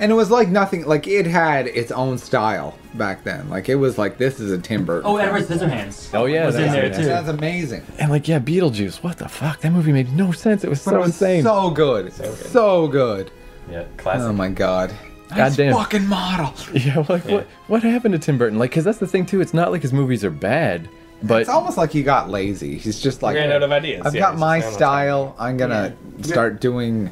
And 0.00 0.10
it 0.10 0.16
was 0.16 0.30
like 0.30 0.48
nothing. 0.48 0.84
Like 0.86 1.06
it 1.06 1.24
had 1.24 1.68
its 1.68 1.90
own 1.92 2.18
style 2.18 2.76
back 2.94 3.22
then. 3.24 3.48
Like 3.48 3.68
it 3.68 3.76
was 3.76 3.96
like 3.96 4.18
this 4.18 4.40
is 4.40 4.50
a 4.50 4.58
Tim 4.58 4.84
Burton. 4.84 5.08
Oh. 5.08 5.16
Edward 5.16 5.44
Scissorhands. 5.44 6.10
Oh 6.12 6.26
yeah, 6.26 6.44
was 6.46 6.56
in 6.56 6.62
that's- 6.62 6.74
there 6.74 6.86
yeah. 6.90 6.96
too. 6.98 7.04
That's 7.04 7.28
amazing. 7.28 7.82
And 8.00 8.10
like 8.10 8.26
yeah, 8.28 8.40
Beetlejuice. 8.40 9.02
What 9.04 9.18
the 9.18 9.28
fuck? 9.28 9.60
That 9.60 9.70
movie 9.70 9.92
made 9.92 10.12
no 10.12 10.32
sense. 10.32 10.64
It 10.64 10.68
was 10.68 10.84
But 10.84 10.90
so 10.90 10.96
it 10.96 10.98
was 11.00 11.06
insane. 11.08 11.42
so 11.44 11.70
good. 11.70 12.12
So 12.12 12.88
good. 12.88 13.30
yeah, 13.70 13.84
classic. 13.96 14.22
Oh 14.28 14.32
my 14.32 14.48
god. 14.48 14.92
Nice 15.30 15.56
Goddamn. 15.56 15.74
fucking 15.74 16.06
model. 16.06 16.52
Yeah, 16.74 16.96
well, 16.96 17.06
like 17.08 17.24
what 17.26 17.46
what 17.68 17.82
happened 17.82 18.12
to 18.12 18.18
Tim 18.18 18.36
Burton? 18.36 18.58
Like, 18.58 18.72
cause 18.72 18.84
that's 18.84 18.98
the 18.98 19.06
thing 19.06 19.24
too. 19.24 19.40
It's 19.40 19.54
not 19.54 19.70
like 19.70 19.80
his 19.82 19.92
movies 19.92 20.22
are 20.24 20.30
bad, 20.30 20.88
but 21.26 21.40
It's 21.42 21.50
almost 21.50 21.76
like 21.76 21.90
he 21.92 22.02
got 22.02 22.30
lazy. 22.30 22.76
He's 22.78 23.00
just 23.00 23.22
like 23.22 23.34
Ran 23.36 23.50
out 23.52 23.62
of 23.62 23.72
ideas. 23.72 24.06
I've 24.06 24.14
Yeah, 24.14 24.20
got 24.20 24.38
my 24.38 24.58
just 24.60 24.68
ran 24.70 24.76
style. 24.78 25.36
I'm 25.38 25.56
gonna 25.56 25.94
start 26.22 26.60
doing 26.60 27.10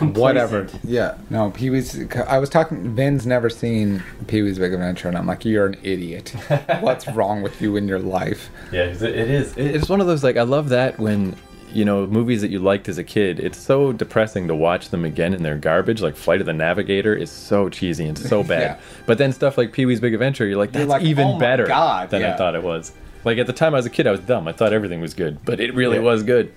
whatever. 0.00 0.68
Yeah. 0.82 1.16
No, 1.30 1.50
Pee 1.50 1.70
Wee's. 1.70 1.98
I 2.26 2.38
was 2.38 2.48
talking. 2.50 2.94
Vin's 2.94 3.26
never 3.26 3.48
seen 3.48 4.02
Pee 4.26 4.42
Wee's 4.42 4.58
Big 4.58 4.72
Adventure, 4.72 5.08
and 5.08 5.16
I'm 5.16 5.26
like, 5.26 5.44
you're 5.44 5.66
an 5.66 5.76
idiot. 5.82 6.30
What's 6.80 7.06
wrong 7.08 7.42
with 7.42 7.60
you 7.62 7.76
in 7.76 7.86
your 7.88 8.00
life? 8.00 8.50
yeah, 8.72 8.88
'cause 8.88 9.02
it, 9.02 9.14
it 9.16 9.30
is. 9.30 9.54
It's 9.56 9.88
one 9.88 10.00
of 10.00 10.06
those 10.06 10.24
like 10.24 10.36
I 10.36 10.42
love 10.42 10.70
that 10.70 10.98
when 10.98 11.36
you 11.72 11.84
know 11.84 12.06
movies 12.06 12.40
that 12.40 12.50
you 12.50 12.58
liked 12.58 12.88
as 12.88 12.98
a 12.98 13.04
kid. 13.04 13.38
It's 13.40 13.58
so 13.58 13.92
depressing 13.92 14.48
to 14.48 14.54
watch 14.54 14.90
them 14.90 15.04
again 15.04 15.34
in 15.34 15.42
they're 15.42 15.56
garbage. 15.58 16.00
Like 16.02 16.16
Flight 16.16 16.40
of 16.40 16.46
the 16.46 16.52
Navigator 16.52 17.14
is 17.14 17.30
so 17.30 17.68
cheesy 17.68 18.06
and 18.06 18.18
so 18.18 18.42
bad. 18.44 18.60
Yeah. 18.62 18.76
But 19.06 19.18
then 19.18 19.32
stuff 19.32 19.56
like 19.58 19.72
Pee 19.72 19.86
Wee's 19.86 20.00
Big 20.00 20.14
Adventure, 20.14 20.46
you're 20.46 20.58
like 20.58 20.72
that's 20.72 20.88
like, 20.88 21.02
even 21.02 21.26
"Oh 21.28 21.38
better 21.38 21.66
God," 21.66 22.10
than 22.10 22.24
I 22.24 22.36
thought 22.36 22.54
it 22.54 22.62
was. 22.62 22.92
Like 23.24 23.38
at 23.38 23.46
the 23.46 23.52
time 23.52 23.74
I 23.74 23.78
was 23.78 23.86
a 23.86 23.90
kid, 23.90 24.06
I 24.06 24.10
was 24.10 24.20
dumb. 24.20 24.46
I 24.48 24.52
thought 24.52 24.72
everything 24.72 25.00
was 25.00 25.14
good, 25.14 25.38
but 25.44 25.60
it 25.60 25.74
really 25.74 25.96
Yeah. 25.96 26.02
was 26.02 26.22
good. 26.22 26.52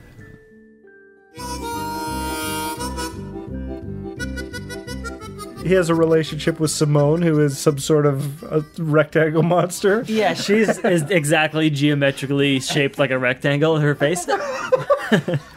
He 5.65 5.73
has 5.73 5.89
a 5.89 5.95
relationship 5.95 6.61
with 6.61 6.71
Simone, 6.71 7.21
who 7.21 7.41
is 7.41 7.57
some 7.57 7.77
sort 7.77 8.05
of 8.05 8.41
a 8.43 8.63
rectangle 8.81 9.43
monster. 9.43 10.05
Yeah, 10.07 10.33
she's 10.33 10.77
is 10.79 11.01
exactly 11.09 11.69
geometrically 11.69 12.61
shaped 12.61 12.97
like 12.97 13.11
a 13.11 13.19
rectangle 13.19 13.75
in 13.75 13.81
her 13.81 13.93
face. 13.93 14.25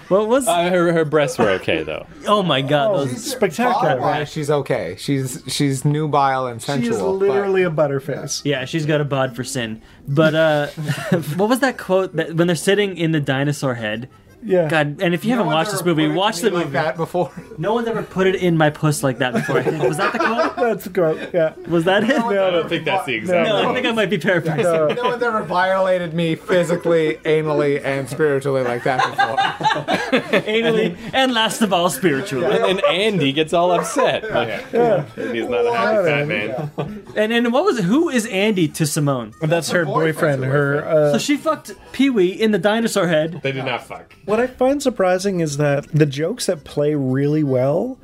what 0.08 0.28
was? 0.28 0.46
Uh, 0.48 0.70
her 0.70 0.92
her 0.92 1.04
breasts 1.04 1.38
were 1.38 1.50
okay 1.50 1.82
though. 1.82 2.06
oh 2.26 2.42
my 2.42 2.62
god, 2.62 2.96
those 2.96 3.24
Spectacular. 3.24 4.00
Why? 4.00 4.24
She's 4.24 4.50
okay. 4.50 4.96
She's 4.98 5.42
she's 5.46 5.84
nubile 5.84 6.46
and 6.46 6.60
She 6.60 6.66
sensual. 6.66 6.94
is 6.94 7.00
but- 7.00 7.12
literally 7.12 7.62
a 7.62 7.70
butterface. 7.70 8.42
Yeah, 8.44 8.64
she's 8.64 8.86
got 8.86 9.00
a 9.00 9.04
bod 9.04 9.34
for 9.36 9.44
sin. 9.44 9.82
But 10.08 10.34
uh 10.34 10.66
what 11.36 11.48
was 11.48 11.60
that 11.60 11.78
quote 11.78 12.14
that 12.16 12.34
when 12.34 12.46
they're 12.46 12.56
sitting 12.56 12.96
in 12.96 13.12
the 13.12 13.20
dinosaur 13.20 13.74
head? 13.74 14.08
Yeah. 14.42 14.68
God, 14.68 15.00
and 15.02 15.12
if 15.14 15.24
you, 15.24 15.30
No 15.30 15.36
haven't 15.38 15.46
one's 15.48 15.54
watched 15.56 15.70
this 15.72 15.80
ever 15.80 15.90
movie, 15.90 16.02
put 16.06 16.10
it 16.10 16.14
to 16.14 16.18
watch 16.18 16.42
me 16.42 16.48
the 16.48 16.54
like 16.54 16.64
movie. 16.66 16.72
that 16.74 16.96
before. 16.96 17.30
No 17.58 17.74
one's 17.74 17.88
ever 17.88 18.02
put 18.02 18.26
it 18.26 18.36
in 18.36 18.56
my 18.56 18.70
puss 18.70 19.02
like 19.02 19.18
that 19.18 19.34
before. 19.34 19.58
I 19.58 19.62
think. 19.64 19.82
Was 19.82 19.98
that 19.98 20.12
the 20.14 20.18
quote? 20.20 20.56
That's 20.56 20.88
great. 20.88 21.30
Yeah. 21.34 21.54
Was 21.68 21.84
that 21.84 22.04
it? 22.04 22.08
No, 22.08 22.28
I 22.28 22.50
don't 22.50 22.68
think 22.68 22.84
that's 22.86 23.04
the 23.06 23.14
exact. 23.14 23.46
No, 23.48 23.56
I 23.58 23.62
quote. 23.64 23.74
think 23.74 23.86
I 23.86 23.92
might 23.92 24.08
be 24.10 24.18
paraphrasing. 24.18 24.62
No 24.62 25.04
one's 25.10 25.22
ever 25.22 25.42
violated 25.42 26.14
me 26.14 26.36
physically, 26.36 27.16
anally, 27.24 27.84
and 27.84 28.08
spiritually 28.08 28.62
like 28.62 28.84
that 28.84 28.98
before. 29.10 29.36
Anally, 30.40 30.96
and 31.12 31.32
last 31.32 31.62
of 31.62 31.72
all, 31.72 31.90
spiritually. 31.90 32.46
And 32.70 32.82
Andy 32.84 33.32
gets 33.32 33.52
all 33.52 33.72
upset. 33.72 34.24
Yeah. 34.72 35.04
He's 35.32 35.48
not 35.48 35.66
a 35.66 35.72
happy 35.76 36.04
fat 36.08 36.26
man. 36.28 37.02
And 37.16 37.32
and 37.32 37.52
what 37.52 37.64
was 37.64 37.78
it? 37.78 37.84
Who 37.84 38.08
is 38.08 38.26
Andy 38.26 38.68
to 38.68 38.86
Simone? 38.86 39.32
That's 39.42 39.70
her 39.70 39.84
boyfriend. 39.84 40.44
Her. 40.44 40.84
Uh, 40.84 41.12
So 41.12 41.18
she 41.18 41.36
fucked 41.36 41.72
Pee 41.92 42.10
Wee 42.10 42.28
in 42.30 42.50
the 42.52 42.58
dinosaur 42.58 43.06
head. 43.06 43.40
They 43.42 43.52
did 43.52 43.64
not 43.64 43.84
fuck. 43.86 44.14
What 44.30 44.40
I 44.40 44.46
find 44.46 44.82
surprising 44.82 45.40
is 45.40 45.56
that 45.58 45.86
the 45.92 46.06
jokes 46.06 46.46
that 46.46 46.64
play 46.64 46.94
really 46.94 47.42
well 47.44 47.98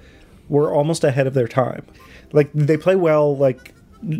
were 0.49 0.73
almost 0.75 1.05
ahead 1.05 1.27
of 1.27 1.35
their 1.35 1.49
time. 1.49 1.87
Like 2.33 2.51
they 2.53 2.77
play 2.77 2.97
well, 2.97 3.37
like 3.37 3.73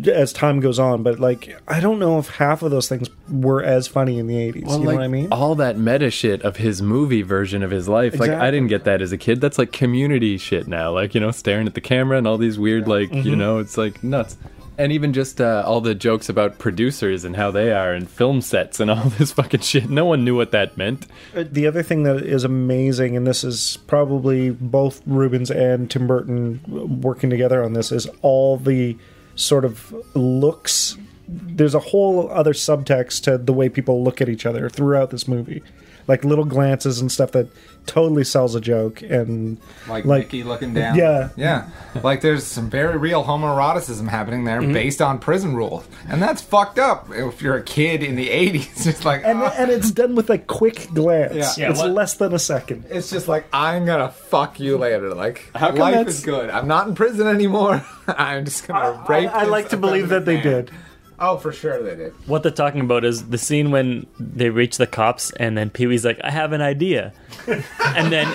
as 0.07 0.33
time 0.33 0.59
goes 0.59 0.79
on, 0.79 1.03
but 1.03 1.19
like 1.19 1.55
I 1.67 1.79
don't 1.79 1.99
know 1.99 2.17
if 2.19 2.27
half 2.29 2.63
of 2.63 2.71
those 2.71 2.89
things 2.89 3.09
were 3.29 3.63
as 3.63 3.87
funny 3.87 4.17
in 4.17 4.27
the 4.27 4.33
'80s. 4.35 4.65
Well, 4.65 4.79
you 4.79 4.83
know 4.83 4.89
like 4.89 4.95
what 4.97 5.03
I 5.03 5.07
mean? 5.07 5.27
all 5.31 5.55
that 5.55 5.77
meta 5.77 6.09
shit 6.09 6.41
of 6.41 6.57
his 6.57 6.81
movie 6.81 7.21
version 7.21 7.61
of 7.63 7.69
his 7.71 7.87
life. 7.87 8.19
Like 8.19 8.31
I 8.31 8.49
didn't 8.49 8.67
get 8.69 8.85
that 8.85 9.01
as 9.01 9.11
a 9.11 9.17
kid. 9.17 9.39
That's 9.39 9.57
like 9.57 9.71
community 9.71 10.37
shit 10.37 10.67
now. 10.67 10.91
Like 10.93 11.13
you 11.13 11.21
know, 11.21 11.31
staring 11.31 11.67
at 11.67 11.75
the 11.75 11.81
camera 11.81 12.17
and 12.17 12.27
all 12.27 12.37
these 12.37 12.57
weird 12.57 12.87
like 12.87 13.13
you 13.13 13.21
Mm-hmm. 13.23 13.37
know, 13.37 13.59
it's 13.59 13.77
like 13.77 14.03
nuts. 14.03 14.37
And 14.77 14.91
even 14.91 15.11
just 15.11 15.41
uh, 15.41 15.63
all 15.65 15.81
the 15.81 15.95
jokes 15.95 16.29
about 16.29 16.59
producers 16.59 17.25
and 17.25 17.35
how 17.35 17.49
they 17.49 17.71
are 17.71 17.93
and 17.93 18.07
film 18.07 18.41
sets 18.41 18.79
and 18.79 18.91
all 18.91 19.09
this 19.09 19.31
fucking 19.31 19.61
shit. 19.61 19.89
No 19.89 20.05
one 20.05 20.23
knew 20.23 20.35
what 20.35 20.51
that 20.51 20.77
meant. 20.77 21.07
Uh, 21.35 21.45
The 21.51 21.65
other 21.65 21.81
thing 21.81 22.03
that 22.03 22.17
is 22.17 22.43
amazing, 22.43 23.17
and 23.17 23.25
this 23.25 23.43
is 23.43 23.77
probably 23.87 24.51
both 24.51 25.01
Reubens 25.07 25.49
and 25.49 25.89
Tim 25.89 26.05
Burton 26.05 26.59
working 27.01 27.29
together 27.29 27.63
on 27.63 27.73
this, 27.73 27.91
is 27.91 28.07
all 28.21 28.57
the 28.57 28.97
sort 29.35 29.65
of 29.65 29.93
looks. 30.15 30.95
There's 31.27 31.75
a 31.75 31.79
whole 31.79 32.29
other 32.29 32.53
subtext 32.53 33.23
to 33.23 33.37
the 33.37 33.53
way 33.53 33.69
people 33.69 34.03
look 34.03 34.21
at 34.21 34.29
each 34.29 34.45
other 34.45 34.69
throughout 34.69 35.09
this 35.09 35.27
movie, 35.27 35.61
like 36.07 36.23
little 36.23 36.45
glances 36.45 36.99
and 37.01 37.11
stuff 37.11 37.31
that 37.33 37.47
totally 37.85 38.23
sells 38.23 38.53
a 38.55 38.59
joke. 38.61 39.01
And 39.01 39.57
Like, 39.87 40.03
Like- 40.05 40.23
Mickey 40.25 40.43
looking 40.43 40.73
down. 40.73 40.95
Yeah. 40.97 41.29
Yeah. 41.37 41.69
Like 42.03 42.21
there's 42.21 42.43
some 42.45 42.69
very 42.69 42.97
real 42.97 43.23
homoeroticism 43.23 44.07
happening 44.09 44.43
there 44.43 44.61
Mm-hmm. 44.61 44.73
based 44.73 45.01
on 45.01 45.19
prison 45.19 45.55
rules. 45.55 45.85
And 46.09 46.21
that's 46.21 46.41
fucked 46.41 46.79
up 46.79 47.07
if 47.11 47.41
you're 47.41 47.55
a 47.55 47.63
kid 47.63 48.03
in 48.03 48.15
the 48.15 48.27
80s. 48.29 48.83
Just 48.83 49.05
like, 49.05 49.21
and 49.25 49.39
ah. 49.41 49.53
and 49.57 49.71
it's 49.71 49.91
done 49.91 50.15
with 50.15 50.29
a 50.29 50.37
quick 50.37 50.89
glance. 50.93 51.33
Yeah. 51.35 51.53
Yeah, 51.57 51.69
it's 51.71 51.79
what- 51.79 51.91
less 51.91 52.15
than 52.15 52.33
a 52.33 52.39
second. 52.39 52.85
it's 52.89 53.09
just 53.09 53.27
like, 53.27 53.45
I'm 53.53 53.85
gonna 53.85 54.09
fuck 54.11 54.59
you 54.59 54.77
later. 54.77 55.13
Like, 55.13 55.49
How 55.55 55.67
come 55.67 55.77
life 55.77 55.95
that's- 55.95 56.19
is 56.19 56.25
good. 56.25 56.49
I'm 56.49 56.67
not 56.67 56.87
in 56.87 56.95
prison 56.95 57.27
anymore. 57.27 57.85
I'm 58.07 58.45
just 58.45 58.67
gonna 58.67 59.03
rape 59.09 59.29
I, 59.33 59.39
I 59.39 59.43
this 59.43 59.51
like 59.51 59.69
to 59.69 59.77
believe 59.77 60.09
that 60.09 60.25
they 60.25 60.39
did. 60.41 60.71
Oh, 61.19 61.37
for 61.37 61.51
sure 61.51 61.81
they 61.81 61.95
did. 61.95 62.13
What 62.27 62.43
they're 62.43 62.51
talking 62.51 62.81
about 62.81 63.03
is 63.03 63.29
the 63.29 63.39
scene 63.39 63.71
when 63.71 64.05
they 64.19 64.49
reach 64.51 64.77
the 64.77 64.85
cops, 64.85 65.31
and 65.31 65.57
then 65.57 65.71
Pee 65.71 65.87
Wee's 65.87 66.05
like, 66.05 66.19
"I 66.23 66.29
have 66.29 66.51
an 66.53 66.61
idea," 66.61 67.11
and 67.47 68.11
then 68.11 68.27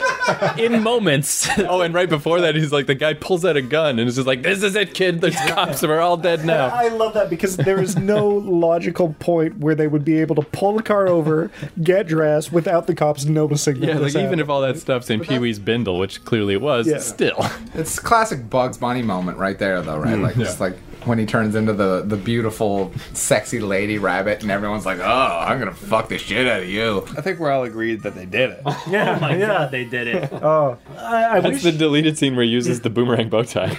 in 0.59 0.83
moments, 0.83 1.49
Oh, 1.59 1.83
and 1.83 1.95
right 1.95 2.09
before 2.09 2.41
that, 2.41 2.57
he's 2.57 2.73
like, 2.73 2.87
the 2.87 2.97
guy 2.97 3.15
pulls 3.15 3.45
out 3.45 3.57
a 3.57 3.63
gun 3.63 3.99
and 4.01 4.09
is 4.09 4.17
just 4.17 4.27
like, 4.27 4.43
"This 4.43 4.65
is 4.65 4.75
it, 4.75 4.95
kid. 4.95 5.21
The 5.21 5.31
cops 5.31 5.85
are 5.85 6.01
all 6.01 6.17
dead 6.17 6.45
now." 6.45 6.69
I 6.69 6.89
love 6.89 7.15
that 7.15 7.31
because 7.31 7.57
there 7.57 7.81
is 7.81 7.97
no 7.97 8.27
logical 8.29 9.15
point 9.21 9.59
where 9.59 9.77
they 9.77 9.87
would 9.87 10.05
be 10.05 10.19
able 10.21 10.35
to 10.37 10.43
pull 10.43 10.77
the 10.77 10.83
car 10.83 11.07
over, 11.07 11.53
get 11.83 12.09
dressed 12.09 12.53
without 12.53 12.89
the 12.89 12.95
cops 12.97 13.25
noticing. 13.25 13.77
Yeah, 13.77 13.95
like 13.95 13.99
this 14.05 14.15
even 14.17 14.23
happened. 14.25 14.41
if 14.41 14.49
all 14.49 14.61
that 14.63 14.79
stuff's 14.79 15.09
in 15.09 15.21
Pee 15.21 15.39
Wee's 15.39 15.61
bindle, 15.61 15.99
which 16.01 16.25
clearly 16.25 16.55
it 16.55 16.61
was, 16.61 16.89
Yeah. 16.89 16.99
still. 16.99 17.47
It's 17.75 17.99
classic 18.01 18.51
Bugs 18.51 18.77
Bunny 18.79 19.03
moment 19.03 19.39
right 19.39 19.59
there, 19.59 19.81
though, 19.83 19.99
right? 19.99 20.17
Hmm. 20.17 20.23
Like 20.23 20.37
it's 20.37 20.59
like 20.61 20.77
when 21.07 21.19
he 21.19 21.27
turns 21.27 21.55
into 21.55 21.73
the 21.73 22.03
the 22.03 22.17
beautiful, 22.17 22.93
sexy 23.13 23.61
lady 23.61 23.99
rabbit, 23.99 24.43
and 24.43 24.51
everyone's 24.51 24.87
like, 24.87 24.99
"Oh, 24.99 25.39
I'm 25.47 25.59
gonna 25.59 25.73
fuck 25.73 26.09
the 26.09 26.19
shit 26.19 26.47
out 26.47 26.63
of 26.63 26.69
you." 26.69 27.05
I 27.17 27.21
think 27.21 27.39
we're 27.39 27.51
all 27.51 27.65
agreed 27.65 28.03
that 28.03 28.15
they 28.15 28.27
did 28.27 28.51
it. 28.51 28.63
yeah, 28.89 29.17
oh 29.17 29.21
my 29.21 29.37
yeah. 29.37 29.47
god, 29.47 29.71
they 29.71 29.85
did 29.85 30.09
it. 30.09 30.33
Oh, 30.43 30.77
I, 30.97 31.37
I 31.37 31.41
That's 31.41 31.55
wish. 31.55 31.63
the 31.63 31.73
deleted 31.73 32.19
scene 32.19 32.35
where 32.35 32.45
he 32.45 32.51
uses 32.51 32.81
the 32.81 32.91
boomerang 32.91 33.29
bow 33.29 33.45
tie. 33.45 33.77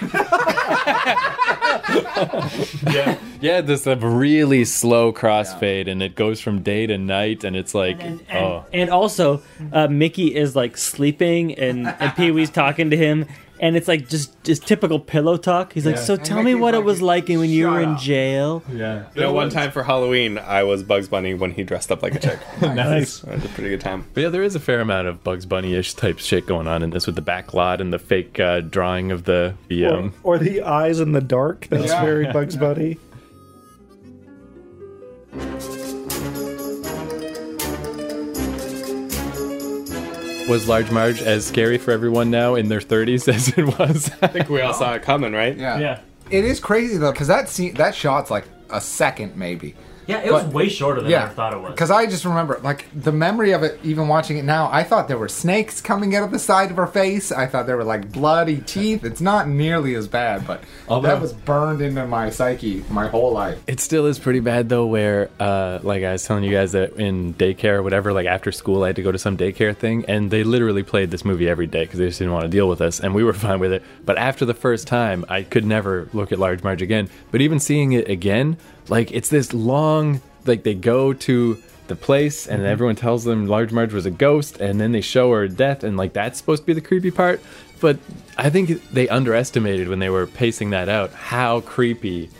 yeah, 2.90 3.18
yeah. 3.40 3.60
This 3.60 3.86
a 3.86 3.96
really 3.96 4.64
slow 4.64 5.12
crossfade, 5.12 5.88
and 5.90 6.02
it 6.02 6.14
goes 6.14 6.40
from 6.40 6.62
day 6.62 6.86
to 6.86 6.96
night, 6.96 7.44
and 7.44 7.54
it's 7.56 7.74
like, 7.74 8.02
And, 8.02 8.24
oh, 8.32 8.64
and 8.72 8.90
also, 8.90 9.42
uh, 9.72 9.88
Mickey 9.88 10.34
is 10.34 10.56
like 10.56 10.76
sleeping, 10.76 11.54
and, 11.54 11.86
and 11.86 12.14
Pee 12.16 12.30
Wee's 12.30 12.50
talking 12.50 12.90
to 12.90 12.96
him, 12.96 13.26
and 13.64 13.76
it's 13.76 13.88
like 13.88 14.08
just 14.10 14.30
just 14.44 14.66
typical 14.66 15.00
pillow 15.00 15.38
talk. 15.38 15.72
He's 15.72 15.86
like, 15.86 15.96
"So 15.96 16.16
tell 16.16 16.36
me 16.42 16.52
Mickey's 16.52 16.60
what 16.60 16.74
it 16.74 16.78
like, 16.78 16.86
was 16.86 17.00
like 17.02 17.28
when 17.28 17.48
you 17.48 17.66
were 17.68 17.74
"Shut 17.80 17.82
in 17.82 17.88
up." 17.94 18.00
jail." 18.00 18.62
yeah. 18.70 19.04
You 19.14 19.22
know, 19.22 19.32
one 19.32 19.48
time 19.48 19.70
for 19.70 19.82
Halloween, 19.82 20.36
I 20.36 20.64
was 20.64 20.82
Bugs 20.82 21.08
Bunny 21.08 21.32
when 21.32 21.50
he 21.50 21.62
dressed 21.64 21.90
up 21.90 22.02
like 22.02 22.14
a 22.14 22.18
chick. 22.18 22.38
nice. 22.60 23.24
It 23.24 23.30
was 23.36 23.44
a 23.44 23.48
pretty 23.48 23.70
good 23.70 23.80
time. 23.80 24.04
But 24.12 24.20
yeah, 24.24 24.28
there 24.28 24.42
is 24.42 24.54
a 24.54 24.60
fair 24.60 24.80
amount 24.80 25.08
of 25.08 25.24
Bugs 25.24 25.46
Bunny-ish 25.46 25.94
type 25.94 26.18
shit 26.18 26.46
going 26.46 26.68
on 26.68 26.82
in 26.82 26.90
this 26.90 27.06
with 27.06 27.14
the 27.16 27.22
back 27.22 27.54
lot 27.54 27.80
and 27.80 27.90
the 27.90 27.98
fake 27.98 28.38
uh, 28.38 28.60
drawing 28.60 29.10
of 29.10 29.24
the 29.24 29.54
the 29.68 29.86
Or, 29.86 29.94
um. 29.96 30.14
or 30.22 30.38
the 30.38 30.60
eyes 30.62 31.00
in 31.00 31.12
the 31.12 31.22
dark. 31.22 31.66
That's 31.70 31.86
Yeah. 31.86 32.04
very 32.04 32.30
Bugs 32.32 32.56
Bunny. 32.56 32.98
Was 40.48 40.68
Large 40.68 40.90
Marge 40.90 41.22
as 41.22 41.46
scary 41.46 41.78
for 41.78 41.90
everyone 41.90 42.30
now 42.30 42.54
in 42.54 42.68
their 42.68 42.80
30s 42.80 43.28
as 43.34 43.48
it 43.56 43.78
was? 43.78 44.10
I 44.20 44.26
think 44.26 44.50
we 44.50 44.60
all 44.60 44.74
saw 44.74 44.92
it 44.94 45.02
coming, 45.02 45.32
right? 45.32 45.56
Yeah, 45.56 45.78
Yeah, 45.78 46.00
It 46.30 46.44
is 46.44 46.60
crazy 46.60 46.98
though, 46.98 47.12
because 47.12 47.28
that 47.28 47.48
scene, 47.48 47.74
that 47.74 47.94
shot's 47.94 48.30
like 48.30 48.44
a 48.70 48.80
second 48.80 49.36
maybe. 49.36 49.74
Yeah, 50.06 50.18
it 50.22 50.32
was 50.32 50.44
way 50.46 50.68
shorter 50.68 51.00
than 51.00 51.10
Yeah, 51.10 51.24
I 51.24 51.28
thought 51.28 51.52
it 51.52 51.60
was. 51.60 51.72
Because 51.72 51.90
I 51.90 52.06
just 52.06 52.24
remember, 52.24 52.60
like, 52.62 52.86
the 52.94 53.12
memory 53.12 53.52
of 53.52 53.62
it, 53.62 53.78
even 53.82 54.08
watching 54.08 54.38
it 54.38 54.44
now, 54.44 54.68
I 54.72 54.82
thought 54.82 55.08
there 55.08 55.18
were 55.18 55.28
snakes 55.28 55.80
coming 55.80 56.14
out 56.16 56.24
of 56.24 56.30
the 56.30 56.38
side 56.38 56.70
of 56.70 56.76
her 56.76 56.86
face. 56.86 57.32
I 57.32 57.46
thought 57.46 57.66
there 57.66 57.76
were, 57.76 57.84
like, 57.84 58.12
bloody 58.12 58.58
teeth. 58.60 59.04
It's 59.04 59.20
not 59.20 59.48
nearly 59.48 59.94
as 59.94 60.08
bad, 60.08 60.46
but 60.46 60.62
Although- 60.88 61.08
that 61.08 61.20
was 61.20 61.32
burned 61.32 61.80
into 61.80 62.06
my 62.06 62.30
psyche 62.30 62.84
my 62.90 63.08
whole 63.08 63.32
life. 63.32 63.58
It 63.66 63.80
still 63.80 64.06
is 64.06 64.18
pretty 64.18 64.40
bad 64.40 64.68
though. 64.68 64.86
Where, 64.86 65.30
uh, 65.40 65.78
like 65.82 66.02
I 66.04 66.12
was 66.12 66.24
telling 66.24 66.44
you 66.44 66.52
guys 66.52 66.72
that 66.72 66.94
in 66.94 67.34
daycare 67.34 67.76
or 67.76 67.82
whatever, 67.82 68.12
like 68.12 68.26
after 68.26 68.52
school, 68.52 68.82
I 68.84 68.88
had 68.88 68.96
to 68.96 69.02
go 69.02 69.12
to 69.12 69.18
some 69.18 69.36
daycare 69.36 69.76
thing, 69.76 70.04
and 70.06 70.30
they 70.30 70.44
literally 70.44 70.82
played 70.82 71.10
this 71.10 71.24
movie 71.24 71.48
every 71.48 71.66
day 71.66 71.84
because 71.84 71.98
they 71.98 72.06
just 72.06 72.18
didn't 72.18 72.32
want 72.34 72.44
to 72.44 72.48
deal 72.50 72.68
with 72.68 72.80
us, 72.80 73.00
and 73.00 73.14
we 73.14 73.24
were 73.24 73.32
fine 73.46 73.60
with 73.60 73.72
it. 73.72 73.82
But 74.04 74.18
after 74.18 74.44
the 74.44 74.54
first 74.54 74.86
time, 74.86 75.24
I 75.28 75.42
could 75.42 75.64
never 75.64 76.08
look 76.12 76.32
at 76.32 76.38
Large 76.38 76.62
Marge 76.62 76.82
again. 76.82 77.08
But 77.30 77.40
even 77.40 77.58
seeing 77.60 77.92
it 77.92 78.08
again, 78.08 78.56
like 78.88 79.12
it's 79.12 79.28
this 79.28 79.52
long, 79.52 80.20
like 80.46 80.62
they 80.62 80.74
go 80.74 81.12
to 81.12 81.62
the 81.86 81.96
place 81.96 82.46
and 82.46 82.58
mm-hmm. 82.58 82.66
everyone 82.66 82.96
tells 82.96 83.24
them 83.24 83.46
Large 83.46 83.72
Marge 83.72 83.92
was 83.92 84.06
a 84.06 84.10
ghost, 84.10 84.60
and 84.60 84.80
then 84.80 84.92
they 84.92 85.00
show 85.00 85.32
her 85.32 85.48
death, 85.48 85.84
and 85.84 85.96
like 85.96 86.12
that's 86.12 86.38
supposed 86.38 86.62
to 86.62 86.66
be 86.66 86.72
the 86.72 86.80
creepy 86.80 87.10
part. 87.10 87.40
But 87.80 87.98
I 88.38 88.50
think 88.50 88.90
they 88.90 89.08
underestimated 89.08 89.88
when 89.88 89.98
they 89.98 90.08
were 90.08 90.26
pacing 90.26 90.70
that 90.70 90.88
out 90.88 91.12
how 91.12 91.60
creepy 91.60 92.30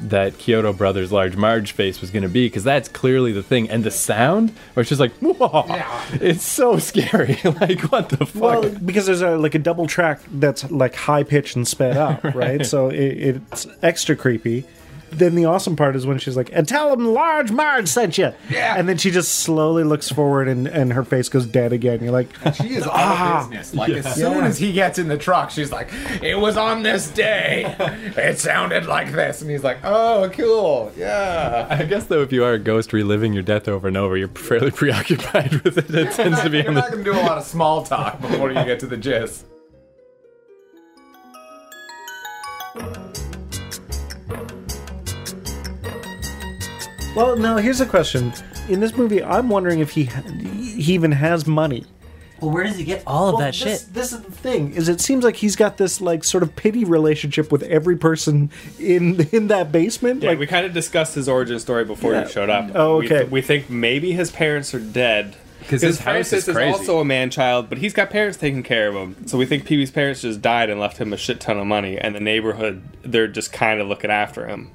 that 0.00 0.34
Chiodo 0.34 0.76
Brothers 0.76 1.10
Large 1.10 1.36
Marge 1.36 1.72
face 1.72 2.00
was 2.00 2.10
going 2.10 2.22
to 2.22 2.28
be 2.28 2.46
because 2.46 2.64
that's 2.64 2.88
clearly 2.88 3.32
the 3.32 3.42
thing. 3.42 3.68
And 3.68 3.84
the 3.84 3.90
sound, 3.90 4.50
where 4.74 4.82
it's 4.82 4.88
just 4.88 5.00
like, 5.00 5.12
whoa, 5.18 5.64
it's 6.12 6.44
so 6.44 6.78
scary. 6.78 7.38
like, 7.44 7.80
what 7.92 8.08
the 8.08 8.24
fuck? 8.26 8.34
Well, 8.40 8.70
because 8.70 9.06
there's 9.06 9.22
a 9.22 9.36
like 9.36 9.54
a 9.54 9.58
double 9.58 9.86
track 9.86 10.20
that's 10.32 10.70
like 10.70 10.94
high 10.94 11.24
pitched 11.24 11.56
and 11.56 11.66
sped 11.66 11.96
up, 11.96 12.22
right? 12.34 12.64
So 12.64 12.88
it, 12.88 12.98
it's 12.98 13.66
extra 13.82 14.16
creepy. 14.16 14.64
Then 15.10 15.34
the 15.34 15.46
awesome 15.46 15.74
part 15.76 15.96
is 15.96 16.06
when 16.06 16.18
she's 16.18 16.36
like, 16.36 16.50
"And 16.52 16.66
tell 16.68 16.92
him 16.92 17.04
Large 17.14 17.50
Marge 17.50 17.88
sent 17.88 18.18
you." 18.18 18.32
Yeah. 18.50 18.74
And 18.76 18.88
then 18.88 18.98
she 18.98 19.10
just 19.10 19.34
slowly 19.36 19.84
looks 19.84 20.08
forward, 20.10 20.48
and 20.48 20.66
and 20.66 20.92
her 20.92 21.04
face 21.04 21.28
goes 21.28 21.46
dead 21.46 21.72
again. 21.72 22.02
You're 22.02 22.12
like, 22.12 22.28
She 22.54 22.74
is 22.74 22.84
all 22.84 22.92
ah. 22.94 23.46
business. 23.50 23.74
Like, 23.74 23.90
as 23.90 24.14
soon 24.14 24.38
Yeah. 24.38 24.46
as 24.46 24.58
he 24.58 24.72
gets 24.72 24.98
in 24.98 25.08
the 25.08 25.16
truck, 25.18 25.50
she's 25.50 25.72
like, 25.72 25.88
it 26.22 26.38
was 26.38 26.56
on 26.56 26.82
this 26.82 27.08
day. 27.10 27.74
It 28.16 28.38
sounded 28.38 28.86
like 28.86 29.12
this. 29.12 29.40
And 29.42 29.50
he's 29.50 29.64
like, 29.64 29.78
oh, 29.84 30.30
cool. 30.32 30.92
Yeah. 30.96 31.66
I 31.70 31.84
guess 31.84 32.06
though, 32.06 32.22
if 32.22 32.32
you 32.32 32.44
are 32.44 32.52
a 32.54 32.58
ghost 32.58 32.92
reliving 32.92 33.32
your 33.32 33.42
death 33.42 33.68
over 33.68 33.88
and 33.88 33.96
over, 33.96 34.16
you're 34.16 34.28
fairly 34.28 34.70
preoccupied 34.72 35.52
with 35.62 35.78
it. 35.78 35.90
It 35.94 36.12
tends 36.12 36.40
to 36.42 36.50
be. 36.50 36.58
You're 36.58 36.68
In 36.68 36.74
not 36.74 36.86
the, 36.90 36.96
going 36.96 37.04
to 37.04 37.12
do 37.12 37.18
a 37.18 37.22
lot 37.22 37.38
of 37.38 37.44
small 37.44 37.82
talk 37.82 38.20
before 38.20 38.48
you 38.50 38.64
get 38.64 38.80
to 38.80 38.86
the 38.86 38.96
gist. 38.96 39.44
Well, 47.18 47.36
now 47.36 47.56
here's 47.56 47.80
a 47.80 47.86
question. 47.86 48.32
In 48.68 48.80
this 48.80 48.96
movie, 48.96 49.22
I'm 49.22 49.48
wondering 49.48 49.80
if 49.80 49.90
he 49.90 50.04
he 50.04 50.94
even 50.94 51.12
has 51.12 51.46
money. 51.46 51.84
well, 52.40 52.50
where 52.52 52.64
does 52.64 52.76
he 52.78 52.84
get 52.84 53.02
all 53.06 53.28
of 53.28 53.34
Well, 53.34 53.40
that 53.40 53.54
this, 53.54 53.80
shit? 53.82 53.94
This 53.94 54.12
is 54.12 54.20
the 54.22 54.30
thing: 54.30 54.72
is 54.74 54.88
it 54.88 55.00
seems 55.00 55.24
like 55.24 55.36
he's 55.36 55.56
got 55.56 55.76
this 55.76 56.00
like 56.00 56.22
sort 56.24 56.42
of 56.42 56.54
pity 56.56 56.84
relationship 56.84 57.50
with 57.50 57.62
every 57.64 57.96
person 57.96 58.50
in 58.78 59.20
in 59.32 59.48
that 59.48 59.72
basement. 59.72 60.22
Yeah, 60.22 60.30
like, 60.30 60.38
we 60.38 60.46
kind 60.46 60.64
of 60.66 60.72
discussed 60.72 61.14
his 61.14 61.28
origin 61.28 61.58
story 61.58 61.84
before 61.84 62.12
Yeah. 62.12 62.24
you 62.24 62.28
showed 62.30 62.50
up. 62.50 62.70
Oh, 62.74 62.98
We 62.98 63.06
okay. 63.06 63.18
th- 63.20 63.30
We, 63.30 63.42
think 63.42 63.68
maybe 63.70 64.12
his 64.12 64.30
parents 64.30 64.72
are 64.74 64.80
dead. 64.80 65.34
'Cause 65.68 65.82
his 65.82 65.98
Because 65.98 65.98
house 65.98 65.98
is 65.98 66.28
Francis 66.44 66.48
is, 66.48 66.54
crazy. 66.54 66.72
also 66.78 67.00
a 67.00 67.04
man 67.04 67.28
child, 67.30 67.68
but 67.68 67.76
he's 67.78 67.92
got 67.92 68.08
parents 68.08 68.38
taking 68.38 68.62
care 68.62 68.88
of 68.88 68.94
him. 68.94 69.16
So 69.26 69.36
we 69.36 69.44
think 69.44 69.66
Pee 69.66 69.76
Wee's 69.76 69.90
parents 69.90 70.22
just 70.22 70.40
died 70.40 70.70
and 70.70 70.80
left 70.80 70.96
him 70.98 71.12
a 71.12 71.16
shit 71.18 71.40
ton 71.40 71.58
of 71.58 71.66
money, 71.66 71.98
and 71.98 72.14
the 72.14 72.20
neighborhood 72.20 72.80
they're 73.02 73.26
just 73.26 73.52
kind 73.52 73.78
of 73.80 73.86
looking 73.88 74.10
after 74.10 74.46
him 74.46 74.70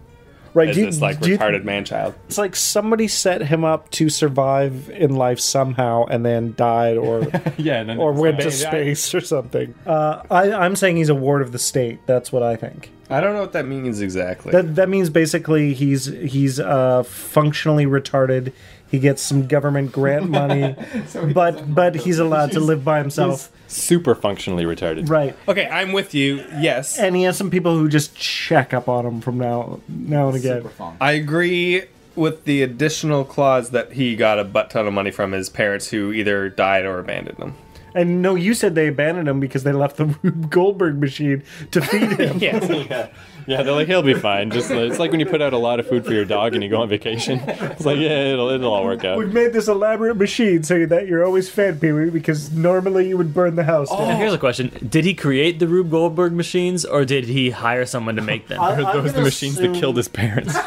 right? 0.54 0.70
as 0.70 0.76
do 0.76 0.82
you- 0.82 0.86
this 0.88 1.02
like 1.02 1.20
do 1.20 1.30
you- 1.30 1.38
retarded 1.38 1.64
man 1.64 1.86
child. 1.86 2.14
it's 2.28 2.38
like 2.38 2.56
somebody 2.56 3.08
set 3.08 3.42
him 3.42 3.64
up 3.64 3.90
to 3.92 4.10
survive 4.10 4.90
in 4.92 5.16
life 5.16 5.40
somehow 5.40 6.06
and 6.06 6.26
then 6.26 6.54
died 6.58 6.98
or 6.98 7.22
yeah, 7.58 7.80
and 7.82 7.90
then 7.90 7.98
or 7.98 8.12
went 8.14 8.40
to 8.42 8.52
space 8.52 9.14
or 9.14 9.22
something. 9.22 9.74
Uh, 9.86 10.22
I, 10.32 10.52
I'm 10.52 10.76
saying 10.76 10.98
he's 10.98 11.10
a 11.10 11.16
ward 11.16 11.42
of 11.42 11.52
the 11.52 11.60
state. 11.60 12.00
That's 12.06 12.32
what 12.32 12.44
I 12.44 12.56
think. 12.56 12.92
I 13.10 13.20
don't 13.22 13.34
know 13.34 13.42
what 13.42 13.54
that 13.54 13.68
means 13.68 14.02
exactly. 14.02 14.52
That 14.52 14.76
that 14.76 14.90
means 14.90 15.10
basically 15.10 15.74
he's 15.74 16.06
he's 16.06 16.60
uh, 16.60 17.04
functionally 17.04 17.86
retarded. 17.86 18.54
He 18.90 19.00
gets 19.00 19.22
some 19.24 19.48
government 19.48 19.92
grant 19.92 20.30
money, 20.30 20.76
but 21.34 21.74
but 21.74 21.96
he's 21.96 22.20
allowed 22.20 22.52
to 22.54 22.60
live 22.72 22.84
by 22.86 23.00
himself. 23.00 23.52
Super 23.74 24.16
functionally 24.16 24.64
retarded. 24.66 25.10
Right. 25.10 25.36
okay, 25.48 25.68
I'm 25.68 25.92
with 25.92 26.14
you. 26.14 26.44
Yes, 26.60 26.98
And 26.98 27.16
he 27.16 27.24
has 27.24 27.38
some 27.38 27.50
people 27.52 27.78
who 27.78 27.90
just 27.90 28.16
check 28.16 28.74
up 28.74 28.88
on 28.88 29.06
him 29.06 29.22
from 29.22 29.38
now 29.38 29.80
now 29.88 30.28
and 30.28 30.38
again. 30.38 30.58
Super 30.58 30.70
fun. 30.70 30.98
I 31.02 31.14
agree 31.14 31.84
with 32.16 32.46
the 32.46 32.62
additional 32.62 33.26
clause 33.26 33.72
that 33.72 33.94
he 33.94 34.16
got 34.16 34.40
a 34.40 34.44
butt 34.44 34.70
ton 34.70 34.88
of 34.88 34.94
money 34.94 35.12
from 35.12 35.32
his 35.32 35.50
parents 35.50 35.90
who 35.90 36.12
either 36.12 36.50
died 36.50 36.86
or 36.86 37.00
abandoned 37.00 37.38
him. 37.38 37.56
And 37.96 38.22
no, 38.22 38.36
you 38.36 38.54
said 38.54 38.76
they 38.76 38.88
abandoned 38.88 39.28
him 39.28 39.40
because 39.40 39.64
they 39.64 39.72
left 39.72 39.98
the 39.98 40.06
Goldberg 40.50 41.00
machine 41.00 41.44
to 41.72 41.82
feed 41.82 42.20
him. 42.20 42.38
yeah. 42.90 43.10
Yeah, 43.48 43.64
they're 43.64 43.74
like 43.74 43.88
he'll 43.88 44.02
be 44.02 44.14
fine. 44.14 44.52
Just 44.52 44.70
it's 44.72 45.00
like 45.00 45.12
when 45.12 45.20
you 45.20 45.26
put 45.26 45.42
out 45.42 45.54
a 45.54 45.58
lot 45.58 45.80
of 45.80 45.88
food 45.88 46.06
for 46.06 46.14
your 46.14 46.26
dog 46.26 46.54
and 46.54 46.64
you 46.64 46.70
go 46.70 46.82
on 46.82 46.90
vacation. 46.90 47.40
It's 47.74 47.86
like 47.86 47.98
yeah, 47.98 48.34
it'll 48.34 48.50
it'll 48.50 48.74
all 48.74 48.84
work 48.84 49.04
out. 49.06 49.18
We've 49.18 49.34
made 49.34 49.54
this 49.54 49.68
elaborate 49.68 50.16
machine 50.16 50.64
so 50.64 50.86
that 50.86 51.08
you're 51.08 51.26
always 51.26 51.50
fed, 51.50 51.80
Pee 51.82 51.92
Wee, 51.92 52.10
because 52.10 52.52
normally 52.52 53.08
you 53.10 53.18
would 53.18 53.34
burn 53.34 53.56
the 53.56 53.64
house 53.64 53.90
down. 53.90 54.08
Now, 54.10 54.18
here's 54.18 54.34
a 54.34 54.38
question: 54.38 54.72
Did 54.90 55.06
he 55.06 55.14
create 55.14 55.60
the 55.60 55.68
Rube 55.68 55.90
Goldberg 55.92 56.34
machines, 56.34 56.86
or 56.86 57.06
did 57.06 57.26
he 57.26 57.50
hire 57.52 57.86
someone 57.86 58.16
to 58.16 58.22
make 58.22 58.48
them? 58.48 58.60
I- 58.62 58.82
Are 58.84 59.02
those 59.02 59.14
the 59.14 59.22
machines 59.22 59.58
assume- 59.60 59.74
that 59.74 59.80
killed 59.80 59.98
his 59.98 60.08
parents? 60.08 60.54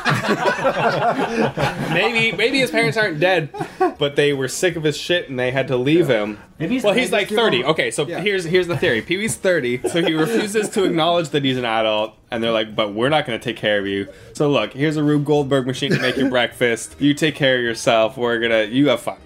Maybe 1.93 2.37
maybe 2.37 2.59
his 2.59 2.71
parents 2.71 2.97
aren't 2.97 3.21
dead, 3.21 3.51
but 3.99 4.17
they 4.17 4.33
were 4.33 4.49
sick 4.49 4.77
of 4.77 4.83
his 4.83 4.97
shit 4.97 5.29
and 5.29 5.39
they 5.39 5.51
had 5.51 5.69
to 5.69 5.77
leave 5.77 6.09
him. 6.09 6.39
Maybe 6.59 6.75
he's 6.75 6.85
well, 6.85 6.95
he's 6.95 7.13
like 7.13 7.29
30. 7.29 7.65
Okay, 7.65 7.91
so 7.91 8.07
Yeah. 8.07 8.21
here's 8.21 8.45
here's 8.45 8.67
the 8.67 8.77
theory. 8.77 9.03
Pee 9.03 9.17
Wee's 9.19 9.37
30, 9.37 9.89
so 9.89 10.03
he 10.03 10.13
refuses 10.15 10.69
to 10.71 10.85
acknowledge 10.85 11.31
that 11.31 11.45
he's 11.45 11.59
an 11.59 11.65
adult, 11.65 12.15
and 12.31 12.43
they're 12.43 12.53
like, 12.53 12.75
"But 12.75 12.95
we're 12.95 13.09
not 13.09 13.27
going 13.27 13.39
to 13.39 13.45
take 13.45 13.57
care 13.57 13.79
of 13.79 13.87
you." 13.87 14.09
So 14.33 14.51
look, 14.51 14.73
here's 14.73 14.97
a 14.97 15.03
Rube 15.03 15.25
Goldberg 15.25 15.67
machine 15.67 15.93
to 15.93 16.01
make 16.01 16.17
your 16.17 16.31
breakfast. 16.37 16.97
You 17.01 17.15
take 17.15 17.35
care 17.35 17.57
of 17.57 17.63
yourself. 17.63 18.17
We're 18.17 18.39
gonna 18.39 18.65
you 18.65 18.89
have 18.89 19.01
fun. 19.01 19.19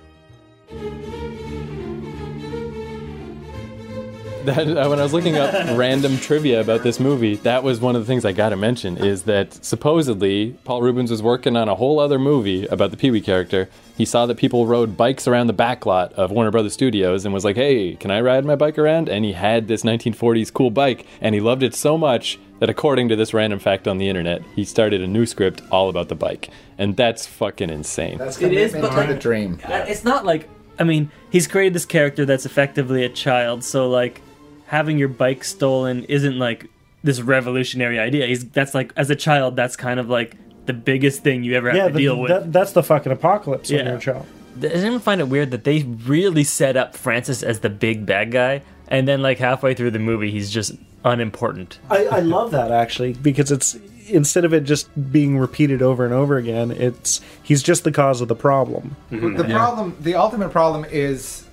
That 4.44 4.66
uh, 4.68 4.88
when 4.88 4.98
I 4.98 5.03
was 5.03 5.12
looking 5.12 5.37
up 5.37 5.53
random 5.76 6.16
trivia 6.16 6.61
about 6.61 6.83
this 6.83 6.98
movie, 6.98 7.37
that 7.37 7.62
was 7.62 7.79
one 7.79 7.94
of 7.94 8.00
the 8.03 8.07
things 8.07 8.24
I 8.24 8.33
got 8.33 8.48
to 8.50 8.57
mention 8.57 8.96
is 8.96 9.24
that 9.24 9.62
supposedly 9.64 10.57
Paul 10.64 10.81
Reubens 10.81 11.11
was 11.11 11.22
working 11.22 11.57
on 11.57 11.68
a 11.68 11.74
whole 11.74 11.98
other 12.00 12.18
movie 12.18 12.66
about 12.66 12.90
the 12.90 12.96
Pee 12.96 13.11
Wee 13.11 13.20
character. 13.20 13.68
He 13.98 14.07
saw 14.07 14.24
that 14.26 14.38
people 14.38 14.66
rode 14.66 14.96
bikes 14.96 15.29
around 15.29 15.48
the 15.48 15.53
back 15.53 15.85
lot 15.85 16.14
of 16.14 16.31
Warner 16.31 16.50
Brothers 16.50 16.72
Studios 16.72 17.26
and 17.26 17.35
was 17.35 17.44
like, 17.44 17.57
"Hey, 17.57 17.96
can 17.96 18.11
I 18.11 18.22
ride 18.22 18.46
my 18.46 18.57
bike 18.57 18.79
around?" 18.79 19.11
And 19.11 19.26
he 19.26 19.33
had 19.35 19.68
this 19.68 19.83
1940s 19.83 20.50
cool 20.53 20.70
bike, 20.70 21.05
and 21.20 21.35
he 21.35 21.40
loved 21.40 21.62
it 21.62 21.74
so 21.74 21.98
much 21.98 22.38
that 22.61 22.70
according 22.70 23.11
to 23.11 23.16
this 23.16 23.35
random 23.35 23.59
fact 23.59 23.87
on 23.87 23.98
the 23.98 24.09
internet, 24.09 24.42
he 24.57 24.64
started 24.64 25.03
a 25.03 25.07
new 25.07 25.26
script 25.26 25.61
all 25.70 25.90
about 25.90 26.09
the 26.09 26.14
bike, 26.14 26.48
and 26.79 26.96
that's 26.96 27.26
fucking 27.26 27.68
insane. 27.68 28.16
That's 28.16 28.40
It 28.40 28.53
is, 28.55 28.72
but 28.72 28.85
like- 28.94 29.09
the 29.09 29.14
dream. 29.16 29.59
Uh, 29.64 29.85
It's 29.87 30.05
not 30.05 30.24
like 30.24 30.48
I 30.79 30.85
mean, 30.85 31.11
he's 31.29 31.46
created 31.46 31.74
this 31.74 31.85
character 31.85 32.24
that's 32.24 32.46
effectively 32.46 33.05
a 33.05 33.11
child, 33.11 33.62
so 33.64 33.90
like 33.90 34.22
having 34.70 34.98
your 34.98 35.09
bike 35.09 35.42
stolen 35.42 36.04
isn't 36.04 36.38
like 36.38 36.66
this 37.02 37.20
revolutionary 37.20 37.98
idea. 37.98 38.24
He's 38.26 38.48
that's 38.50 38.72
like 38.72 38.92
as 38.96 39.11
a 39.11 39.16
child, 39.16 39.56
that's 39.56 39.74
kind 39.74 39.98
of 39.98 40.09
like 40.09 40.37
the 40.66 40.72
biggest 40.72 41.24
thing 41.24 41.42
you 41.42 41.54
ever 41.54 41.72
have 41.72 41.88
to 41.88 41.92
the- 41.92 41.98
deal 41.98 42.20
with. 42.20 42.28
that- 42.30 42.52
that's 42.52 42.70
the 42.70 42.85
fucking 42.85 43.11
apocalypse 43.11 43.68
when 43.68 43.80
Yeah. 43.80 43.87
you're 43.87 43.96
a 43.96 44.00
child. 44.00 44.26
Does 44.61 44.85
anyone 44.85 45.00
find 45.00 45.20
it 45.20 45.28
weird 45.28 45.50
that 45.50 45.64
they 45.64 45.83
really 45.83 46.44
set 46.44 46.76
up 46.76 46.96
Francis 46.96 47.42
as 47.42 47.61
the 47.61 47.68
big 47.68 48.06
bad 48.06 48.30
guy, 48.30 48.62
and 48.87 49.09
then 49.09 49.22
like 49.22 49.38
halfway 49.38 49.74
through 49.74 49.90
the 49.90 49.98
movie, 49.98 50.30
he's 50.30 50.50
just 50.50 50.72
unimportant? 51.04 51.80
I, 51.90 52.04
I 52.04 52.20
love 52.20 52.52
that 52.52 52.70
actually 52.70 53.14
because 53.14 53.50
it's 53.50 53.76
instead 54.06 54.44
of 54.44 54.54
it 54.54 54.61
just 54.61 54.88
being 55.11 55.37
repeated 55.37 55.83
over 55.83 56.04
and 56.04 56.14
over 56.14 56.37
again, 56.37 56.70
it's 56.70 57.20
he's 57.42 57.64
just 57.64 57.83
the 57.83 57.90
cause 57.90 58.20
of 58.20 58.28
the 58.28 58.37
problem. 58.37 58.94
The 59.11 59.16
mm-hmm. 59.16 59.50
problem, 59.50 59.96
the 59.98 60.14
ultimate 60.14 60.50
problem 60.50 60.85
is 60.85 61.44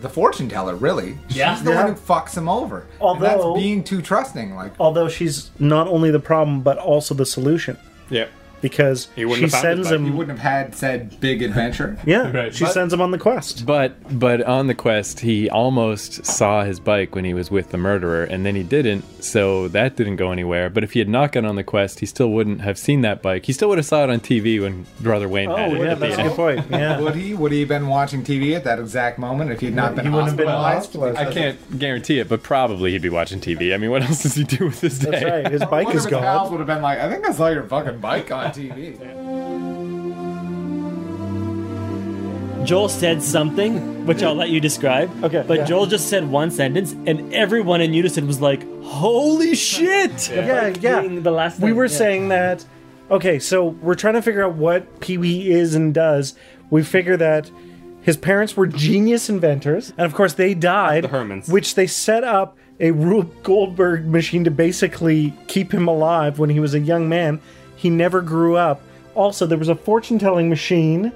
the 0.00 0.08
fortune 0.08 0.48
teller. 0.48 0.74
Really, 0.76 1.18
Yeah. 1.28 1.54
she's 1.54 1.64
the 1.64 1.70
Yeah. 1.72 1.84
one 1.84 1.94
who 1.94 2.00
fucks 2.00 2.36
him 2.36 2.48
over. 2.48 2.78
and 2.80 2.86
Although- 3.00 3.20
that's 3.26 3.62
being 3.62 3.82
too 3.84 4.00
trusting. 4.02 4.54
Like, 4.54 4.72
Although 4.80 5.08
she's 5.08 5.50
not 5.58 5.86
only 5.88 6.10
the 6.10 6.18
problem 6.20 6.60
but 6.62 6.78
also 6.78 7.14
the 7.14 7.26
solution 7.26 7.76
Yeah. 8.08 8.26
Because 8.60 9.08
He 9.16 9.24
wouldn't 9.24 9.50
she 9.50 9.56
have 9.56 9.62
sends 9.62 9.88
bike. 9.88 9.96
him. 9.96 10.04
he 10.04 10.10
wouldn't 10.10 10.38
have 10.38 10.52
had 10.64 10.74
said 10.74 11.20
big 11.20 11.42
adventure. 11.42 11.98
yeah, 12.06 12.30
Right. 12.30 12.54
she 12.54 12.64
But- 12.64 12.72
sends 12.74 12.92
him 12.92 13.00
on 13.00 13.10
the 13.10 13.18
quest. 13.18 13.66
But 13.66 14.18
but 14.18 14.42
on 14.42 14.66
the 14.66 14.74
quest, 14.74 15.20
he 15.20 15.48
almost 15.50 16.24
saw 16.24 16.64
his 16.64 16.80
bike 16.80 17.14
when 17.14 17.24
he 17.24 17.34
was 17.34 17.50
with 17.50 17.70
the 17.70 17.78
murderer, 17.78 18.24
and 18.24 18.44
then 18.44 18.54
he 18.54 18.62
didn't. 18.62 19.04
So 19.22 19.68
that 19.68 19.96
didn't 19.96 20.16
go 20.16 20.32
anywhere. 20.32 20.70
But 20.70 20.82
if 20.84 20.92
he 20.92 20.98
had 20.98 21.08
not 21.08 21.32
gone 21.32 21.44
on 21.44 21.56
the 21.56 21.64
quest, 21.64 22.00
he 22.00 22.06
still 22.06 22.30
wouldn't 22.30 22.60
have 22.62 22.78
seen 22.78 23.02
that 23.02 23.22
bike. 23.22 23.46
He 23.46 23.52
still 23.52 23.68
would 23.68 23.78
have 23.78 23.86
saw 23.86 24.04
it 24.04 24.10
on 24.10 24.20
TV 24.20 24.60
when 24.60 24.86
Brother 25.00 25.28
Wayne 25.28 25.50
Oh 25.50 25.56
had 25.56 25.72
it. 25.72 25.78
yeah, 25.80 25.94
that's 25.94 26.18
a 26.18 26.22
good 26.22 26.32
point. 26.36 26.64
Yeah. 26.70 27.00
Would 27.00 27.14
he? 27.14 27.34
Would 27.34 27.52
he 27.52 27.60
have 27.60 27.68
been 27.68 27.86
watching 27.88 28.22
TV 28.24 28.54
at 28.56 28.64
that 28.64 28.78
exact 28.78 29.18
moment 29.18 29.50
if 29.50 29.60
he 29.60 29.66
had 29.66 29.74
not 29.74 29.94
been 29.94 30.06
He 30.06 30.10
wouldn't 30.10 30.28
have 30.28 30.36
been 30.36 30.46
hospitalized? 30.48 31.14
hospitalized. 31.14 31.18
I 31.18 31.32
can't 31.32 31.78
guarantee 31.78 32.18
it, 32.18 32.28
but 32.28 32.42
probably 32.42 32.92
he'd 32.92 33.02
be 33.02 33.08
watching 33.08 33.40
TV. 33.40 33.74
I 33.74 33.76
mean, 33.76 33.90
what 33.90 34.02
else 34.02 34.22
does 34.22 34.34
he 34.34 34.44
do 34.44 34.66
with 34.66 34.80
his 34.80 34.98
day? 34.98 35.10
That's 35.10 35.24
right. 35.24 35.50
His 35.52 35.60
bike 35.64 35.86
One 35.86 35.96
is 35.96 36.04
of 36.06 36.10
his 36.10 36.18
pals 36.20 36.42
gone. 36.48 36.50
would 36.52 36.58
have 36.60 36.66
been 36.66 36.82
like, 36.82 36.98
"I 36.98 37.10
think 37.10 37.28
I 37.28 37.32
saw 37.32 37.48
your 37.48 37.62
fucking 37.64 37.98
bike 37.98 38.30
on 38.32 38.49
TV." 38.56 38.96
Joel 42.64 42.88
said 42.90 43.22
something, 43.22 44.04
which 44.06 44.22
I'll 44.22 44.34
let 44.34 44.50
you 44.50 44.60
describe. 44.60 45.10
Okay, 45.24 45.42
But 45.46 45.60
yeah. 45.60 45.64
Joel 45.64 45.86
just 45.86 46.08
said 46.08 46.30
one 46.30 46.50
sentence, 46.50 46.92
and 47.06 47.32
everyone 47.32 47.80
in 47.80 47.94
unison 47.94 48.26
was 48.26 48.40
like, 48.40 48.62
"Holy 48.82 49.54
shit!" 49.68 50.28
Yeah, 50.30 50.68
yeah. 50.80 51.00
Being 51.00 51.22
The 51.22 51.30
last 51.30 51.58
we 51.60 51.72
were 51.72 51.86
yeah. 51.86 51.96
saying 51.96 52.28
that 52.28 52.64
okay 53.10 53.40
so 53.40 53.64
we're 53.82 53.96
trying 53.96 54.14
to 54.14 54.22
figure 54.22 54.44
out 54.44 54.54
what 54.54 55.00
pee-wee 55.00 55.50
is 55.50 55.74
and 55.74 55.92
does 55.92 56.36
we 56.70 56.80
figure 56.80 57.16
that 57.16 57.50
his 58.02 58.16
parents 58.16 58.56
were 58.56 58.68
genius 58.68 59.28
inventors 59.28 59.90
and 59.98 60.06
of 60.06 60.14
course 60.14 60.34
they 60.34 60.54
died 60.54 61.02
The 61.02 61.08
Hermans. 61.08 61.50
which 61.50 61.74
they 61.74 61.88
set 61.88 62.22
up 62.22 62.56
a 62.78 62.92
rube 62.92 63.42
goldberg 63.42 64.06
machine 64.06 64.44
to 64.44 64.50
basically 64.52 65.34
keep 65.48 65.74
him 65.74 65.88
alive 65.88 66.38
when 66.38 66.50
he 66.50 66.60
was 66.60 66.72
a 66.72 66.78
young 66.78 67.08
man 67.08 67.40
he 67.82 67.88
never 67.90 68.20
grew 68.20 68.56
up 68.56 68.78
also 69.14 69.46
there 69.46 69.58
was 69.58 69.68
a 69.68 69.74
fortune-telling 69.88 70.48
machine 70.48 71.12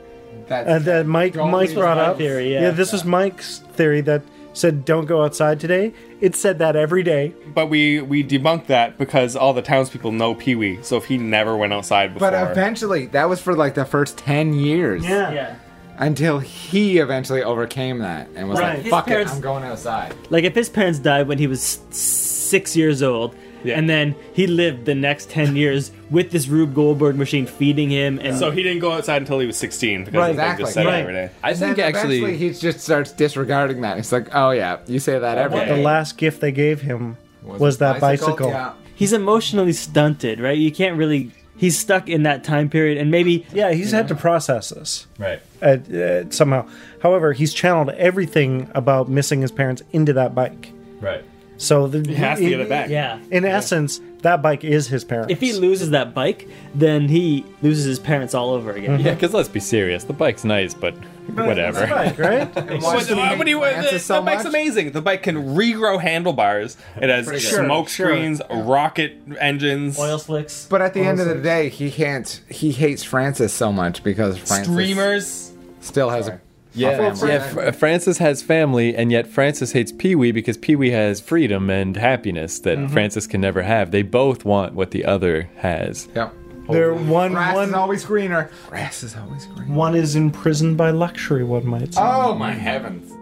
That's 0.49 0.69
uh, 0.69 0.79
that 0.91 1.07
mike 1.07 1.35
Don't 1.35 1.51
mike 1.51 1.69
leave 1.69 1.77
brought 1.79 1.97
my 1.99 2.05
up 2.13 2.17
theory, 2.19 2.53
yeah. 2.53 2.71
this 2.71 2.93
was 2.93 3.05
mike's 3.05 3.59
theory 3.79 4.01
that 4.03 4.23
said 4.53 4.85
don't 4.85 5.07
go 5.07 5.25
outside 5.25 5.59
today 5.61 5.93
it 6.21 6.35
said 6.37 6.59
that 6.61 6.75
every 6.77 7.03
day 7.03 7.35
But 7.55 7.67
we 7.67 8.01
we 8.01 8.23
debunked 8.25 8.67
that 8.67 8.99
because 8.99 9.35
all 9.37 9.53
the 9.53 9.63
townspeople 9.63 10.13
know 10.13 10.35
Pee 10.35 10.55
Wee. 10.55 10.79
So 10.83 10.97
if 10.97 11.05
he 11.07 11.19
never 11.19 11.57
went 11.57 11.73
outside 11.73 12.15
before, 12.15 12.31
But 12.31 12.51
eventually, 12.53 13.07
that 13.07 13.29
was 13.29 13.41
for 13.41 13.55
like 13.55 13.75
the 13.75 13.85
first 13.85 14.17
ten 14.17 14.55
years. 14.55 15.05
Yeah. 15.05 15.57
Until 15.99 16.39
he 16.41 16.99
eventually 16.99 17.43
overcame 17.43 17.99
that 17.99 18.29
and 18.37 18.49
was 18.49 18.59
Right. 18.59 18.75
like, 18.75 18.83
His 18.85 18.91
"Fuck 18.91 19.07
parents- 19.07 19.33
it, 19.33 19.37
I'm 19.37 19.41
going 19.43 19.65
outside." 19.65 20.15
Like 20.31 20.45
if 20.45 20.55
his 20.55 20.69
parents 20.69 20.99
died 20.99 21.29
when 21.29 21.39
he 21.39 21.47
was 21.47 21.61
s- 21.61 21.97
six 21.97 22.77
years 22.77 23.03
old, 23.03 23.35
Yeah. 23.65 23.79
and 23.79 23.89
then 23.89 24.15
he 24.35 24.47
lived 24.47 24.85
the 24.85 24.95
next 24.95 25.31
ten 25.31 25.57
years 25.57 25.91
with 26.11 26.31
this 26.31 26.47
Rube 26.49 26.75
Goldberg 26.75 27.17
machine 27.17 27.47
feeding 27.47 27.91
him, 27.91 28.19
and 28.23 28.37
so 28.37 28.51
he 28.51 28.63
didn't 28.63 28.81
go 28.81 28.93
outside 28.93 29.23
until 29.23 29.41
he 29.41 29.47
was 29.47 29.57
16 29.57 30.05
because 30.05 30.19
Right. 30.19 30.29
his 30.29 30.37
dad 30.37 30.43
Exactly. 30.43 30.63
just 30.65 30.75
said 30.75 30.87
Right. 30.87 30.99
it 30.99 31.01
every 31.01 31.13
day. 31.15 31.31
I 31.43 31.51
And 31.51 31.59
think 31.59 31.77
then 31.77 31.95
actually, 31.95 32.37
he 32.37 32.51
just 32.51 32.81
starts 32.81 33.11
disregarding 33.13 33.81
that. 33.81 33.97
He's 33.97 34.13
like, 34.13 34.29
"Oh 34.35 34.51
yeah, 34.51 34.77
you 34.87 34.99
say 34.99 35.19
that 35.19 35.39
every 35.39 35.65
the 35.65 35.77
last 35.83 36.19
gift 36.19 36.41
they 36.41 36.53
gave 36.53 36.83
him 36.83 37.17
was, 37.43 37.79
that 37.79 38.01
bicycle, 38.01 38.49
Yeah. 38.51 38.73
he's 38.95 39.13
emotionally 39.13 39.73
stunted, 39.73 40.41
right? 40.41 40.57
You 40.57 40.71
can't 40.71 40.97
really. 40.97 41.31
He's 41.57 41.79
stuck 41.79 42.09
in 42.09 42.25
that 42.25 42.43
time 42.43 42.69
period, 42.69 42.99
and 42.99 43.11
maybe 43.13 43.47
Yeah, 43.55 43.73
he's 43.73 43.93
had 43.93 44.09
to 44.09 44.15
process 44.17 44.71
this 44.71 45.07
right. 45.19 45.39
uh, 45.63 45.77
uh, 45.97 46.25
somehow. 46.31 46.67
However, 47.01 47.33
he's 47.33 47.55
channeled 47.55 47.91
everything 47.91 48.69
about 48.75 49.09
missing 49.09 49.41
his 49.41 49.53
parents 49.53 49.81
into 49.93 50.13
that 50.15 50.35
bike. 50.35 50.73
Right. 51.01 51.23
So 51.57 51.87
the, 51.87 52.07
He 52.09 52.15
has 52.17 52.39
to 52.39 52.49
get 52.49 52.61
it 52.61 52.69
back. 52.69 52.91
yeah. 52.91 53.21
In 53.31 53.45
essence, 53.45 54.01
that 54.23 54.43
bike 54.43 54.65
is 54.65 54.89
his 54.89 55.05
parents. 55.05 55.31
If 55.33 55.41
he 55.41 55.53
loses 55.53 55.91
that 55.91 56.13
bike, 56.15 56.49
then 56.75 57.09
he 57.09 57.45
loses 57.63 57.85
his 57.85 57.99
parents 57.99 58.35
all 58.35 58.51
over 58.51 58.73
again. 58.73 58.99
Yeah, 59.01 59.15
because 59.15 59.33
let's 59.33 59.49
be 59.49 59.61
serious. 59.61 60.05
The 60.05 60.13
bike's 60.15 60.45
nice, 60.45 60.75
but 60.75 60.95
whatever. 61.35 61.87
bike, 61.87 62.19
right? 62.19 62.55
Why 62.55 62.63
But, 62.65 62.81
does 62.99 63.09
he 63.09 63.15
hate 63.15 63.39
what 63.39 63.45
do 63.45 63.51
you, 63.51 63.61
the, 63.61 63.71
Francis 63.71 64.07
the 64.09 64.21
bike's 64.21 64.45
much? 64.45 64.51
amazing. 64.51 64.93
The 64.93 65.01
bike 65.03 65.23
can 65.23 65.55
regrow 65.55 66.01
handlebars. 66.01 66.77
It 66.97 67.09
has 67.09 67.27
Pretty 67.27 67.43
good. 67.45 67.65
smoke 67.65 67.89
Sure, 67.89 68.09
screens, 68.09 68.43
rocket 68.51 69.17
engines, 69.39 69.99
Oil 69.99 70.19
slicks. 70.19 70.67
But 70.69 70.83
at 70.83 70.93
the 70.95 71.01
end 71.01 71.21
of 71.21 71.29
the 71.29 71.37
day, 71.37 71.69
he 71.69 71.91
can't. 71.91 72.41
He 72.51 72.73
hates 72.73 73.03
Francis 73.05 73.53
so 73.53 73.73
much 73.73 74.03
because 74.03 74.39
Francis 74.39 74.73
streamers. 74.73 75.53
still 75.81 76.11
has 76.11 76.29
a 76.29 76.41
Yeah, 76.77 77.15
yeah. 77.25 77.41
Fr- 77.41 77.71
Francis 77.71 78.19
has 78.19 78.43
family, 78.43 78.97
and 78.97 79.13
yet 79.13 79.27
Francis 79.29 79.73
hates 79.73 79.93
Pee 79.93 80.15
Wee 80.17 80.33
because 80.33 80.57
Pee 80.57 80.75
Wee 80.75 80.91
has 80.91 81.21
freedom 81.21 81.71
and 81.71 81.97
happiness 81.97 82.59
that 82.61 82.79
Mm-hmm. 82.79 82.93
Francis 82.93 83.27
can 83.29 83.41
never 83.41 83.63
have. 83.63 83.93
They 83.93 84.03
both 84.03 84.45
want 84.45 84.75
what 84.75 84.91
the 84.91 85.05
other 85.05 85.49
has. 85.57 86.09
Yep. 86.17 86.35
They're 86.71 86.95
one 86.95 87.33
Grass 87.33 87.69
is 87.69 87.75
always 87.75 88.05
greener. 88.05 88.51
Grass 88.71 89.03
is 89.03 89.15
always 89.17 89.45
greener. 89.47 89.73
one 89.75 89.95
is 89.95 90.17
imprisoned 90.17 90.77
by 90.79 90.91
luxury. 90.91 91.45
One 91.45 91.67
might 91.67 91.93
say. 91.95 92.01
Oh 92.03 92.35
my 92.35 92.53
heavens! 92.53 93.13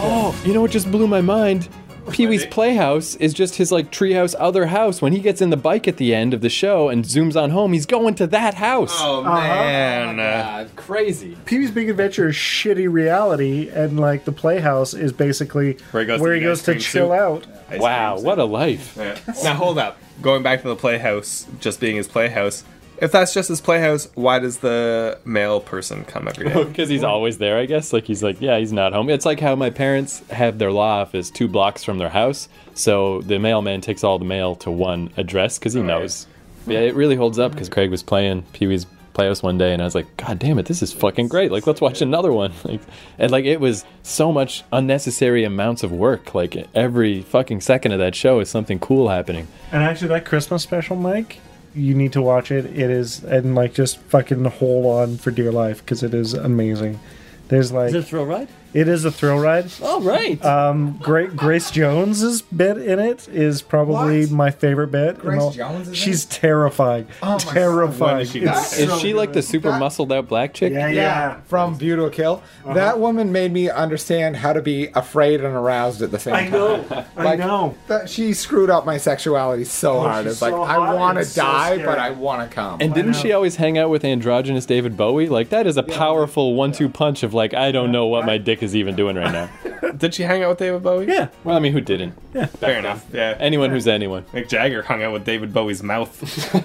Oh, 0.00 0.38
you 0.44 0.54
know 0.54 0.60
what 0.60 0.70
just 0.70 0.90
blew 0.90 1.06
my 1.08 1.20
mind? 1.20 1.68
Pee 2.10 2.26
Wee's 2.26 2.46
Playhouse 2.46 3.14
is 3.16 3.32
just 3.34 3.56
his 3.56 3.70
like 3.72 3.90
treehouse 3.90 4.34
other 4.38 4.66
house. 4.66 5.00
When 5.02 5.12
he 5.12 5.20
gets 5.20 5.40
in 5.40 5.50
the 5.50 5.56
bike 5.56 5.86
at 5.88 5.96
the 5.96 6.14
end 6.14 6.34
of 6.34 6.40
the 6.40 6.48
show 6.48 6.88
and 6.88 7.04
zooms 7.04 7.40
on 7.40 7.50
home, 7.50 7.72
he's 7.72 7.86
going 7.86 8.14
to 8.16 8.26
that 8.28 8.54
house. 8.54 8.94
Oh 8.98 9.22
man, 9.22 10.18
uh, 10.18 10.22
God, 10.42 10.76
crazy. 10.76 11.36
Pee 11.44 11.58
Wee's 11.58 11.70
Big 11.70 11.88
Adventure 11.90 12.28
is 12.28 12.34
shitty 12.36 12.90
reality, 12.90 13.68
and 13.68 13.98
like 13.98 14.24
the 14.24 14.32
Playhouse 14.32 14.94
is 14.94 15.12
basically 15.12 15.78
Where 15.90 16.02
he 16.02 16.06
goes 16.06 16.20
to 16.20 16.32
eat 16.34 16.42
ice 16.50 16.58
to 16.60 16.64
cream 16.72 16.80
chill 16.80 17.08
soup. 17.08 17.12
out. 17.18 17.46
ice 17.70 17.80
Wow, 17.80 18.14
cream 18.14 18.24
what 18.24 18.38
a 18.38 18.44
life. 18.44 18.94
Yeah. 18.96 19.18
Now 19.42 19.54
hold 19.54 19.78
up. 19.78 19.98
Going 20.20 20.42
back 20.42 20.62
to 20.62 20.68
the 20.68 20.74
playhouse, 20.76 21.46
just 21.60 21.78
being 21.78 21.94
his 21.96 22.08
playhouse. 22.08 22.64
If 23.00 23.12
that's 23.12 23.32
just 23.32 23.48
his 23.48 23.60
playhouse, 23.60 24.08
why 24.14 24.38
does 24.38 24.58
the 24.58 25.18
male 25.24 25.60
person 25.60 26.04
come 26.04 26.28
every 26.28 26.48
day? 26.48 26.64
Because 26.68 26.88
he's 26.88 27.04
always 27.04 27.38
there, 27.38 27.56
I 27.58 27.66
guess. 27.66 27.92
Like 27.92 28.04
he's 28.04 28.22
like, 28.22 28.40
yeah, 28.40 28.58
he's 28.58 28.72
not 28.72 28.92
home. 28.92 29.08
It's 29.08 29.26
like 29.26 29.40
how 29.40 29.54
my 29.54 29.70
parents 29.70 30.22
have 30.30 30.58
their 30.58 30.72
law 30.72 31.00
office 31.00 31.30
two 31.30 31.48
blocks 31.48 31.84
from 31.84 31.98
their 31.98 32.08
house, 32.08 32.48
so 32.74 33.20
the 33.22 33.38
mailman 33.38 33.80
takes 33.80 34.04
all 34.04 34.18
the 34.18 34.24
mail 34.24 34.56
to 34.56 34.70
one 34.70 35.10
address 35.16 35.58
because 35.58 35.74
he 35.74 35.82
knows. 35.82 36.26
Yeah, 36.66 36.80
it 36.80 36.94
really 36.94 37.16
holds 37.16 37.38
up 37.38 37.52
because 37.52 37.68
Craig 37.68 37.90
was 37.90 38.02
playing 38.02 38.42
Pee 38.52 38.66
Wee's 38.66 38.86
Playhouse 39.14 39.42
one 39.42 39.58
day, 39.58 39.72
and 39.72 39.82
I 39.82 39.84
was 39.84 39.96
like, 39.96 40.16
God 40.16 40.38
damn 40.38 40.58
it, 40.60 40.66
this 40.66 40.80
is 40.80 40.92
fucking 40.92 41.26
great. 41.26 41.50
Like, 41.50 41.66
let's 41.66 41.80
watch 41.80 42.02
another 42.02 42.32
one. 42.32 42.52
Like, 42.64 42.80
and 43.18 43.32
like, 43.32 43.46
it 43.46 43.58
was 43.58 43.84
so 44.02 44.32
much 44.32 44.62
unnecessary 44.70 45.42
amounts 45.44 45.82
of 45.82 45.90
work. 45.90 46.34
Like 46.34 46.68
every 46.74 47.22
fucking 47.22 47.62
second 47.62 47.92
of 47.92 47.98
that 47.98 48.14
show 48.14 48.38
is 48.40 48.48
something 48.50 48.78
cool 48.78 49.08
happening. 49.08 49.48
And 49.72 49.82
actually, 49.82 50.08
that 50.08 50.24
Christmas 50.24 50.62
special, 50.62 50.94
Mike, 50.94 51.40
you 51.74 51.94
need 51.94 52.12
to 52.12 52.22
watch 52.22 52.50
it. 52.50 52.66
It 52.66 52.90
is 52.90 53.22
and 53.24 53.54
like 53.54 53.74
just 53.74 53.98
fucking 53.98 54.44
hold 54.44 54.86
on 54.86 55.16
for 55.18 55.30
dear 55.30 55.52
life 55.52 55.84
because 55.84 56.02
it 56.02 56.14
is 56.14 56.34
amazing. 56.34 57.00
There's 57.48 57.72
like 57.72 57.88
Is 57.88 57.94
it 57.94 57.98
a 57.98 58.02
thrill 58.02 58.26
ride? 58.26 58.48
It 58.74 58.86
is 58.88 59.04
a 59.04 59.10
thrill 59.10 59.38
ride. 59.38 59.70
All 59.82 60.00
right. 60.00 60.42
Um, 60.44 60.98
Great 61.02 61.34
Grace 61.36 61.70
Jones's 61.70 62.42
bit 62.42 62.76
in 62.78 62.98
it 62.98 63.26
is 63.28 63.62
probably 63.62 64.22
What? 64.26 64.30
my 64.30 64.50
favorite 64.50 64.88
bit. 64.90 65.18
Grace 65.18 65.40
all- 65.40 65.50
Jones 65.52 65.82
is 65.82 65.88
in 65.88 65.94
She's 65.94 66.24
it? 66.24 66.30
terrifying. 66.30 67.06
Oh 67.22 67.32
my 67.46 67.52
terrifying. 67.52 68.26
God. 68.26 68.56
It's 68.58 68.78
Is 68.78 68.90
so 68.90 68.98
she 68.98 69.14
like 69.14 69.30
the 69.30 69.36
good. 69.40 69.44
super 69.44 69.70
That- 69.70 69.80
muscled 69.80 70.12
out 70.12 70.28
black 70.28 70.52
chick? 70.54 70.72
Yeah, 70.72 70.88
Yeah, 70.88 70.92
yeah. 70.92 71.36
from 71.46 71.76
View 71.76 71.96
to 71.96 72.04
a 72.04 72.10
Kill. 72.10 72.42
Uh-huh. 72.64 72.74
That 72.74 72.98
woman 72.98 73.32
made 73.32 73.52
me 73.52 73.70
understand 73.70 74.36
how 74.36 74.52
to 74.52 74.60
be 74.62 74.88
afraid 74.94 75.40
and 75.42 75.54
aroused 75.54 76.02
at 76.02 76.10
the 76.10 76.18
same 76.18 76.34
time. 76.34 76.44
I 76.46 76.50
time. 76.50 76.52
know. 76.52 77.04
I 77.16 77.24
Like, 77.24 77.38
know. 77.38 77.74
That 77.88 78.10
she 78.10 78.32
screwed 78.34 78.70
up 78.70 78.84
my 78.84 78.98
sexuality 78.98 79.64
so 79.64 79.96
oh, 79.98 80.00
hard. 80.02 80.24
she's 80.24 80.32
It's 80.34 80.42
like 80.42 80.52
so 80.52 80.62
I 80.62 80.74
hot 80.74 80.96
want 80.96 81.16
to 81.16 81.20
and 81.20 81.28
so 81.28 81.42
die, 81.42 81.72
scary. 81.74 81.86
but 81.86 81.98
I 81.98 82.10
want 82.10 82.48
to 82.48 82.54
come. 82.54 82.80
And 82.80 82.92
didn't 82.94 83.14
she 83.14 83.32
always 83.32 83.56
hang 83.56 83.78
out 83.78 83.88
with 83.90 84.04
androgynous 84.04 84.66
David 84.66 84.96
Bowie? 84.96 85.28
Like 85.28 85.48
that 85.50 85.66
is 85.66 85.76
a 85.76 85.82
powerful 85.82 86.54
one-two 86.54 86.88
punch 86.90 87.22
of 87.22 87.32
like 87.34 87.54
I 87.54 87.72
don't 87.72 87.90
know 87.92 88.06
what 88.06 88.26
my 88.26 88.36
dick 88.38 88.57
is 88.62 88.76
even 88.76 88.96
doing 88.96 89.16
right 89.16 89.32
now. 89.32 89.50
Did 89.96 90.14
she 90.14 90.22
hang 90.22 90.42
out 90.42 90.50
with 90.50 90.58
David 90.58 90.82
Bowie? 90.82 91.06
Yeah. 91.06 91.28
Well, 91.44 91.56
I 91.56 91.60
mean, 91.60 91.72
who 91.72 91.80
didn't? 91.80 92.14
Yeah. 92.34 92.46
Fair 92.46 92.78
enough. 92.78 93.06
Yeah. 93.12 93.36
Anyone 93.38 93.70
who's 93.70 93.88
anyone. 93.88 94.24
Mick 94.32 94.48
Jagger 94.48 94.82
hung 94.82 95.02
out 95.02 95.12
with 95.12 95.24
David 95.24 95.52
Bowie's 95.52 95.82
mouth. 95.82 96.08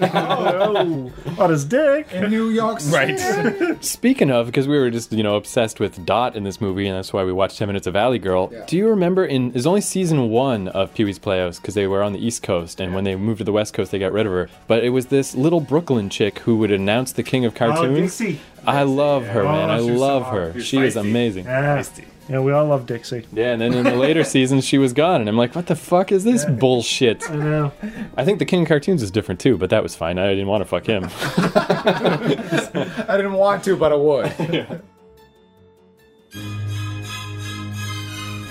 Oh, 0.15 1.11
on 1.39 1.49
his 1.49 1.65
dick. 1.65 2.11
in 2.11 2.29
New 2.29 2.49
York 2.49 2.79
City. 2.79 3.13
right. 3.13 3.83
Speaking 3.83 4.29
of, 4.29 4.45
because 4.47 4.67
we 4.67 4.77
were 4.77 4.89
just 4.89 5.11
you 5.11 5.23
know 5.23 5.35
obsessed 5.35 5.79
with 5.79 6.05
Dot 6.05 6.35
in 6.35 6.43
this 6.43 6.61
movie, 6.61 6.87
and 6.87 6.95
that's 6.97 7.13
why 7.13 7.23
we 7.23 7.31
watched 7.31 7.57
Ten 7.57 7.67
Minutes 7.67 7.87
of 7.87 7.93
Valley 7.93 8.19
Girl. 8.19 8.49
Yeah. 8.51 8.65
Do 8.65 8.77
you 8.77 8.89
remember 8.89 9.25
in? 9.25 9.51
There's 9.51 9.65
only 9.65 9.81
season 9.81 10.29
one 10.29 10.67
of 10.69 10.93
Pee 10.93 11.03
Wee's 11.05 11.19
Playhouse 11.19 11.59
because 11.59 11.73
they 11.73 11.87
were 11.87 12.03
on 12.03 12.13
the 12.13 12.25
East 12.25 12.43
Coast, 12.43 12.79
and 12.79 12.93
when 12.93 13.03
they 13.03 13.15
moved 13.15 13.39
to 13.39 13.43
the 13.43 13.51
West 13.51 13.73
Coast, 13.73 13.91
they 13.91 13.99
got 13.99 14.11
rid 14.11 14.25
of 14.25 14.31
her. 14.31 14.49
But 14.67 14.83
it 14.83 14.89
was 14.89 15.07
this 15.07 15.35
little 15.35 15.61
Brooklyn 15.61 16.09
chick 16.09 16.39
who 16.39 16.57
would 16.57 16.71
announce 16.71 17.11
the 17.11 17.23
King 17.23 17.45
of 17.45 17.53
oh, 17.55 17.57
Cartoons. 17.57 18.17
Dixie. 18.17 18.39
I 18.65 18.83
love 18.83 19.25
her, 19.27 19.41
Oh, 19.41 19.51
man. 19.51 19.69
I 19.69 19.79
she's 19.79 19.87
so 19.87 19.93
love 19.93 20.25
her. 20.27 20.53
She's 20.53 20.65
She 20.65 20.77
is 20.77 20.95
amazing. 20.95 21.45
Yeah. 21.45 21.83
yeah, 22.29 22.39
we 22.39 22.51
all 22.53 22.65
love 22.65 22.85
Dixie. 22.85 23.25
Yeah, 23.33 23.51
and 23.53 23.61
then 23.61 23.73
in 23.73 23.83
the 23.83 23.95
later 23.95 24.23
seasons, 24.35 24.65
she 24.65 24.77
was 24.77 24.93
gone, 24.93 25.19
and 25.21 25.29
I'm 25.29 25.37
like, 25.37 25.55
what 25.55 25.67
the 25.67 25.75
fuck 25.75 26.11
is 26.11 26.23
this 26.23 26.45
bullshit? 26.45 27.29
I 27.29 27.35
know. 27.35 27.71
I 28.15 28.23
think 28.25 28.39
the 28.39 28.45
King 28.45 28.61
of 28.63 28.67
Cartoons 28.69 29.03
is 29.03 29.11
different 29.11 29.39
too, 29.41 29.57
but 29.57 29.69
that 29.71 29.83
was 29.83 29.95
fine. 29.95 30.17
I 30.17 30.29
didn't 30.29 30.47
want 30.47 30.61
to 30.61 30.65
fuck 30.65 30.85
him. 30.85 31.05
I 31.37 33.13
didn't 33.17 33.33
want 33.33 33.63
to, 33.65 33.75
but 33.75 33.91
I 33.91 33.95
would. 33.95 34.27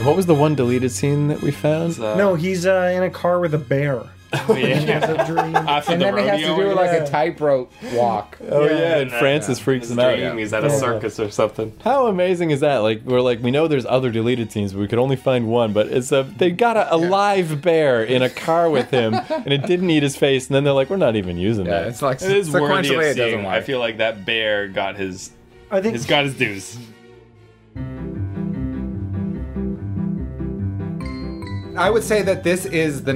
what 0.05 0.17
was 0.17 0.27
the 0.27 0.35
one 0.35 0.55
deleted 0.55 0.91
scene 0.91 1.29
that 1.29 1.41
we 1.43 1.51
found? 1.51 1.99
No, 1.99 2.35
he's 2.35 2.67
uh, 2.67 2.93
in 2.95 3.03
a 3.03 3.11
car 3.11 3.41
with 3.41 3.55
a 3.55 3.59
bear. 3.59 4.03
He 4.57 4.71
has 4.71 5.05
a 5.05 5.27
dream. 5.27 5.55
After 5.55 5.93
and 5.93 6.01
the 6.01 6.07
then 6.07 6.17
he 6.19 6.25
has 6.27 6.41
rodeo, 6.43 6.57
to 6.57 6.63
do 6.71 6.75
like 6.75 6.91
a 7.03 7.07
tightrope 7.07 7.71
walk. 7.93 8.39
Oh 8.51 8.65
yeah, 8.65 8.99
and 8.99 9.11
Yeah. 9.11 9.19
Francis 9.19 9.59
freaks 9.59 9.91
him 9.91 9.99
out. 9.99 10.17
dream, 10.17 10.39
he's 10.39 10.53
at 10.53 10.65
a 10.65 10.71
circus 10.71 11.21
or 11.21 11.31
something. 11.31 11.73
How 11.85 12.07
amazing 12.07 12.51
is 12.51 12.61
that? 12.61 12.79
Like 12.79 13.03
we're 13.05 13.21
like 13.21 13.43
we 13.43 13.51
know 13.51 13.69
there's 13.69 13.85
other 13.87 14.11
deleted 14.11 14.51
scenes, 14.51 14.73
but 14.73 14.81
we 14.81 14.89
could 14.89 14.99
only 14.99 15.17
find 15.17 15.49
one. 15.49 15.73
But 15.75 15.89
it's 15.89 16.13
a 16.13 16.23
they 16.23 16.51
got 16.51 16.77
a, 16.79 16.95
a 16.95 16.97
live 16.97 17.61
bear 17.61 18.03
in 18.05 18.23
a 18.23 18.31
car 18.31 18.71
with 18.71 18.91
him, 18.91 19.15
and 19.15 19.53
it 19.53 19.67
didn't 19.67 19.91
eat 19.91 20.03
his 20.03 20.17
face. 20.17 20.47
And 20.49 20.55
then 20.55 20.65
they're 20.65 20.73
like, 20.73 20.89
we're 20.91 20.97
not 20.97 21.15
even 21.17 21.37
using 21.37 21.67
Yeah, 21.67 21.81
that. 21.81 21.89
it's 21.89 22.01
like 22.03 22.23
It 22.23 22.31
is 22.35 22.51
worthy 22.51 22.89
sequentially 22.89 22.97
of 22.97 23.03
it 23.03 23.15
doesn't 23.17 23.17
seeing. 23.33 23.45
work. 23.45 23.53
I 23.55 23.61
feel 23.61 23.79
like 23.81 23.99
that 23.99 24.25
bear 24.25 24.69
got 24.69 24.97
his 24.97 25.31
I 25.71 25.81
think 25.83 25.95
he's 25.95 26.07
got 26.07 26.25
his 26.25 26.35
dues. 26.35 26.79
I 31.77 31.89
would 31.91 32.03
say 32.05 32.21
that 32.23 32.45
this 32.45 32.67
is 32.67 33.03
the 33.05 33.15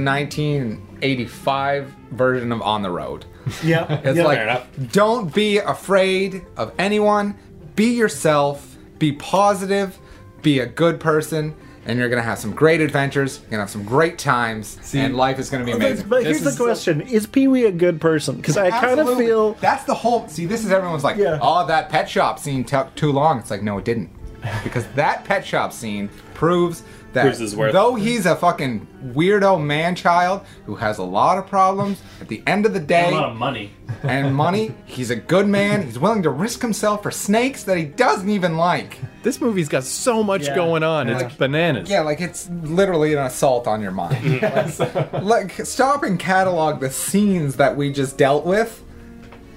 1985 1.00 1.88
version 2.12 2.52
of 2.52 2.62
On 2.62 2.82
the 2.82 2.90
Road. 2.90 3.24
Yeah. 3.62 4.00
It's 4.02 4.16
yeah. 4.16 4.24
like, 4.24 4.38
Fair 4.38 4.66
don't 4.90 5.32
be 5.32 5.58
afraid 5.58 6.44
of 6.56 6.72
anyone. 6.80 7.36
Be 7.76 7.94
yourself. 7.94 8.76
Be 8.98 9.12
positive. 9.12 9.96
Be 10.42 10.58
a 10.58 10.66
good 10.66 10.98
person. 10.98 11.54
And 11.84 11.96
you're 12.00 12.08
gonna 12.08 12.22
have 12.22 12.38
some 12.40 12.50
great 12.52 12.80
adventures. 12.80 13.38
You're 13.42 13.50
gonna 13.50 13.62
have 13.62 13.70
some 13.70 13.84
great 13.84 14.18
times, 14.18 14.76
and 14.92 15.16
life 15.16 15.38
is 15.38 15.48
gonna 15.50 15.64
be 15.64 15.70
amazing. 15.70 16.08
but 16.08 16.24
here's 16.24 16.38
This 16.40 16.56
the 16.56 16.64
is- 16.64 16.82
question: 16.82 17.00
Is 17.02 17.28
Pee 17.28 17.46
Wee 17.46 17.66
a 17.66 17.70
good 17.70 18.00
person? 18.00 18.34
Because 18.34 18.56
I 18.56 18.70
kind 18.70 18.98
of 18.98 19.16
feel 19.16 19.52
that's 19.60 19.84
the 19.84 19.94
whole. 19.94 20.26
See, 20.26 20.46
this 20.46 20.64
is 20.64 20.72
everyone's 20.72 21.04
like, 21.04 21.16
Yeah. 21.16 21.38
oh, 21.40 21.64
that 21.68 21.88
pet 21.88 22.10
shop 22.10 22.40
scene 22.40 22.64
took 22.64 22.92
too 22.96 23.12
long. 23.12 23.38
It's 23.38 23.52
like, 23.52 23.62
no, 23.62 23.78
it 23.78 23.84
didn't, 23.84 24.10
because 24.64 24.86
that 24.88 25.24
pet 25.24 25.44
shop 25.44 25.72
scene 25.72 26.08
proves 26.34 26.82
that 27.12 27.34
Proves 27.34 27.56
worth. 27.56 27.72
though 27.72 27.94
he's 27.94 28.26
a 28.26 28.36
fucking 28.36 28.86
weirdo 29.14 29.62
man 29.62 29.94
child 29.94 30.44
who 30.66 30.74
has 30.74 30.98
a 30.98 31.02
lot 31.02 31.38
of 31.38 31.46
problems, 31.46 32.02
at 32.20 32.28
the 32.28 32.42
end 32.46 32.66
of 32.66 32.74
the 32.74 32.80
day, 32.80 33.08
a 33.08 33.14
lot 33.14 33.30
of 33.30 33.36
money. 33.36 33.72
and 34.02 34.34
money, 34.34 34.74
he's 34.84 35.10
a 35.10 35.16
good 35.16 35.48
man. 35.48 35.82
He's 35.82 35.98
willing 35.98 36.22
to 36.24 36.30
risk 36.30 36.60
himself 36.60 37.02
for 37.02 37.10
snakes 37.10 37.62
that 37.64 37.78
he 37.78 37.84
doesn't 37.84 38.28
even 38.28 38.58
like. 38.58 38.98
This 39.22 39.40
movie's 39.40 39.68
got 39.68 39.84
so 39.84 40.22
much 40.22 40.46
Yeah. 40.46 40.54
going 40.56 40.82
on. 40.82 41.08
Yeah. 41.08 41.20
It's 41.20 41.34
bananas. 41.36 41.88
Yeah, 41.88 42.02
like 42.02 42.20
it's 42.20 42.50
literally 42.50 43.14
an 43.14 43.20
assault 43.20 43.66
on 43.66 43.80
your 43.80 43.92
mind. 43.92 44.42
like, 44.78 45.12
like, 45.22 45.52
stop 45.66 46.02
and 46.02 46.18
catalog 46.18 46.80
the 46.80 46.90
scenes 46.90 47.56
that 47.56 47.76
we 47.76 47.90
just 47.92 48.18
dealt 48.18 48.44
with. 48.44 48.82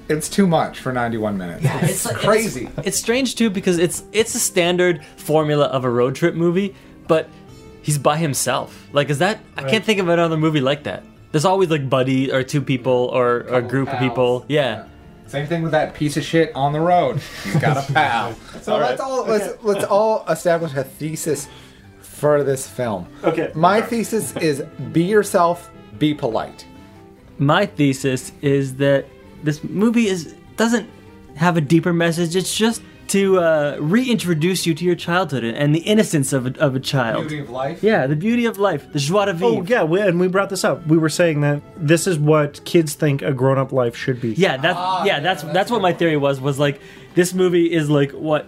It's 0.10 0.28
too 0.28 0.48
much 0.48 0.80
for 0.80 0.92
91 0.92 1.38
minutes. 1.38 1.64
Yeah, 1.64 1.86
it's, 1.86 2.06
like- 2.06 2.16
crazy. 2.16 2.66
It's, 2.78 2.88
it's 2.88 2.98
strange 2.98 3.36
too 3.36 3.50
because 3.50 3.78
it's 3.78 4.04
it's 4.12 4.34
a 4.34 4.40
standard 4.40 5.06
formula 5.18 5.66
of 5.66 5.86
a 5.86 5.90
road 5.90 6.16
trip 6.16 6.34
movie, 6.34 6.76
but 7.08 7.30
he's 7.84 7.98
by 7.98 8.18
himself. 8.18 8.88
Like, 8.92 9.10
is 9.10 9.20
that? 9.20 9.40
I 9.56 9.70
can't 9.70 9.86
think 9.86 10.00
of 10.00 10.10
another 10.10 10.38
movie 10.38 10.62
like 10.62 10.84
that. 10.84 11.04
There's 11.32 11.46
always 11.46 11.70
like 11.70 11.88
buddy 11.90 12.32
or 12.32 12.44
two 12.44 12.62
people 12.62 13.10
or, 13.14 13.46
or 13.50 13.60
a 13.60 13.62
group 13.62 13.90
of 13.94 14.00
people. 14.00 14.46
Yeah. 14.48 14.88
Same 15.28 15.46
thing 15.46 15.62
with 15.62 15.74
that 15.74 15.94
piece 15.94 16.18
of 16.18 16.24
shit 16.24 16.52
on 16.56 16.74
the 16.74 16.80
road. 16.80 17.22
He's 17.44 17.58
got 17.58 17.88
a 17.88 17.94
pal. 17.94 18.34
so 18.62 18.78
let's 18.78 19.00
all 19.00 19.26
let's 19.26 19.64
let's 19.64 19.86
all 19.86 20.26
establish 20.28 20.74
a 20.74 20.84
thesis 20.84 21.48
for 22.02 22.44
this 22.44 22.68
film. 22.68 23.08
Okay. 23.24 23.52
My 23.54 23.80
thesis 23.80 24.36
is 24.38 24.64
be 24.92 25.04
yourself, 25.04 25.70
be 26.00 26.16
polite. 26.16 26.66
My 27.38 27.68
thesis 27.68 28.32
is 28.42 28.76
that 28.78 29.06
this 29.44 29.64
movie 29.64 30.08
is 30.08 30.36
doesn't 30.58 30.90
have 31.36 31.58
a 31.58 31.62
deeper 31.62 31.94
message. 31.94 32.36
It's 32.36 32.56
just 32.56 32.82
to 33.08 33.40
uh, 33.40 33.78
reintroduce 33.80 34.68
you 34.68 34.76
to 34.76 34.86
your 34.86 34.96
childhood 34.96 35.44
and 35.44 35.74
the 35.74 35.80
innocence 35.80 36.32
of 36.32 36.46
a, 36.46 36.60
of 36.60 36.76
a 36.76 36.80
child. 36.80 37.28
Beauty 37.28 37.40
of 37.42 37.50
life. 37.50 37.82
Yeah, 37.82 38.06
the 38.06 38.16
beauty 38.16 38.46
of 38.46 38.60
life, 38.60 38.92
the 38.94 39.00
joie 39.00 39.26
de 39.26 39.34
vivre. 39.34 39.46
Oh 39.62 39.64
yeah, 39.64 39.84
we, 39.84 40.00
and 40.00 40.20
we 40.20 40.28
brought 40.28 40.50
this 40.52 40.64
up. 40.64 40.86
We 40.86 40.98
were 40.98 41.10
saying 41.10 41.42
that 41.42 41.62
this 41.76 42.06
is 42.06 42.20
what 42.20 42.64
kids 42.66 42.94
think 42.94 43.22
a 43.24 43.34
grown-up 43.34 43.72
life 43.72 43.96
should 43.96 44.22
be. 44.22 44.34
Yeah, 44.34 44.58
that's 44.58 44.78
Ah, 44.78 45.04
yeah, 45.04 45.16
yeah, 45.16 45.20
that's 45.22 45.42
that's 45.42 45.54
that's 45.54 45.72
what 45.72 45.82
my 45.82 45.92
theory 45.94 46.18
was. 46.18 46.40
Was 46.40 46.60
like 46.60 46.82
this 47.16 47.34
movie 47.34 47.72
is 47.72 47.90
like 47.90 48.12
what 48.12 48.46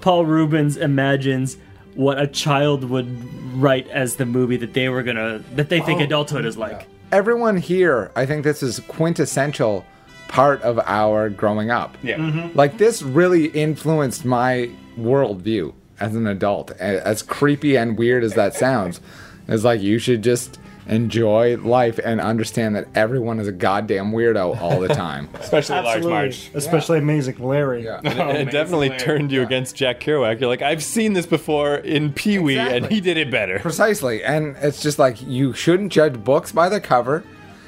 Paul 0.00 0.24
Reubens 0.24 0.76
imagines 0.78 1.58
what 1.94 2.18
a 2.20 2.26
child 2.26 2.84
would 2.84 3.08
write 3.54 3.88
as 3.88 4.16
the 4.16 4.24
movie 4.24 4.56
that 4.56 4.72
they 4.72 4.88
were 4.88 5.02
gonna 5.02 5.44
that 5.56 5.68
they 5.68 5.80
think 5.80 6.00
adulthood 6.00 6.46
is 6.46 6.56
like. 6.56 6.86
Everyone 7.12 7.56
here, 7.56 8.10
I 8.16 8.24
think 8.26 8.44
this 8.44 8.62
is 8.62 8.80
quintessential 8.80 9.84
part 10.28 10.62
of 10.62 10.78
our 10.80 11.28
growing 11.30 11.70
up. 11.70 11.96
Yeah. 12.02 12.18
Mm-hmm. 12.18 12.56
Like 12.56 12.78
this 12.78 13.02
really 13.02 13.46
influenced 13.46 14.24
my 14.24 14.70
worldview 14.98 15.74
as 16.00 16.14
an 16.14 16.26
adult. 16.26 16.70
As 16.72 17.22
creepy 17.22 17.76
and 17.76 17.98
weird 17.98 18.22
as 18.22 18.34
that 18.34 18.54
sounds, 18.54 19.00
it's 19.48 19.64
like 19.64 19.80
you 19.80 19.98
should 19.98 20.22
just 20.22 20.58
enjoy 20.86 21.56
life 21.58 21.98
and 22.02 22.20
understand 22.20 22.74
that 22.74 22.88
everyone 22.94 23.38
is 23.38 23.46
a 23.46 23.52
goddamn 23.52 24.10
weirdo 24.10 24.58
all 24.60 24.80
the 24.80 24.88
time. 24.88 25.28
Especially 25.34 25.74
Large 25.74 25.86
Absolutely. 25.86 26.10
Marge. 26.10 26.50
Especially 26.54 26.98
Amazing 26.98 27.38
Larry. 27.38 27.84
yeah. 27.84 28.00
It 28.02 28.50
definitely 28.50 28.90
turned 28.90 29.30
you 29.30 29.42
against 29.42 29.76
Jack 29.76 30.00
Kerouac. 30.00 30.40
You're 30.40 30.48
like, 30.48 30.62
I've 30.62 30.82
seen 30.82 31.12
this 31.12 31.26
before 31.26 31.76
in 31.76 32.12
Pee 32.12 32.38
Wee, 32.38 32.58
and 32.58 32.86
he 32.86 33.00
did 33.00 33.18
it 33.18 33.30
better. 33.30 33.58
Precisely. 33.58 34.24
And 34.24 34.56
it's 34.58 34.80
just 34.80 34.98
like 34.98 35.20
you 35.20 35.52
shouldn't 35.52 35.92
judge 35.92 36.24
books 36.24 36.52
by 36.52 36.68
the 36.70 36.80
cover 36.80 37.22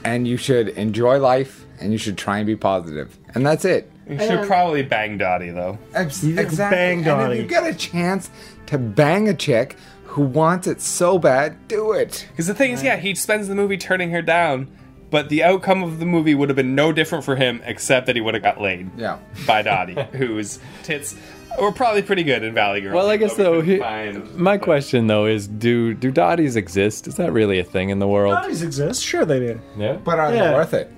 and 0.04 0.26
you 0.26 0.36
should 0.36 0.68
enjoy 0.70 1.18
life 1.18 1.66
and 1.80 1.92
you 1.92 1.98
should 1.98 2.16
try 2.18 2.38
and 2.38 2.46
be 2.46 2.56
positive. 2.56 3.16
And 3.34 3.44
that's 3.46 3.64
it. 3.64 3.90
You 4.08 4.18
should 4.18 4.46
probably 4.46 4.82
bang 4.82 5.18
Dottie 5.18 5.50
though. 5.50 5.78
Ex- 5.94 6.24
You 6.24 6.34
just 6.36 6.56
bang 6.58 6.98
And 6.98 7.04
Dottie. 7.04 7.36
if 7.38 7.42
you 7.42 7.48
get 7.48 7.64
a 7.64 7.74
chance 7.74 8.28
to 8.66 8.76
bang 8.78 9.28
a 9.28 9.34
chick 9.34 9.76
who 10.04 10.22
wants 10.22 10.66
it 10.66 10.80
so 10.80 11.18
bad, 11.18 11.68
do 11.68 11.92
it. 11.92 12.26
Because 12.30 12.46
the 12.48 12.54
thing 12.54 12.72
is, 12.72 12.82
yeah, 12.82 12.96
he 12.96 13.14
spends 13.14 13.46
the 13.46 13.54
movie 13.54 13.76
turning 13.76 14.10
her 14.10 14.22
down, 14.22 14.66
but 15.10 15.28
the 15.28 15.44
outcome 15.44 15.84
of 15.84 16.00
the 16.00 16.06
movie 16.06 16.34
would 16.34 16.48
have 16.48 16.56
been 16.56 16.74
no 16.74 16.92
different 16.92 17.24
for 17.24 17.36
him 17.36 17.60
except 17.64 18.06
that 18.06 18.16
he 18.16 18.20
would 18.20 18.34
have 18.34 18.42
got 18.42 18.60
laid 18.60 18.90
Yeah. 18.96 19.18
by 19.46 19.62
Dottie, 19.62 19.94
whose 20.12 20.58
tits 20.82 21.14
were 21.60 21.70
probably 21.70 22.02
pretty 22.02 22.24
good 22.24 22.42
in 22.42 22.52
Valley 22.54 22.80
Girl. 22.80 22.94
Well, 22.96 23.08
I 23.08 23.16
guess 23.16 23.36
But 23.36 23.42
though, 23.44 23.60
he, 23.60 23.78
find- 23.78 24.34
my 24.34 24.58
question 24.58 25.06
though 25.06 25.26
is, 25.26 25.46
do 25.46 25.94
do 25.94 26.10
dotties 26.10 26.56
exist? 26.56 27.06
Is 27.06 27.14
that 27.16 27.32
really 27.32 27.60
a 27.60 27.64
thing 27.64 27.90
in 27.90 28.00
the 28.00 28.08
world? 28.08 28.34
Dotties 28.34 28.62
exist. 28.62 29.04
Sure 29.04 29.24
they 29.24 29.38
do. 29.38 29.60
Yeah. 29.78 29.94
But 30.02 30.18
are 30.18 30.34
Yeah. 30.34 30.48
they 30.48 30.54
worth 30.54 30.74
it? 30.74 30.90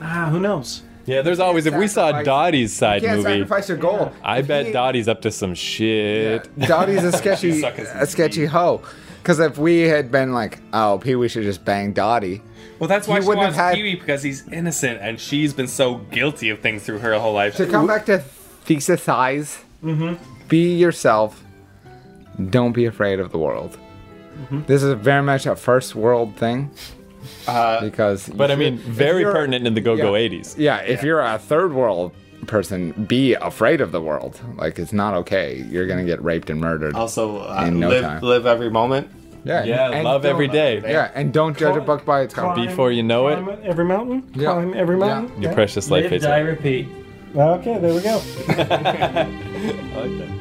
Ah, 0.00 0.28
who 0.30 0.40
knows? 0.40 0.82
Yeah, 1.06 1.22
there's 1.22 1.40
always 1.40 1.64
if 1.66 1.74
we 1.74 1.88
saw 1.88 2.08
sacrifice- 2.08 2.24
Dottie's 2.26 2.72
side 2.76 3.02
You 3.02 3.08
can't 3.08 3.18
movie, 3.22 3.30
sacrifice 3.40 3.68
your 3.68 3.78
goal. 3.78 4.12
I 4.22 4.38
If 4.40 4.46
bet 4.48 4.66
he- 4.66 4.72
Dottie's 4.72 5.08
up 5.08 5.22
to 5.22 5.30
some 5.30 5.54
shit. 5.54 6.48
Dottie's 6.58 7.02
a 7.02 7.12
sketchy, 7.16 7.60
Suck 7.60 7.74
his 7.76 7.88
a 7.88 8.06
sketchy 8.06 8.44
hoe. 8.44 8.82
Because 9.22 9.40
if 9.40 9.56
we 9.58 9.80
had 9.80 10.10
been 10.12 10.32
like, 10.32 10.58
oh, 10.72 10.98
Pee 11.02 11.14
Wee 11.16 11.28
should 11.28 11.44
just 11.44 11.64
bang 11.64 11.92
Dottie, 11.92 12.42
Well, 12.78 12.88
that's 12.88 13.08
why 13.08 13.16
He 13.16 13.22
she 13.22 13.28
wouldn't 13.28 13.42
wants 13.44 13.56
have 13.56 13.66
had- 13.70 13.74
Pee 13.76 13.82
Wee 13.82 13.94
because 13.94 14.22
he's 14.22 14.46
innocent 14.48 15.00
and 15.00 15.18
she's 15.18 15.52
been 15.54 15.66
so 15.66 15.96
guilty 15.96 16.50
of 16.50 16.60
things 16.60 16.82
through 16.84 16.98
her 16.98 17.18
whole 17.18 17.32
life. 17.34 17.56
to 17.56 17.66
come 17.66 17.86
back 17.86 18.04
to 18.06 18.22
thesisize, 18.66 19.62
Mm-hmm. 19.82 20.14
be 20.48 20.74
yourself, 20.76 21.42
don't 22.50 22.72
be 22.72 22.84
afraid 22.84 23.18
of 23.20 23.32
the 23.32 23.38
world. 23.38 23.78
Mm-hmm. 24.42 24.62
This 24.66 24.82
is 24.82 24.92
very 24.94 25.22
much 25.22 25.46
a 25.46 25.56
first 25.56 25.94
world 25.94 26.36
thing. 26.36 26.70
Because, 27.82 28.28
But 28.28 28.50
I 28.50 28.56
mean, 28.56 28.78
very 28.78 29.24
pertinent 29.24 29.66
in 29.66 29.74
the 29.74 29.80
go-go 29.80 30.14
yeah. 30.14 30.28
80s. 30.28 30.54
Yeah, 30.58 30.78
if 30.78 31.02
you're 31.02 31.20
a 31.20 31.38
third 31.38 31.72
world 31.72 32.12
person, 32.46 32.92
be 33.06 33.34
afraid 33.34 33.80
of 33.80 33.92
the 33.92 34.00
world. 34.00 34.40
Like 34.56 34.78
it's 34.78 34.92
not 34.92 35.14
okay. 35.14 35.64
You're 35.70 35.86
gonna 35.86 36.04
get 36.04 36.22
raped 36.22 36.48
and 36.50 36.60
murdered. 36.60 36.94
Also, 36.94 37.38
uh, 37.38 37.64
In 37.66 37.78
no 37.80 37.88
live 37.90 38.02
time. 38.04 38.20
live 38.22 38.46
every 38.46 38.70
moment. 38.70 39.08
yeah, 39.44 39.64
Yeah, 39.64 39.90
and 39.90 40.04
love 40.04 40.22
don't- 40.22 40.32
every 40.32 40.48
day. 40.48 40.80
Yeah, 40.84 41.10
and 41.14 41.32
don't 41.32 41.56
judge 41.56 41.76
a 41.76 41.80
book 41.80 42.04
by 42.04 42.22
its 42.22 42.34
cover. 42.34 42.54
Before 42.54 42.90
you 42.92 43.02
know 43.02 43.28
it, 43.28 43.38
every 43.64 43.84
mountain. 43.84 44.22
Yeah. 44.34 44.52
Climb 44.52 44.74
every 44.74 44.98
Yeah. 44.98 45.06
mountain. 45.06 45.42
Your 45.42 45.50
Yeah. 45.50 45.54
precious 45.54 45.90
life 45.90 46.04
Live, 46.04 46.12
is 46.14 46.22
die, 46.22 46.38
repeat. 46.40 46.88
Okay, 47.36 47.78
there 47.78 47.92
we 47.94 48.00
go. 48.00 48.20
I 48.48 48.54
like 48.54 50.18
that. 50.18 50.37